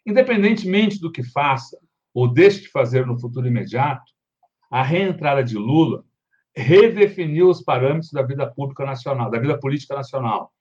Independentemente 0.07 1.01
do 1.01 1.11
que 1.11 1.23
faça 1.23 1.79
ou 2.13 2.29
deixe 2.29 2.63
de 2.63 2.69
fazer 2.69 3.07
no 3.07 3.19
futuro 3.19 3.47
imediato, 3.47 4.13
a 4.71 4.83
reentrada 4.83 5.43
de 5.43 5.57
Lula 5.57 6.05
redefiniu 6.57 7.49
os 7.49 7.63
parâmetros 7.63 8.13
da 8.13 8.23
vida 8.23 8.47
pública 8.47 8.85
nacional, 8.85 9.31
da 9.31 9.39
vida 9.39 9.59
política 9.59 9.95
nacional. 9.95 10.53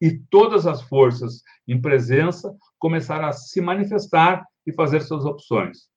E 0.00 0.18
todas 0.30 0.66
as 0.66 0.82
forças 0.82 1.42
em 1.68 1.80
presença 1.80 2.56
começaram 2.78 3.26
a 3.26 3.32
se 3.32 3.60
manifestar 3.60 4.44
e 4.66 4.72
fazer 4.72 5.00
suas 5.00 5.24
opções. 5.24 5.88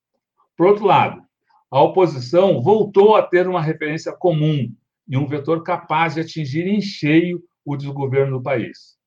Por 0.55 0.67
outro 0.67 0.85
lado, 0.85 1.21
a 1.71 1.81
oposição 1.81 2.61
voltou 2.61 3.15
a 3.15 3.23
ter 3.23 3.47
uma 3.47 3.61
referência 3.61 4.11
comum 4.11 4.73
e 5.07 5.17
um 5.17 5.27
vetor 5.27 5.63
capaz 5.63 6.15
de 6.15 6.21
atingir 6.21 6.67
em 6.67 6.81
cheio 6.81 7.41
o 7.67 7.75
desgoverno 7.75 8.37
do 8.37 8.41
país. 8.41 8.97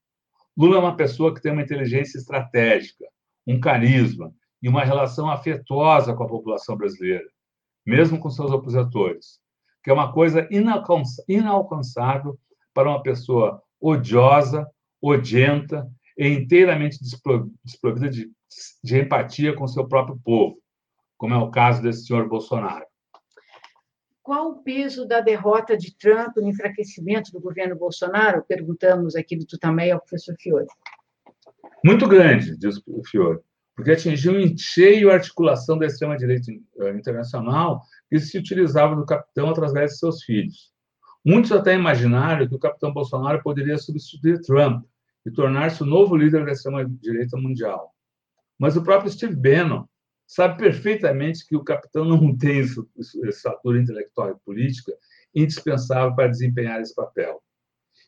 Lula 0.55 0.77
é 0.77 0.81
uma 0.81 0.95
pessoa 0.95 1.35
que 1.35 1.41
tem 1.41 1.51
uma 1.51 1.63
inteligência 1.63 2.19
estratégica, 2.19 3.07
um 3.47 3.59
carisma 3.59 4.35
e 4.63 4.69
uma 4.69 4.85
relação 4.85 5.31
afetuosa 5.31 6.13
com 6.13 6.25
a 6.25 6.29
população 6.29 6.77
brasileira, 6.77 7.25
mesmo 7.87 8.19
com 8.19 8.29
seus 8.29 8.51
opositores, 8.51 9.41
que 9.83 9.89
é 9.89 9.95
uma 9.95 10.13
coisa 10.13 10.47
inalcançável 11.27 12.39
para 12.75 12.91
uma 12.91 13.03
pessoa 13.03 13.63
odiosa, 13.81 14.69
odienta 15.01 15.91
e 16.19 16.29
inteiramente 16.29 16.99
desprovida 17.01 18.11
de, 18.11 18.31
de 18.85 19.01
empatia 19.01 19.55
com 19.55 19.67
seu 19.67 19.89
próprio 19.89 20.21
povo, 20.23 20.59
como 21.17 21.33
é 21.33 21.39
o 21.39 21.51
caso 21.51 21.81
desse 21.81 22.05
senhor 22.05 22.29
Bolsonaro. 22.29 22.85
Qual 24.23 24.51
o 24.51 24.63
peso 24.63 25.07
da 25.07 25.21
derrota 25.21 25.77
de 25.77 25.97
Trump 25.97 26.37
no 26.37 26.49
enfraquecimento 26.49 27.33
do 27.33 27.41
governo 27.41 27.75
Bolsonaro? 27.75 28.45
Perguntamos 28.47 29.17
aqui 29.17 29.37
do 29.37 29.47
Tutameia 29.47 29.95
ao 29.95 30.01
professor 30.01 30.35
Fiore. 30.39 30.67
Muito 31.85 32.07
grande, 32.07 32.57
diz 32.57 32.77
o 32.87 33.03
Fiore, 33.05 33.41
porque 33.75 33.93
atingiu 33.93 34.39
em 34.39 34.57
cheio 34.57 35.11
a 35.11 35.15
articulação 35.15 35.79
da 35.79 35.87
extrema-direita 35.87 36.53
eh, 36.53 36.91
internacional 36.91 37.83
que 38.11 38.19
se 38.21 38.37
utilizava 38.37 38.95
do 38.95 39.07
capitão 39.07 39.49
através 39.49 39.93
de 39.93 39.99
seus 39.99 40.23
filhos. 40.23 40.71
Muitos 41.25 41.53
até 41.53 41.75
imaginaram 41.75 42.47
que 42.47 42.55
o 42.55 42.59
capitão 42.59 42.93
Bolsonaro 42.93 43.43
poderia 43.43 43.79
substituir 43.79 44.41
Trump 44.43 44.85
e 45.25 45.31
tornar-se 45.31 45.83
o 45.83 45.87
novo 45.87 46.17
líder 46.17 46.45
da 46.45 46.53
extrema-direita 46.53 47.37
mundial. 47.39 47.95
Mas 48.59 48.77
o 48.77 48.83
próprio 48.83 49.11
Steve 49.11 49.35
Bannon 49.35 49.87
sabe 50.31 50.59
perfeitamente 50.59 51.45
que 51.45 51.57
o 51.57 51.65
capitão 51.65 52.05
não 52.05 52.35
tem 52.39 52.61
estatura 53.25 53.81
intelectual 53.81 54.31
e 54.31 54.45
política 54.45 54.93
indispensável 55.35 56.15
para 56.15 56.29
desempenhar 56.29 56.81
esse 56.81 56.95
papel. 56.95 57.43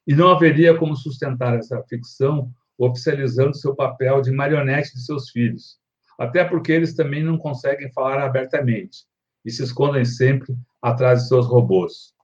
E 0.06 0.14
não 0.14 0.30
haveria 0.30 0.76
como 0.78 0.96
sustentar 0.96 1.56
essa 1.58 1.82
ficção 1.82 2.52
oficializando 2.78 3.56
seu 3.56 3.74
papel 3.74 4.20
de 4.22 4.30
marionete 4.30 4.94
de 4.94 5.04
seus 5.04 5.30
filhos, 5.30 5.80
até 6.18 6.44
porque 6.44 6.70
eles 6.70 6.94
também 6.94 7.24
não 7.24 7.36
conseguem 7.36 7.92
falar 7.92 8.20
abertamente 8.20 9.04
e 9.44 9.50
se 9.50 9.62
escondem 9.64 10.04
sempre 10.04 10.54
atrás 10.80 11.22
de 11.22 11.28
seus 11.28 11.46
robôs. 11.46 12.14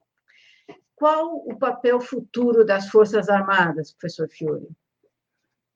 Qual 0.95 1.35
o 1.45 1.57
papel 1.57 1.99
futuro 1.99 2.65
das 2.65 2.89
Forças 2.89 3.29
Armadas, 3.29 3.91
professor 3.91 4.29
Fiore? 4.29 4.67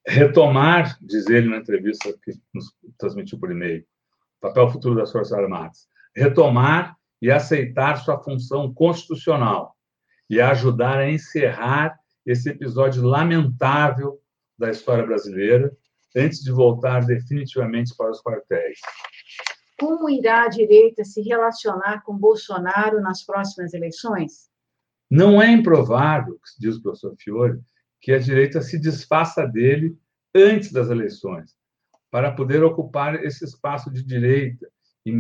Retomar, 0.06 0.98
diz 1.02 1.28
ele 1.28 1.50
na 1.50 1.58
entrevista 1.58 2.14
que 2.24 2.34
nos 2.54 2.74
transmitiu 2.98 3.40
por 3.40 3.52
e-mail, 3.52 3.86
papel 4.44 4.70
futuro 4.70 4.96
das 4.96 5.10
Forças 5.10 5.32
Armadas, 5.32 5.88
retomar 6.14 6.98
e 7.22 7.32
aceitar 7.32 7.96
sua 7.96 8.22
função 8.22 8.74
constitucional 8.74 9.74
e 10.30 10.42
ajudar 10.42 10.98
a 10.98 11.10
encerrar 11.10 11.98
esse 12.26 12.50
episódio 12.50 13.04
lamentável 13.04 14.20
da 14.60 14.70
história 14.70 15.06
brasileira 15.06 15.72
antes 16.16 16.42
de 16.42 16.52
voltar 16.52 17.06
definitivamente 17.06 17.96
para 17.96 18.12
os 18.12 18.22
quartéis. 18.22 18.80
Como 19.80 20.10
irá 20.10 20.44
a 20.44 20.50
direita 20.50 21.06
se 21.06 21.22
relacionar 21.22 22.04
com 22.04 22.18
Bolsonaro 22.18 23.02
nas 23.02 23.26
próximas 23.26 23.74
eleições? 23.74 24.50
Não 25.10 25.42
é 25.42 25.50
improvável, 25.50 26.38
diz 26.60 26.76
o 26.76 26.82
professor 26.82 27.16
Fiore, 27.18 27.60
que 28.02 28.12
a 28.12 28.20
direita 28.20 28.62
se 28.62 28.78
desfaça 28.78 29.48
dele 29.48 29.98
antes 30.36 30.72
das 30.72 30.90
eleições, 30.90 31.56
para 32.14 32.32
poder 32.32 32.64
ocupar 32.64 33.26
esse 33.26 33.44
espaço 33.44 33.90
de 33.90 34.04
direita, 34.04 34.70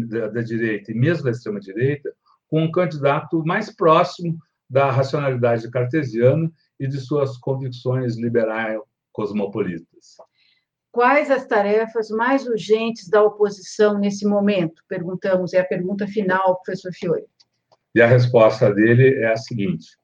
da, 0.07 0.27
da 0.27 0.41
direita 0.43 0.91
e 0.91 0.95
mesmo 0.95 1.23
da 1.23 1.31
extrema-direita, 1.31 2.13
com 2.47 2.61
um 2.61 2.71
candidato 2.71 3.43
mais 3.43 3.75
próximo 3.75 4.37
da 4.69 4.91
racionalidade 4.91 5.71
cartesiana 5.71 6.51
e 6.79 6.87
de 6.87 6.99
suas 7.01 7.35
convicções 7.39 8.15
liberais 8.15 8.79
cosmopolitas. 9.11 10.17
Quais 10.91 11.31
as 11.31 11.47
tarefas 11.47 12.11
mais 12.11 12.45
urgentes 12.45 13.09
da 13.09 13.23
oposição 13.23 13.97
nesse 13.97 14.27
momento? 14.27 14.83
Perguntamos, 14.87 15.51
é 15.55 15.61
a 15.61 15.65
pergunta 15.65 16.05
final, 16.05 16.61
professor 16.63 16.93
Fiore. 16.93 17.25
E 17.95 18.03
a 18.03 18.07
resposta 18.07 18.71
dele 18.71 19.15
é 19.15 19.31
a 19.31 19.37
seguinte, 19.37 19.97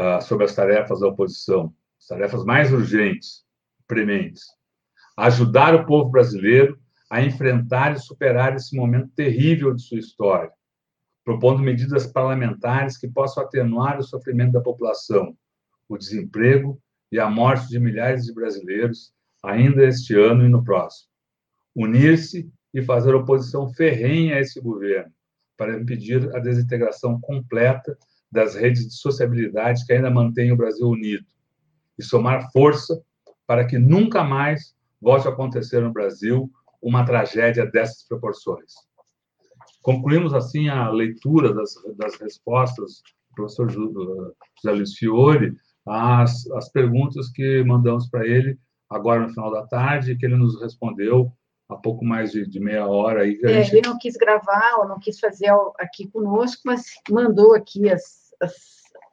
uh, 0.00 0.22
sobre 0.22 0.46
as 0.46 0.54
tarefas 0.54 1.00
da 1.00 1.08
oposição, 1.08 1.70
as 2.00 2.06
tarefas 2.06 2.46
mais 2.46 2.72
urgentes, 2.72 3.44
prementes. 3.86 4.61
Ajudar 5.16 5.74
o 5.74 5.84
povo 5.84 6.10
brasileiro 6.10 6.78
a 7.10 7.22
enfrentar 7.22 7.94
e 7.94 7.98
superar 7.98 8.56
esse 8.56 8.74
momento 8.74 9.10
terrível 9.14 9.74
de 9.74 9.82
sua 9.82 9.98
história, 9.98 10.50
propondo 11.24 11.62
medidas 11.62 12.06
parlamentares 12.06 12.96
que 12.96 13.06
possam 13.06 13.44
atenuar 13.44 13.98
o 13.98 14.02
sofrimento 14.02 14.52
da 14.52 14.60
população, 14.60 15.36
o 15.88 15.98
desemprego 15.98 16.80
e 17.10 17.20
a 17.20 17.28
morte 17.28 17.68
de 17.68 17.78
milhares 17.78 18.24
de 18.24 18.32
brasileiros 18.32 19.12
ainda 19.42 19.84
este 19.84 20.18
ano 20.18 20.46
e 20.46 20.48
no 20.48 20.64
próximo. 20.64 21.10
Unir-se 21.76 22.50
e 22.72 22.80
fazer 22.80 23.14
oposição 23.14 23.68
ferrenha 23.74 24.36
a 24.36 24.40
esse 24.40 24.60
governo, 24.60 25.12
para 25.56 25.78
impedir 25.78 26.34
a 26.34 26.38
desintegração 26.38 27.20
completa 27.20 27.96
das 28.30 28.54
redes 28.54 28.88
de 28.88 28.94
sociabilidade 28.94 29.84
que 29.84 29.92
ainda 29.92 30.10
mantêm 30.10 30.50
o 30.50 30.56
Brasil 30.56 30.88
unido, 30.88 31.26
e 31.98 32.02
somar 32.02 32.50
força 32.50 32.98
para 33.46 33.66
que 33.66 33.78
nunca 33.78 34.24
mais 34.24 34.74
volte 35.02 35.26
a 35.26 35.32
acontecer 35.32 35.80
no 35.80 35.92
Brasil 35.92 36.48
uma 36.80 37.04
tragédia 37.04 37.66
dessas 37.66 38.06
proporções. 38.06 38.72
Concluímos, 39.82 40.32
assim, 40.32 40.68
a 40.68 40.88
leitura 40.88 41.52
das, 41.52 41.74
das 41.96 42.14
respostas 42.20 43.02
do 43.30 43.34
professor 43.34 43.68
José 43.68 44.72
Luiz 44.72 44.94
Fiore 44.94 45.56
às, 45.86 46.48
às 46.52 46.70
perguntas 46.70 47.28
que 47.30 47.64
mandamos 47.64 48.08
para 48.08 48.26
ele 48.26 48.58
agora 48.88 49.20
no 49.20 49.30
final 49.30 49.50
da 49.50 49.66
tarde, 49.66 50.16
que 50.16 50.24
ele 50.24 50.36
nos 50.36 50.60
respondeu 50.60 51.32
há 51.68 51.76
pouco 51.76 52.04
mais 52.04 52.30
de, 52.30 52.46
de 52.46 52.60
meia 52.60 52.86
hora. 52.86 53.22
Aí, 53.22 53.40
é, 53.44 53.64
gente... 53.64 53.76
Ele 53.76 53.88
não 53.88 53.98
quis 53.98 54.16
gravar 54.16 54.76
ou 54.78 54.88
não 54.88 55.00
quis 55.00 55.18
fazer 55.18 55.50
aqui 55.78 56.08
conosco, 56.08 56.62
mas 56.64 56.84
mandou 57.10 57.54
aqui 57.54 57.90
as, 57.90 58.32
as, 58.40 58.52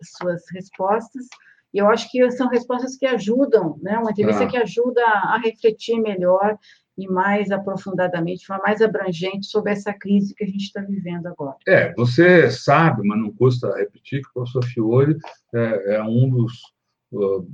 as 0.01 0.11
suas 0.17 0.43
respostas. 0.53 1.27
E 1.73 1.77
eu 1.77 1.87
acho 1.87 2.09
que 2.11 2.31
são 2.31 2.49
respostas 2.49 2.95
que 2.97 3.05
ajudam, 3.05 3.77
né? 3.81 3.97
Uma 3.97 4.11
entrevista 4.11 4.43
ah. 4.43 4.47
que 4.47 4.57
ajuda 4.57 5.01
a 5.05 5.37
refletir 5.37 5.99
melhor 5.99 6.57
e 6.97 7.07
mais 7.07 7.49
aprofundadamente, 7.49 8.41
de 8.41 8.45
forma 8.45 8.63
mais 8.63 8.81
abrangente 8.81 9.47
sobre 9.47 9.71
essa 9.71 9.93
crise 9.93 10.35
que 10.35 10.43
a 10.43 10.47
gente 10.47 10.63
está 10.63 10.81
vivendo 10.81 11.27
agora. 11.27 11.55
É, 11.65 11.93
você 11.93 12.51
sabe, 12.51 13.07
mas 13.07 13.19
não 13.19 13.31
custa 13.31 13.73
repetir, 13.77 14.21
que 14.21 14.29
o 14.29 14.33
professor 14.33 14.65
Fiore 14.65 15.17
é, 15.53 15.95
é 15.95 16.03
um 16.03 16.29
dos 16.29 16.53
uh, 17.13 17.47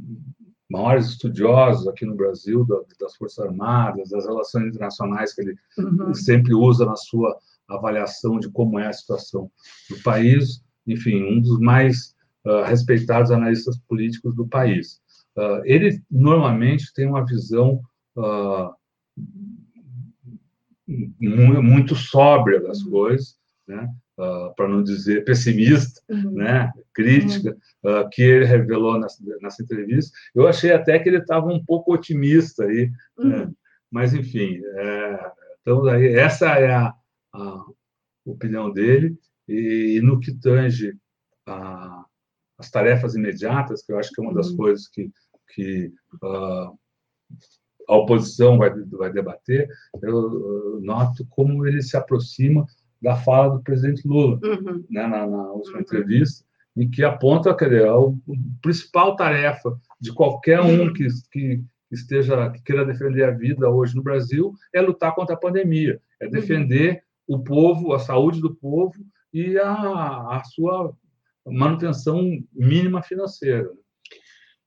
maiores 0.70 1.07
estudiosos 1.09 1.88
aqui 1.88 2.05
no 2.05 2.16
Brasil 2.16 2.66
das 2.99 3.16
Forças 3.16 3.45
Armadas, 3.45 4.09
das 4.09 4.26
relações 4.26 4.68
internacionais 4.68 5.34
que 5.34 5.41
ele 5.41 5.55
uhum. 5.78 6.13
sempre 6.13 6.55
usa 6.55 6.84
na 6.84 6.95
sua 6.95 7.38
avaliação 7.68 8.39
de 8.39 8.49
como 8.49 8.80
é 8.80 8.88
a 8.88 8.93
situação 8.93 9.51
do 9.89 10.01
país, 10.01 10.63
enfim, 10.88 11.24
um 11.24 11.39
dos 11.39 11.59
mais 11.59 12.14
uh, 12.46 12.64
respeitados 12.64 13.32
analistas 13.32 13.78
políticos 13.88 14.36
do 14.36 14.48
país. 14.48 15.00
Uh, 15.38 15.62
ele 15.66 16.02
normalmente 16.10 16.93
tem 16.93 17.08
uma 17.08 17.26
visão 17.26 17.82
uh, 18.16 18.74
muito 20.88 21.96
sóbria 21.96 22.62
das 22.62 22.82
uhum. 22.82 22.91
coisas, 22.91 23.36
né? 23.68 23.89
uh, 24.18 24.54
para 24.56 24.68
não 24.68 24.84
dizer 24.84 25.24
pessimista, 25.26 26.02
uhum. 26.10 26.32
né, 26.32 26.72
crítica, 26.93 27.56
uhum. 27.84 28.02
uh, 28.02 28.10
que 28.10 28.22
ele 28.22 28.46
revelou 28.46 29.00
nessa, 29.00 29.24
nessa, 29.41 29.64
entrevista. 29.64 30.16
Eu 30.34 30.48
achei 30.48 30.72
até 30.72 30.98
que 31.00 31.10
ele 31.10 31.18
estava 31.18 31.48
um 31.48 31.64
pouco 31.64 31.93
otimista 31.93 32.66
aí, 32.66 32.91
né? 33.18 33.24
uhum. 33.24 33.30
né? 33.30 33.52
mas 33.91 34.14
enfim, 34.14 34.62
é, 34.64 35.32
então 35.62 35.86
aí, 35.86 36.14
essa 36.16 36.48
é 36.60 36.74
a, 36.74 36.93
a 37.34 37.66
opinião 38.26 38.72
dele 38.72 39.18
e, 39.48 39.98
e, 39.98 40.02
no 40.02 40.20
que 40.20 40.34
tange 40.34 40.98
a, 41.46 42.05
as 42.58 42.70
tarefas 42.70 43.16
imediatas, 43.16 43.84
que 43.84 43.91
eu 43.91 43.99
acho 43.99 44.12
que 44.12 44.22
é 44.22 44.24
uma 44.24 44.34
das 44.34 44.49
uhum. 44.49 44.58
coisas 44.58 44.88
que, 44.88 45.12
que 45.53 45.91
uh, 46.24 46.78
a 47.88 47.95
oposição 47.95 48.58
vai, 48.58 48.72
vai 48.72 49.12
debater, 49.12 49.70
eu, 50.01 50.10
eu 50.10 50.82
noto 50.82 51.26
como 51.30 51.66
ele 51.66 51.82
se 51.82 51.95
aproxima 51.95 52.66
da 53.01 53.16
fala 53.16 53.56
do 53.56 53.64
presidente 53.64 54.08
Lula, 54.08 54.39
uhum. 54.43 54.84
né, 54.89 55.06
na, 55.08 55.28
na, 55.28 55.51
última 55.51 55.76
uhum. 55.76 55.82
entrevista, 55.82 56.45
em 56.76 56.89
que 56.89 57.03
aponta 57.03 57.56
que 57.56 57.66
a, 57.66 57.93
a 57.93 57.97
principal 58.62 59.16
tarefa 59.16 59.78
de 59.99 60.14
qualquer 60.14 60.62
um 60.62 60.91
que, 60.91 61.08
que 61.32 61.64
esteja 61.91 62.49
que 62.49 62.62
queira 62.64 62.86
defender 62.86 63.24
a 63.24 63.32
vida 63.32 63.70
hoje 63.70 63.95
no 63.95 64.03
Brasil 64.03 64.53
é 64.74 64.82
lutar 64.82 65.14
contra 65.14 65.36
a 65.36 65.39
pandemia, 65.39 66.01
é 66.20 66.28
defender 66.28 67.03
uhum. 67.28 67.38
o 67.38 67.43
povo, 67.43 67.93
a 67.93 67.99
saúde 67.99 68.41
do 68.41 68.56
povo 68.56 68.95
e 69.34 69.58
a, 69.58 69.72
a 69.72 70.41
sua 70.43 70.95
manutenção 71.46 72.22
mínima 72.54 73.02
financeira. 73.02 73.70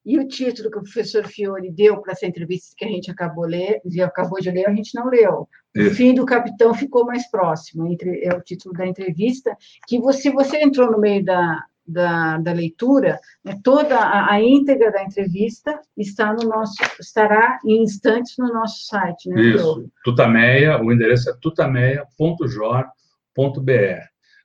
E 0.05 0.19
o 0.19 0.27
título 0.27 0.71
que 0.71 0.79
o 0.79 0.83
professor 0.83 1.27
Fiore 1.27 1.71
deu 1.71 2.01
para 2.01 2.13
essa 2.13 2.27
entrevista 2.27 2.75
que 2.77 2.85
a 2.85 2.89
gente 2.89 3.11
acabou, 3.11 3.45
ler, 3.45 3.83
acabou 4.03 4.41
de 4.41 4.51
ler, 4.51 4.67
a 4.67 4.75
gente 4.75 4.95
não 4.95 5.09
leu. 5.09 5.47
O 5.77 5.81
é. 5.81 5.91
fim 5.91 6.15
do 6.15 6.25
capitão 6.25 6.73
ficou 6.73 7.05
mais 7.05 7.31
próximo, 7.31 7.87
entre, 7.87 8.25
é 8.25 8.35
o 8.35 8.41
título 8.41 8.75
da 8.75 8.87
entrevista, 8.87 9.55
que 9.87 10.01
você, 10.01 10.31
você 10.31 10.63
entrou 10.63 10.91
no 10.91 10.99
meio 10.99 11.23
da, 11.23 11.63
da, 11.87 12.39
da 12.39 12.53
leitura, 12.53 13.19
né, 13.45 13.59
toda 13.63 13.99
a, 13.99 14.33
a, 14.33 14.43
íntegra 14.43 14.91
da 14.93 15.03
entrevista 15.03 15.79
está 15.97 16.33
no 16.33 16.49
nosso, 16.49 16.77
estará 17.01 17.59
em 17.65 17.83
instantes 17.83 18.35
no 18.39 18.49
nosso 18.53 18.87
site. 18.87 19.29
Né, 19.29 19.41
Isso, 19.43 19.91
Tutameia, 20.05 20.83
o 20.83 20.93
endereço 20.93 21.29
é 21.29 21.35
tutameia.jor.br. 21.41 22.89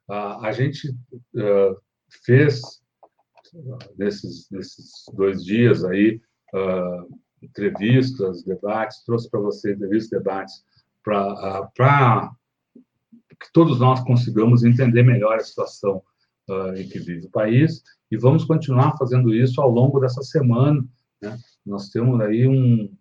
Uh, 0.09 0.45
a 0.45 0.51
gente 0.51 0.89
uh, 0.89 1.77
fez 2.23 2.61
nesses, 3.97 4.49
nesses 4.51 5.05
dois 5.13 5.43
dias 5.43 5.83
aí, 5.83 6.21
uh, 6.53 7.19
entrevistas, 7.41 8.43
debates, 8.43 9.03
trouxe 9.03 9.29
para 9.29 9.39
você 9.39 9.73
entrevistas, 9.73 10.09
debates, 10.09 10.63
para 11.03 12.31
uh, 12.31 12.35
que 13.39 13.51
todos 13.53 13.79
nós 13.79 13.99
consigamos 14.01 14.63
entender 14.63 15.03
melhor 15.03 15.35
a 15.35 15.43
situação 15.43 16.01
uh, 16.49 16.75
em 16.75 16.87
que 16.87 16.99
vive 16.99 17.27
o 17.27 17.31
país, 17.31 17.83
e 18.09 18.17
vamos 18.17 18.45
continuar 18.45 18.97
fazendo 18.97 19.33
isso 19.33 19.61
ao 19.61 19.69
longo 19.69 19.99
dessa 19.99 20.21
semana. 20.21 20.83
Né? 21.21 21.37
Nós 21.65 21.89
temos 21.89 22.19
aí 22.21 22.47
um, 22.47 22.95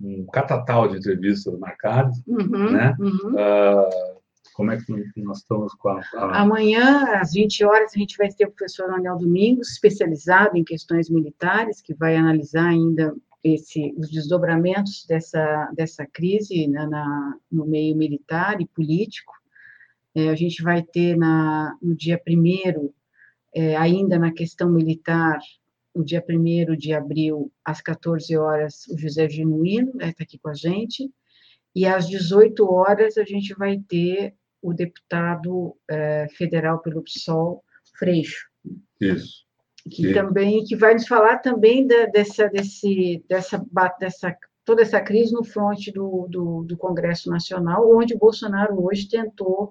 um 0.00 0.26
catatal 0.26 0.88
de 0.88 0.98
entrevistas 0.98 1.58
marcadas, 1.58 2.16
uhum, 2.26 2.72
né? 2.72 2.96
Uhum. 2.98 3.34
Uh, 3.34 4.15
como 4.56 4.70
é 4.70 4.78
que 4.78 4.90
nós 5.18 5.38
estamos 5.38 5.74
com 5.74 5.90
a, 5.90 6.00
a... 6.14 6.40
Amanhã, 6.40 7.04
às 7.20 7.34
20 7.34 7.62
horas, 7.66 7.92
a 7.94 7.98
gente 7.98 8.16
vai 8.16 8.28
ter 8.30 8.46
o 8.46 8.50
professor 8.50 8.88
Daniel 8.88 9.18
Domingos, 9.18 9.72
especializado 9.72 10.56
em 10.56 10.64
questões 10.64 11.10
militares, 11.10 11.82
que 11.82 11.92
vai 11.92 12.16
analisar 12.16 12.70
ainda 12.70 13.14
esse, 13.44 13.94
os 13.98 14.10
desdobramentos 14.10 15.04
dessa, 15.06 15.70
dessa 15.74 16.06
crise 16.06 16.66
na, 16.68 16.86
na 16.86 17.36
no 17.52 17.66
meio 17.66 17.94
militar 17.94 18.58
e 18.58 18.66
político. 18.66 19.34
É, 20.14 20.30
a 20.30 20.34
gente 20.34 20.62
vai 20.62 20.82
ter 20.82 21.18
na, 21.18 21.76
no 21.82 21.94
dia 21.94 22.18
1 22.26 22.90
é, 23.54 23.76
ainda 23.76 24.18
na 24.18 24.32
questão 24.32 24.70
militar, 24.70 25.38
no 25.94 26.02
dia 26.02 26.24
1 26.26 26.76
de 26.76 26.94
abril, 26.94 27.52
às 27.62 27.82
14 27.82 28.34
horas, 28.38 28.86
o 28.88 28.96
José 28.96 29.28
Genuíno 29.28 29.90
está 29.90 30.06
né, 30.06 30.14
aqui 30.18 30.38
com 30.38 30.48
a 30.48 30.54
gente, 30.54 31.10
e 31.74 31.84
às 31.84 32.08
18 32.08 32.72
horas 32.72 33.18
a 33.18 33.24
gente 33.24 33.54
vai 33.54 33.78
ter 33.86 34.34
o 34.66 34.74
deputado 34.74 35.76
é, 35.88 36.26
federal 36.30 36.80
pelo 36.80 37.02
PSOL, 37.02 37.62
Freixo. 37.98 38.48
Isso. 39.00 39.46
Que 39.88 40.12
também 40.12 40.64
que 40.64 40.74
vai 40.74 40.94
nos 40.94 41.06
falar 41.06 41.38
também 41.38 41.86
da, 41.86 42.06
dessa, 42.06 42.48
desse, 42.48 43.24
dessa, 43.28 43.64
dessa 44.00 44.36
toda 44.64 44.82
essa 44.82 45.00
crise 45.00 45.32
no 45.32 45.44
fronte 45.44 45.92
do, 45.92 46.26
do, 46.28 46.64
do 46.64 46.76
Congresso 46.76 47.30
Nacional, 47.30 47.88
onde 47.96 48.18
Bolsonaro 48.18 48.84
hoje 48.84 49.08
tentou 49.08 49.70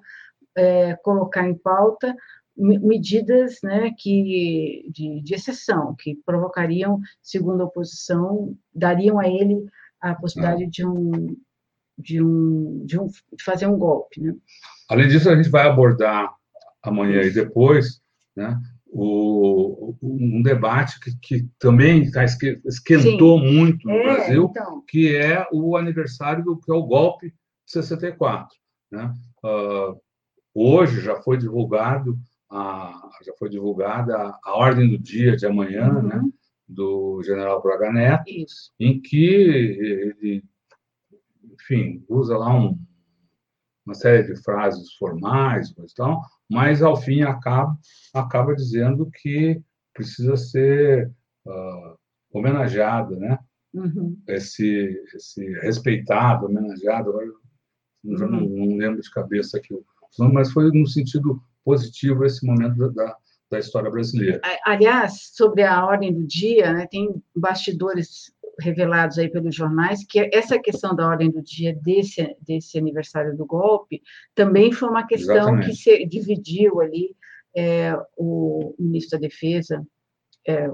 é, 0.56 0.96
colocar 0.96 1.46
em 1.46 1.54
pauta 1.54 2.16
medidas 2.58 3.58
né, 3.62 3.92
que, 3.98 4.90
de, 4.90 5.22
de, 5.22 5.36
exceção, 5.36 5.94
que 5.94 6.16
provocariam, 6.26 7.02
segundo 7.22 7.62
a 7.62 7.66
oposição, 7.66 8.56
dariam 8.74 9.20
a 9.20 9.28
ele 9.28 9.66
a 10.00 10.16
possibilidade 10.16 10.64
ah. 10.64 10.70
de 10.70 10.88
um, 10.88 11.36
de, 11.98 12.22
um, 12.22 12.86
de, 12.86 13.00
um, 13.00 13.08
de 13.08 13.44
fazer 13.44 13.68
um 13.68 13.78
golpe. 13.78 14.22
Né? 14.22 14.34
Além 14.90 15.08
disso, 15.08 15.30
a 15.30 15.36
gente 15.36 15.50
vai 15.50 15.68
abordar 15.68 16.34
amanhã 16.84 17.22
e 17.22 17.32
depois 17.32 18.02
né, 18.36 18.60
o, 18.88 19.96
um 20.02 20.42
debate 20.42 21.00
que, 21.00 21.18
que 21.20 21.50
também 21.60 22.10
tá, 22.12 22.24
esquentou 22.24 23.40
Sim. 23.40 23.54
muito 23.54 23.88
no 23.88 23.94
é, 23.94 24.04
Brasil, 24.04 24.48
então. 24.50 24.84
que 24.88 25.16
é 25.16 25.48
o 25.52 25.76
aniversário 25.76 26.44
do 26.44 26.58
que 26.58 26.72
é 26.72 26.76
o 26.76 26.86
golpe 26.86 27.30
de 27.30 27.72
64. 27.72 28.56
Né? 28.92 29.14
Uh, 29.44 30.00
hoje 30.54 31.02
já 31.02 31.22
foi 31.22 31.38
divulgado 31.38 32.18
a, 32.50 33.10
já 33.26 33.34
foi 33.38 33.50
divulgada 33.50 34.16
a, 34.16 34.40
a 34.44 34.56
ordem 34.56 34.90
do 34.90 34.98
dia 34.98 35.36
de 35.36 35.46
amanhã, 35.46 35.94
uhum. 35.94 36.02
né, 36.04 36.22
do 36.68 37.22
General 37.24 37.62
Braga 37.62 37.92
Neto, 37.92 38.24
Isso. 38.28 38.72
em 38.80 39.00
que 39.02 39.26
ele, 39.26 40.44
enfim, 41.66 42.04
usa 42.08 42.38
lá 42.38 42.56
um, 42.56 42.78
uma 43.86 43.96
série 43.96 44.24
de 44.24 44.42
frases 44.44 44.94
formais, 44.94 45.74
tal, 45.96 46.22
mas 46.50 46.82
ao 46.82 46.96
fim 46.96 47.24
acaba 47.24 47.78
acaba 48.14 48.56
dizendo 48.56 49.10
que 49.12 49.62
precisa 49.94 50.38
ser 50.38 51.12
uh, 51.46 51.98
homenageado, 52.32 53.16
né? 53.18 53.40
Uhum. 53.74 54.18
Esse, 54.28 55.02
esse 55.14 55.44
respeitado, 55.60 56.46
homenageado, 56.46 57.10
agora 57.10 57.28
uhum. 58.04 58.18
já 58.18 58.28
não, 58.28 58.42
não, 58.42 58.78
lembro 58.78 59.02
de 59.02 59.12
cabeça 59.12 59.58
aqui 59.58 59.74
o 59.74 59.84
nome, 60.18 60.34
mas 60.34 60.52
foi 60.52 60.72
no 60.72 60.88
sentido 60.88 61.42
positivo 61.64 62.24
esse 62.24 62.46
momento 62.46 62.90
da, 62.92 63.18
da 63.50 63.60
história 63.60 63.90
brasileira. 63.90 64.40
Aliás, 64.66 65.32
sobre 65.34 65.64
a 65.64 65.86
ordem 65.86 66.14
do 66.14 66.26
dia, 66.26 66.74
né, 66.74 66.88
tem 66.90 67.22
bastidores 67.36 68.34
revelados 68.60 69.18
aí 69.18 69.30
pelos 69.30 69.56
jornais 69.56 70.06
que 70.06 70.30
essa 70.34 70.58
questão 70.58 70.96
da 70.96 71.08
ordem 71.08 71.30
do 71.30 71.42
dia 71.42 71.74
desse 71.82 72.36
desse 72.42 72.78
aniversário 72.78 73.36
do 73.36 73.46
golpe 73.46 74.02
também 74.34 74.72
foi 74.72 74.90
uma 74.90 75.06
questão 75.06 75.36
Exatamente. 75.36 75.70
que 75.70 75.76
se 75.76 76.06
dividiu 76.06 76.80
ali 76.80 77.16
é, 77.56 77.94
o 78.18 78.74
ministro 78.80 79.20
da 79.20 79.28
Defesa 79.28 79.86
é, 80.48 80.70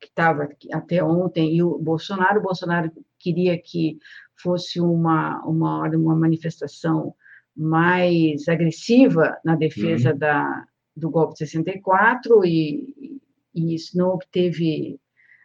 que 0.00 0.06
estava 0.06 0.48
até 0.72 1.02
ontem 1.02 1.54
e 1.54 1.62
o 1.62 1.78
Bolsonaro 1.78 2.40
o 2.40 2.42
Bolsonaro 2.42 2.90
queria 3.18 3.58
que 3.58 3.98
fosse 4.40 4.80
uma 4.80 5.42
uma 5.44 5.88
uma 5.88 6.14
manifestação 6.14 7.14
mais 7.56 8.48
agressiva 8.48 9.38
na 9.44 9.54
defesa 9.54 10.12
uhum. 10.12 10.18
da, 10.18 10.64
do 10.96 11.10
golpe 11.10 11.34
de 11.34 11.38
64 11.40 12.44
e, 12.44 13.20
e 13.54 13.74
isso 13.74 13.98
não 13.98 14.10
obteve 14.10 14.98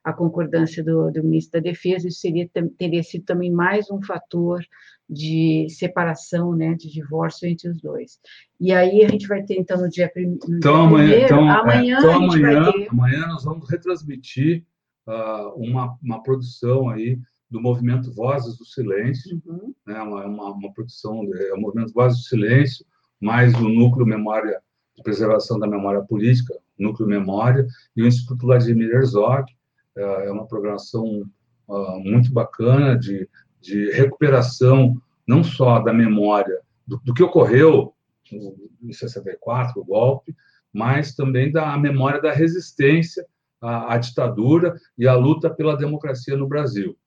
a 0.06 0.14
concordância 0.14 0.84
do, 0.84 1.10
do, 1.10 1.24
ministro 1.24 1.60
da 1.60 1.72
Defesa, 1.72 2.08
isso 2.08 2.20
seria, 2.20 2.48
teria 2.78 3.02
sido 3.02 3.26
também 3.26 3.52
mais 3.52 3.90
um 3.90 4.00
fator 4.04 4.64
de 5.10 5.66
separação, 5.68 6.56
né, 6.56 6.76
de 6.76 6.92
divórcio 6.92 7.50
entre 7.50 7.70
os 7.70 7.82
dois. 7.82 8.20
E 8.62 8.72
aí 8.72 9.04
a 9.04 9.10
gente 9.10 9.28
vai 9.28 9.42
ter, 9.42 9.56
então, 9.56 9.82
no 9.82 9.90
dia, 9.90 10.08
prim, 10.08 10.38
no 10.48 10.58
então, 10.58 10.60
dia 10.60 10.72
amanhã, 10.72 11.08
primeiro, 11.10 11.26
então, 11.26 11.50
amanhã, 11.50 11.96
é, 11.96 12.00
então, 12.00 12.16
amanhã, 12.16 12.72
ter... 12.72 12.88
amanhã 12.92 13.28
nós 13.28 13.44
vamos 13.44 13.68
retransmitir 13.68 14.64
uh, 15.08 15.50
uma, 15.56 15.98
uma 16.04 16.22
produção 16.22 16.88
aí 16.88 17.20
do 17.50 17.60
movimento 17.60 18.14
Vozes 18.14 18.60
do 18.60 18.66
Silêncio, 18.66 19.42
uhum. 19.44 19.74
né, 19.88 20.00
uma, 20.04 20.24
uma, 20.26 20.52
uma, 20.52 20.74
produção, 20.74 21.28
é 21.34 21.54
o 21.54 21.60
movimento 21.60 21.94
Vozes 21.94 22.20
do 22.20 22.26
Silêncio, 22.26 22.86
mais 23.20 23.56
o 23.56 23.70
Núcleo 23.70 24.06
Memória 24.06 24.62
de 24.96 25.02
Preservação 25.02 25.58
da 25.58 25.68
Memória 25.68 26.04
Política, 26.04 26.54
Núcleo 26.78 27.10
Memória, 27.10 27.66
e 27.98 28.04
o 28.04 28.08
Instituto 28.08 28.46
Vladimir 28.46 28.92
Herzog, 28.92 29.52
é, 29.98 30.28
é 30.28 30.32
uma 30.32 30.48
programação 30.48 31.24
uh, 31.68 32.00
muito 32.00 32.32
bacana 32.32 32.98
de, 32.98 33.30
de 33.62 33.92
recuperação, 33.92 35.00
não 35.28 35.44
só 35.44 35.80
da 35.80 35.94
memória 35.94 36.60
do, 36.86 37.00
do 37.04 37.14
que 37.14 37.24
ocorreu 37.24 37.94
em 38.32 38.92
64, 38.92 39.80
o 39.80 39.86
golpe, 39.86 40.36
mas 40.74 41.16
também 41.16 41.52
da 41.52 41.78
memória 41.78 42.22
da 42.22 42.32
resistência 42.32 43.26
à, 43.62 43.94
à 43.94 43.98
ditadura 43.98 44.76
e 44.98 45.08
à 45.08 45.16
luta 45.16 45.50
pela 45.50 45.78
democracia 45.78 46.36
no 46.36 46.48
Brasil. 46.48 46.98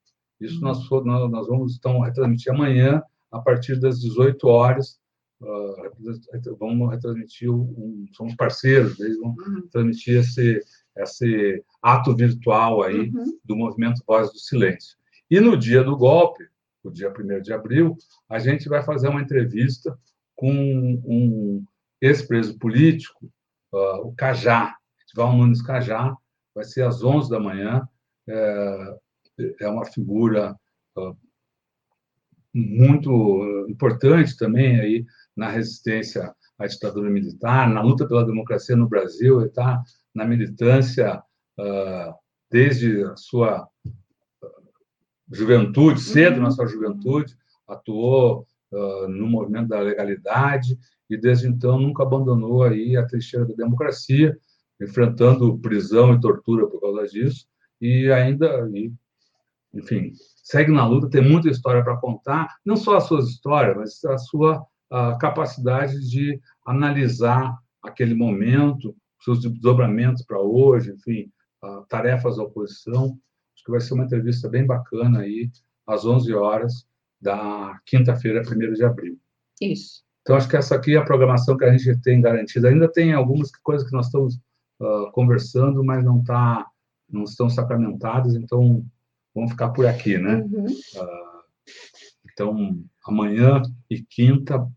Isso 0.41 0.61
nós, 0.61 0.89
nós 1.05 1.49
vamos 1.49 1.77
então 1.77 2.01
retransmitir 2.01 2.53
amanhã, 2.53 3.03
a 3.31 3.41
partir 3.41 3.79
das 3.79 4.01
18 4.01 4.47
horas. 4.47 4.99
Uh, 5.41 6.57
vamos 6.59 6.91
retransmitir, 6.91 7.51
um, 7.51 8.07
somos 8.13 8.35
parceiros, 8.35 8.99
eles 8.99 9.19
vão 9.19 9.35
uhum. 9.39 9.69
transmitir 9.71 10.21
esse, 10.21 10.61
esse 10.99 11.63
ato 11.83 12.15
virtual 12.15 12.83
aí 12.83 13.11
uhum. 13.11 13.39
do 13.45 13.57
movimento 13.57 14.03
Voz 14.07 14.33
do 14.33 14.39
Silêncio. 14.39 14.97
E 15.31 15.41
no 15.41 15.57
dia 15.57 15.83
do 15.85 15.97
golpe, 15.97 16.45
o 16.83 16.91
dia 16.91 17.13
1 17.13 17.43
de 17.43 17.53
abril, 17.53 17.97
a 18.29 18.39
gente 18.39 18.69
vai 18.69 18.83
fazer 18.83 19.09
uma 19.09 19.21
entrevista 19.21 19.99
com 20.35 20.51
um 20.53 21.65
ex-preso 22.01 22.59
político, 22.59 23.31
uh, 23.73 24.07
o 24.07 24.15
Cajá, 24.15 24.77
Val 25.15 25.37
Nunes 25.37 25.63
Cajá, 25.63 26.17
vai 26.55 26.65
ser 26.65 26.83
às 26.83 27.03
11 27.03 27.31
da 27.31 27.41
manhã. 27.41 27.89
É, 28.29 28.99
é 29.61 29.69
uma 29.69 29.85
figura 29.85 30.57
uh, 30.97 31.17
muito 32.55 33.67
importante 33.69 34.37
também 34.37 34.81
aí 34.81 35.07
na 35.37 35.49
resistência 35.49 36.35
à 36.59 36.67
ditadura 36.67 37.09
militar, 37.09 37.69
na 37.69 37.81
luta 37.81 38.07
pela 38.07 38.27
democracia 38.27 38.75
no 38.75 38.89
Brasil, 38.89 39.41
ele 39.41 39.49
está 39.49 39.83
na 40.19 40.25
militância 40.25 41.23
uh, 41.59 42.15
desde 42.51 43.05
a 43.05 43.17
sua 43.17 43.69
juventude, 45.31 46.01
cedo 46.01 46.39
uhum. 46.39 46.43
na 46.43 46.51
sua 46.51 46.67
juventude, 46.67 47.37
atuou 47.69 48.47
uh, 48.73 49.09
no 49.09 49.29
movimento 49.29 49.69
da 49.69 49.81
legalidade 49.81 50.77
e 51.09 51.17
desde 51.17 51.47
então 51.47 51.79
nunca 51.79 52.03
abandonou 52.03 52.65
aí 52.65 52.97
a 52.97 53.07
trincheira 53.07 53.47
da 53.47 53.55
democracia, 53.55 54.37
enfrentando 54.81 55.59
prisão 55.59 56.15
e 56.15 56.21
tortura 56.21 56.67
por 56.67 56.81
causa 56.81 57.07
disso 57.07 57.47
e 57.81 58.11
ainda 58.11 58.69
enfim, 59.73 60.13
segue 60.43 60.73
na 60.73 60.85
luta, 60.87 61.11
tem 61.11 61.23
muita 61.23 61.49
história 61.49 61.85
para 61.85 61.99
contar, 61.99 62.57
não 62.65 62.75
só 62.75 62.97
as 62.97 63.05
suas 63.05 63.29
histórias, 63.29 63.77
mas 63.77 64.05
a 64.05 64.19
sua 64.19 64.67
a 64.91 65.17
capacidade 65.19 66.01
de 66.09 66.41
analisar 66.67 67.59
aquele 67.83 68.15
momento, 68.15 68.97
seus 69.21 69.41
desdobramentos 69.41 70.23
para 70.23 70.41
hoje, 70.41 70.93
enfim, 70.93 71.31
tarefas 71.89 72.37
da 72.37 72.45
oposição. 72.45 73.19
Acho 73.55 73.65
que 73.65 73.71
vai 73.71 73.81
ser 73.81 73.95
uma 73.95 74.05
entrevista 74.05 74.49
bem 74.49 74.65
bacana 74.65 75.21
aí, 75.21 75.51
às 75.87 76.05
11 76.05 76.33
horas 76.35 76.87
da 77.21 77.79
quinta-feira, 77.85 78.43
1 78.43 78.73
de 78.75 78.85
abril. 78.85 79.19
Isso. 79.61 80.03
Então, 80.23 80.37
acho 80.37 80.49
que 80.49 80.57
essa 80.57 80.75
aqui 80.75 80.95
é 80.95 80.99
a 80.99 81.05
programação 81.05 81.57
que 81.57 81.65
a 81.65 81.77
gente 81.77 82.01
tem 82.03 82.21
garantida. 82.21 82.69
Ainda 82.69 82.87
tem 82.87 83.13
algumas 83.13 83.51
coisas 83.51 83.89
que 83.89 83.95
nós 83.95 84.07
estamos 84.07 84.37
uh, 84.79 85.11
conversando, 85.13 85.83
mas 85.83 86.05
não, 86.05 86.23
tá, 86.23 86.67
não 87.09 87.25
estão 87.25 87.49
sacramentadas, 87.49 88.35
então 88.35 88.85
vamos 89.35 89.53
ficar 89.53 89.71
por 89.71 89.87
aqui, 89.87 90.19
né? 90.19 90.37
Uhum. 90.37 90.67
Uh, 90.67 91.39
então, 92.31 92.85
amanhã 93.07 93.63
e 93.89 94.03
quinta, 94.03 94.69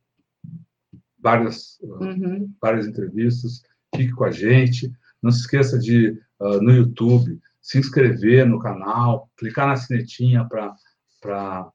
várias, 1.20 1.78
uhum. 1.82 2.52
várias 2.62 2.88
entrevistas. 2.88 3.62
Fique 3.96 4.12
com 4.14 4.24
a 4.24 4.32
gente. 4.32 4.92
Não 5.22 5.32
se 5.32 5.42
esqueça 5.42 5.78
de, 5.78 6.18
uh, 6.40 6.62
no 6.62 6.72
YouTube, 6.72 7.40
se 7.62 7.78
inscrever 7.78 8.46
no 8.46 8.60
canal, 8.60 9.30
clicar 9.38 9.68
na 9.68 9.76
sinetinha 9.76 10.46
para 10.46 11.72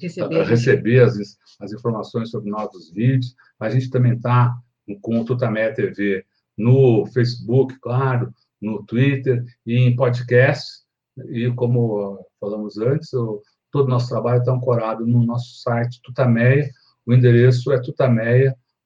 receber, 0.00 0.42
receber 0.44 1.00
as, 1.00 1.16
as 1.60 1.72
informações 1.72 2.30
sobre 2.30 2.50
novos 2.50 2.90
vídeos. 2.92 3.34
A 3.58 3.70
gente 3.70 3.90
também 3.90 4.14
está 4.14 4.56
com 5.00 5.20
o 5.20 5.24
Tutameia 5.24 5.72
TV 5.72 6.24
no 6.58 7.06
Facebook, 7.06 7.78
claro, 7.80 8.32
no 8.60 8.82
Twitter 8.84 9.44
e 9.64 9.76
em 9.76 9.94
podcast. 9.96 10.82
E 11.28 11.50
como 11.52 12.26
falamos 12.40 12.78
antes, 12.78 13.12
o, 13.12 13.42
todo 13.70 13.86
o 13.86 13.90
nosso 13.90 14.08
trabalho 14.08 14.40
está 14.40 14.52
ancorado 14.52 15.06
no 15.06 15.24
nosso 15.24 15.60
site 15.60 16.00
Tutameia. 16.02 16.68
O 17.06 17.12
endereço 17.12 17.72
é 17.72 17.80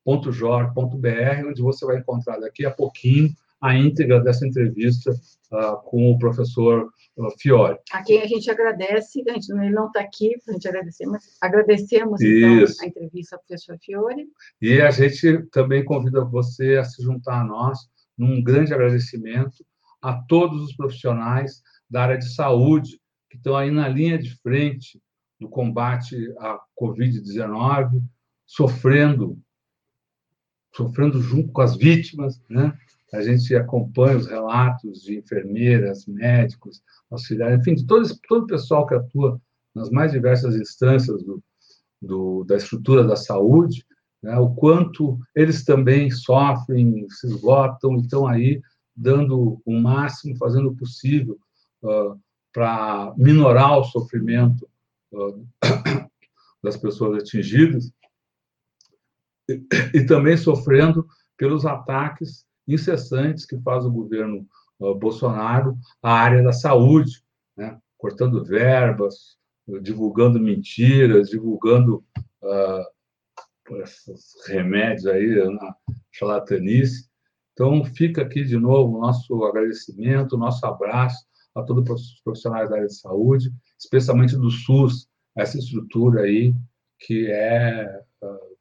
tutameia.jor.br, 0.04 1.48
onde 1.48 1.62
você 1.62 1.84
vai 1.86 1.98
encontrar 1.98 2.38
daqui 2.38 2.64
a 2.64 2.70
pouquinho 2.70 3.30
a 3.60 3.74
íntegra 3.74 4.20
dessa 4.20 4.46
entrevista 4.46 5.10
uh, 5.10 5.80
com 5.84 6.10
o 6.10 6.18
professor 6.18 6.90
uh, 7.16 7.30
Fiore. 7.38 7.78
A 7.92 8.02
quem 8.02 8.20
a 8.20 8.26
gente 8.26 8.50
agradece, 8.50 9.24
a 9.26 9.32
gente, 9.32 9.50
ele 9.50 9.70
não 9.70 9.86
está 9.86 10.00
aqui 10.00 10.36
para 10.44 10.52
a 10.52 10.54
gente 10.54 10.68
agradecer, 10.68 11.06
mas 11.06 11.24
agradecemos 11.40 12.20
então, 12.20 12.66
a 12.82 12.86
entrevista 12.86 13.36
ao 13.36 13.42
professor 13.42 13.78
Fiore. 13.80 14.26
E 14.60 14.82
a 14.82 14.90
gente 14.90 15.42
também 15.50 15.82
convida 15.82 16.22
você 16.24 16.76
a 16.76 16.84
se 16.84 17.02
juntar 17.02 17.40
a 17.40 17.44
nós 17.44 17.78
num 18.18 18.42
grande 18.42 18.74
agradecimento 18.74 19.64
a 20.02 20.12
todos 20.12 20.62
os 20.62 20.76
profissionais 20.76 21.62
da 21.88 22.02
área 22.02 22.18
de 22.18 22.34
saúde, 22.34 23.00
que 23.30 23.38
estão 23.38 23.56
aí 23.56 23.70
na 23.70 23.88
linha 23.88 24.18
de 24.18 24.36
frente 24.42 25.00
do 25.40 25.48
combate 25.48 26.16
à 26.38 26.60
Covid-19, 26.78 28.02
sofrendo, 28.46 29.38
sofrendo 30.74 31.20
junto 31.20 31.52
com 31.52 31.60
as 31.60 31.76
vítimas, 31.76 32.40
né? 32.48 32.76
A 33.12 33.22
gente 33.22 33.54
acompanha 33.54 34.16
os 34.16 34.26
relatos 34.26 35.02
de 35.02 35.18
enfermeiras, 35.18 36.04
médicos, 36.06 36.82
auxiliares, 37.10 37.60
enfim, 37.60 37.74
de 37.74 37.86
todo, 37.86 38.08
todo 38.28 38.42
o 38.42 38.48
pessoal 38.48 38.86
que 38.86 38.94
atua 38.94 39.40
nas 39.74 39.88
mais 39.90 40.10
diversas 40.10 40.56
instâncias 40.56 41.22
do, 41.22 41.42
do, 42.02 42.44
da 42.44 42.56
estrutura 42.56 43.04
da 43.04 43.14
saúde, 43.14 43.86
né, 44.20 44.36
o 44.38 44.50
quanto 44.50 45.18
eles 45.34 45.64
também 45.64 46.10
sofrem, 46.10 47.06
se 47.08 47.26
esgotam 47.28 47.96
estão 47.96 48.26
aí 48.26 48.60
dando 48.96 49.60
o 49.64 49.72
máximo, 49.72 50.36
fazendo 50.36 50.70
o 50.70 50.76
possível 50.76 51.38
uh, 51.82 52.18
para 52.52 53.12
minorar 53.16 53.78
o 53.78 53.84
sofrimento 53.84 54.68
uh, 55.12 55.46
das 56.62 56.76
pessoas 56.76 57.22
atingidas 57.22 57.92
e, 59.48 60.04
também 60.06 60.36
sofrendo 60.36 61.06
pelos 61.36 61.66
ataques 61.66 62.44
incessantes 62.66 63.44
que 63.44 63.58
faz 63.60 63.84
o 63.84 63.90
governo 63.90 64.46
uh, 64.80 64.94
Bolsonaro 64.94 65.76
à 66.02 66.12
área 66.12 66.42
da 66.42 66.52
saúde, 66.52 67.22
né? 67.56 67.78
cortando 67.98 68.44
verbas, 68.44 69.36
divulgando 69.82 70.38
mentiras, 70.38 71.30
divulgando 71.30 72.04
esses 73.80 74.34
remédios 74.46 75.06
aí 75.06 75.26
na 75.54 75.74
charlatanice. 76.12 77.08
Então, 77.52 77.84
fica 77.84 78.22
aqui 78.22 78.44
de 78.44 78.58
novo 78.58 78.96
o 78.96 79.00
nosso 79.00 79.44
agradecimento, 79.44 80.34
o 80.34 80.38
nosso 80.38 80.64
abraço 80.66 81.24
a 81.54 81.62
todos 81.62 81.88
os 81.88 82.20
profissionais 82.22 82.68
da 82.68 82.76
área 82.76 82.88
de 82.88 82.94
saúde, 82.94 83.52
especialmente 83.78 84.36
do 84.36 84.50
SUS, 84.50 85.08
essa 85.36 85.56
estrutura 85.56 86.22
aí 86.22 86.54
que 86.98 87.30
é 87.30 88.02
uh, 88.22 88.53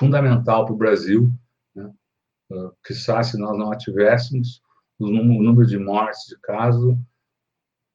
fundamental 0.00 0.64
para 0.64 0.72
o 0.72 0.78
Brasil, 0.78 1.30
né? 1.74 1.92
uh, 2.50 2.72
que 2.82 2.94
se 2.94 3.38
nós 3.38 3.58
não 3.58 3.70
a 3.70 3.76
tivéssemos, 3.76 4.62
o 4.98 5.06
número 5.06 5.66
de 5.66 5.78
mortes 5.78 6.26
de 6.26 6.38
caso 6.38 6.98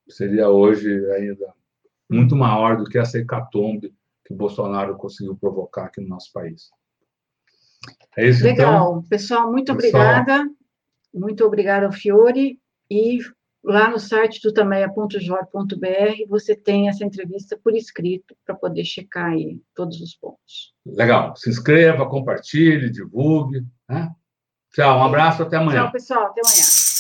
seria 0.08 0.47
hoje 0.49 0.88
ainda 1.14 1.51
muito 2.08 2.36
maior 2.36 2.78
do 2.78 2.86
que 2.86 2.99
essa 2.99 3.18
hecatombe 3.18 3.91
que 4.24 4.34
Bolsonaro 4.36 4.95
conseguiu 4.95 5.36
provocar 5.36 5.86
aqui 5.86 5.99
no 5.99 6.08
nosso 6.08 6.32
país. 6.32 6.70
É 8.16 8.28
isso, 8.28 8.43
Legal. 8.43 8.99
Então? 8.99 9.03
Pessoal, 9.10 9.51
muito 9.51 9.76
Pessoal... 9.76 10.03
obrigada. 10.03 10.49
Muito 11.12 11.43
obrigada, 11.43 11.91
Fiore. 11.91 12.60
E 12.89 13.20
lá 13.66 13.89
no 13.89 13.99
site 13.99 14.41
tutameia.jor.br 14.41 16.30
você 16.30 16.55
tem 16.55 16.88
essa 16.88 17.03
entrevista 17.03 17.59
por 17.61 17.76
escrito 17.76 18.36
para 18.45 18.55
poder 18.55 18.86
checar 18.86 19.32
aí 19.32 19.59
todos 19.74 19.99
os 19.99 20.16
pontos. 20.16 20.74
Legal. 20.86 21.36
Se 21.36 21.49
inscreva, 21.49 22.07
compartilhe, 22.07 22.91
divulgue. 22.91 23.66
Né? 23.89 24.09
Tchau, 24.72 24.99
um 24.99 25.03
abraço, 25.03 25.43
até 25.43 25.57
amanhã. 25.57 25.84
Tchau, 25.84 25.91
pessoal. 25.91 26.26
Até 26.26 26.41
amanhã. 26.41 26.95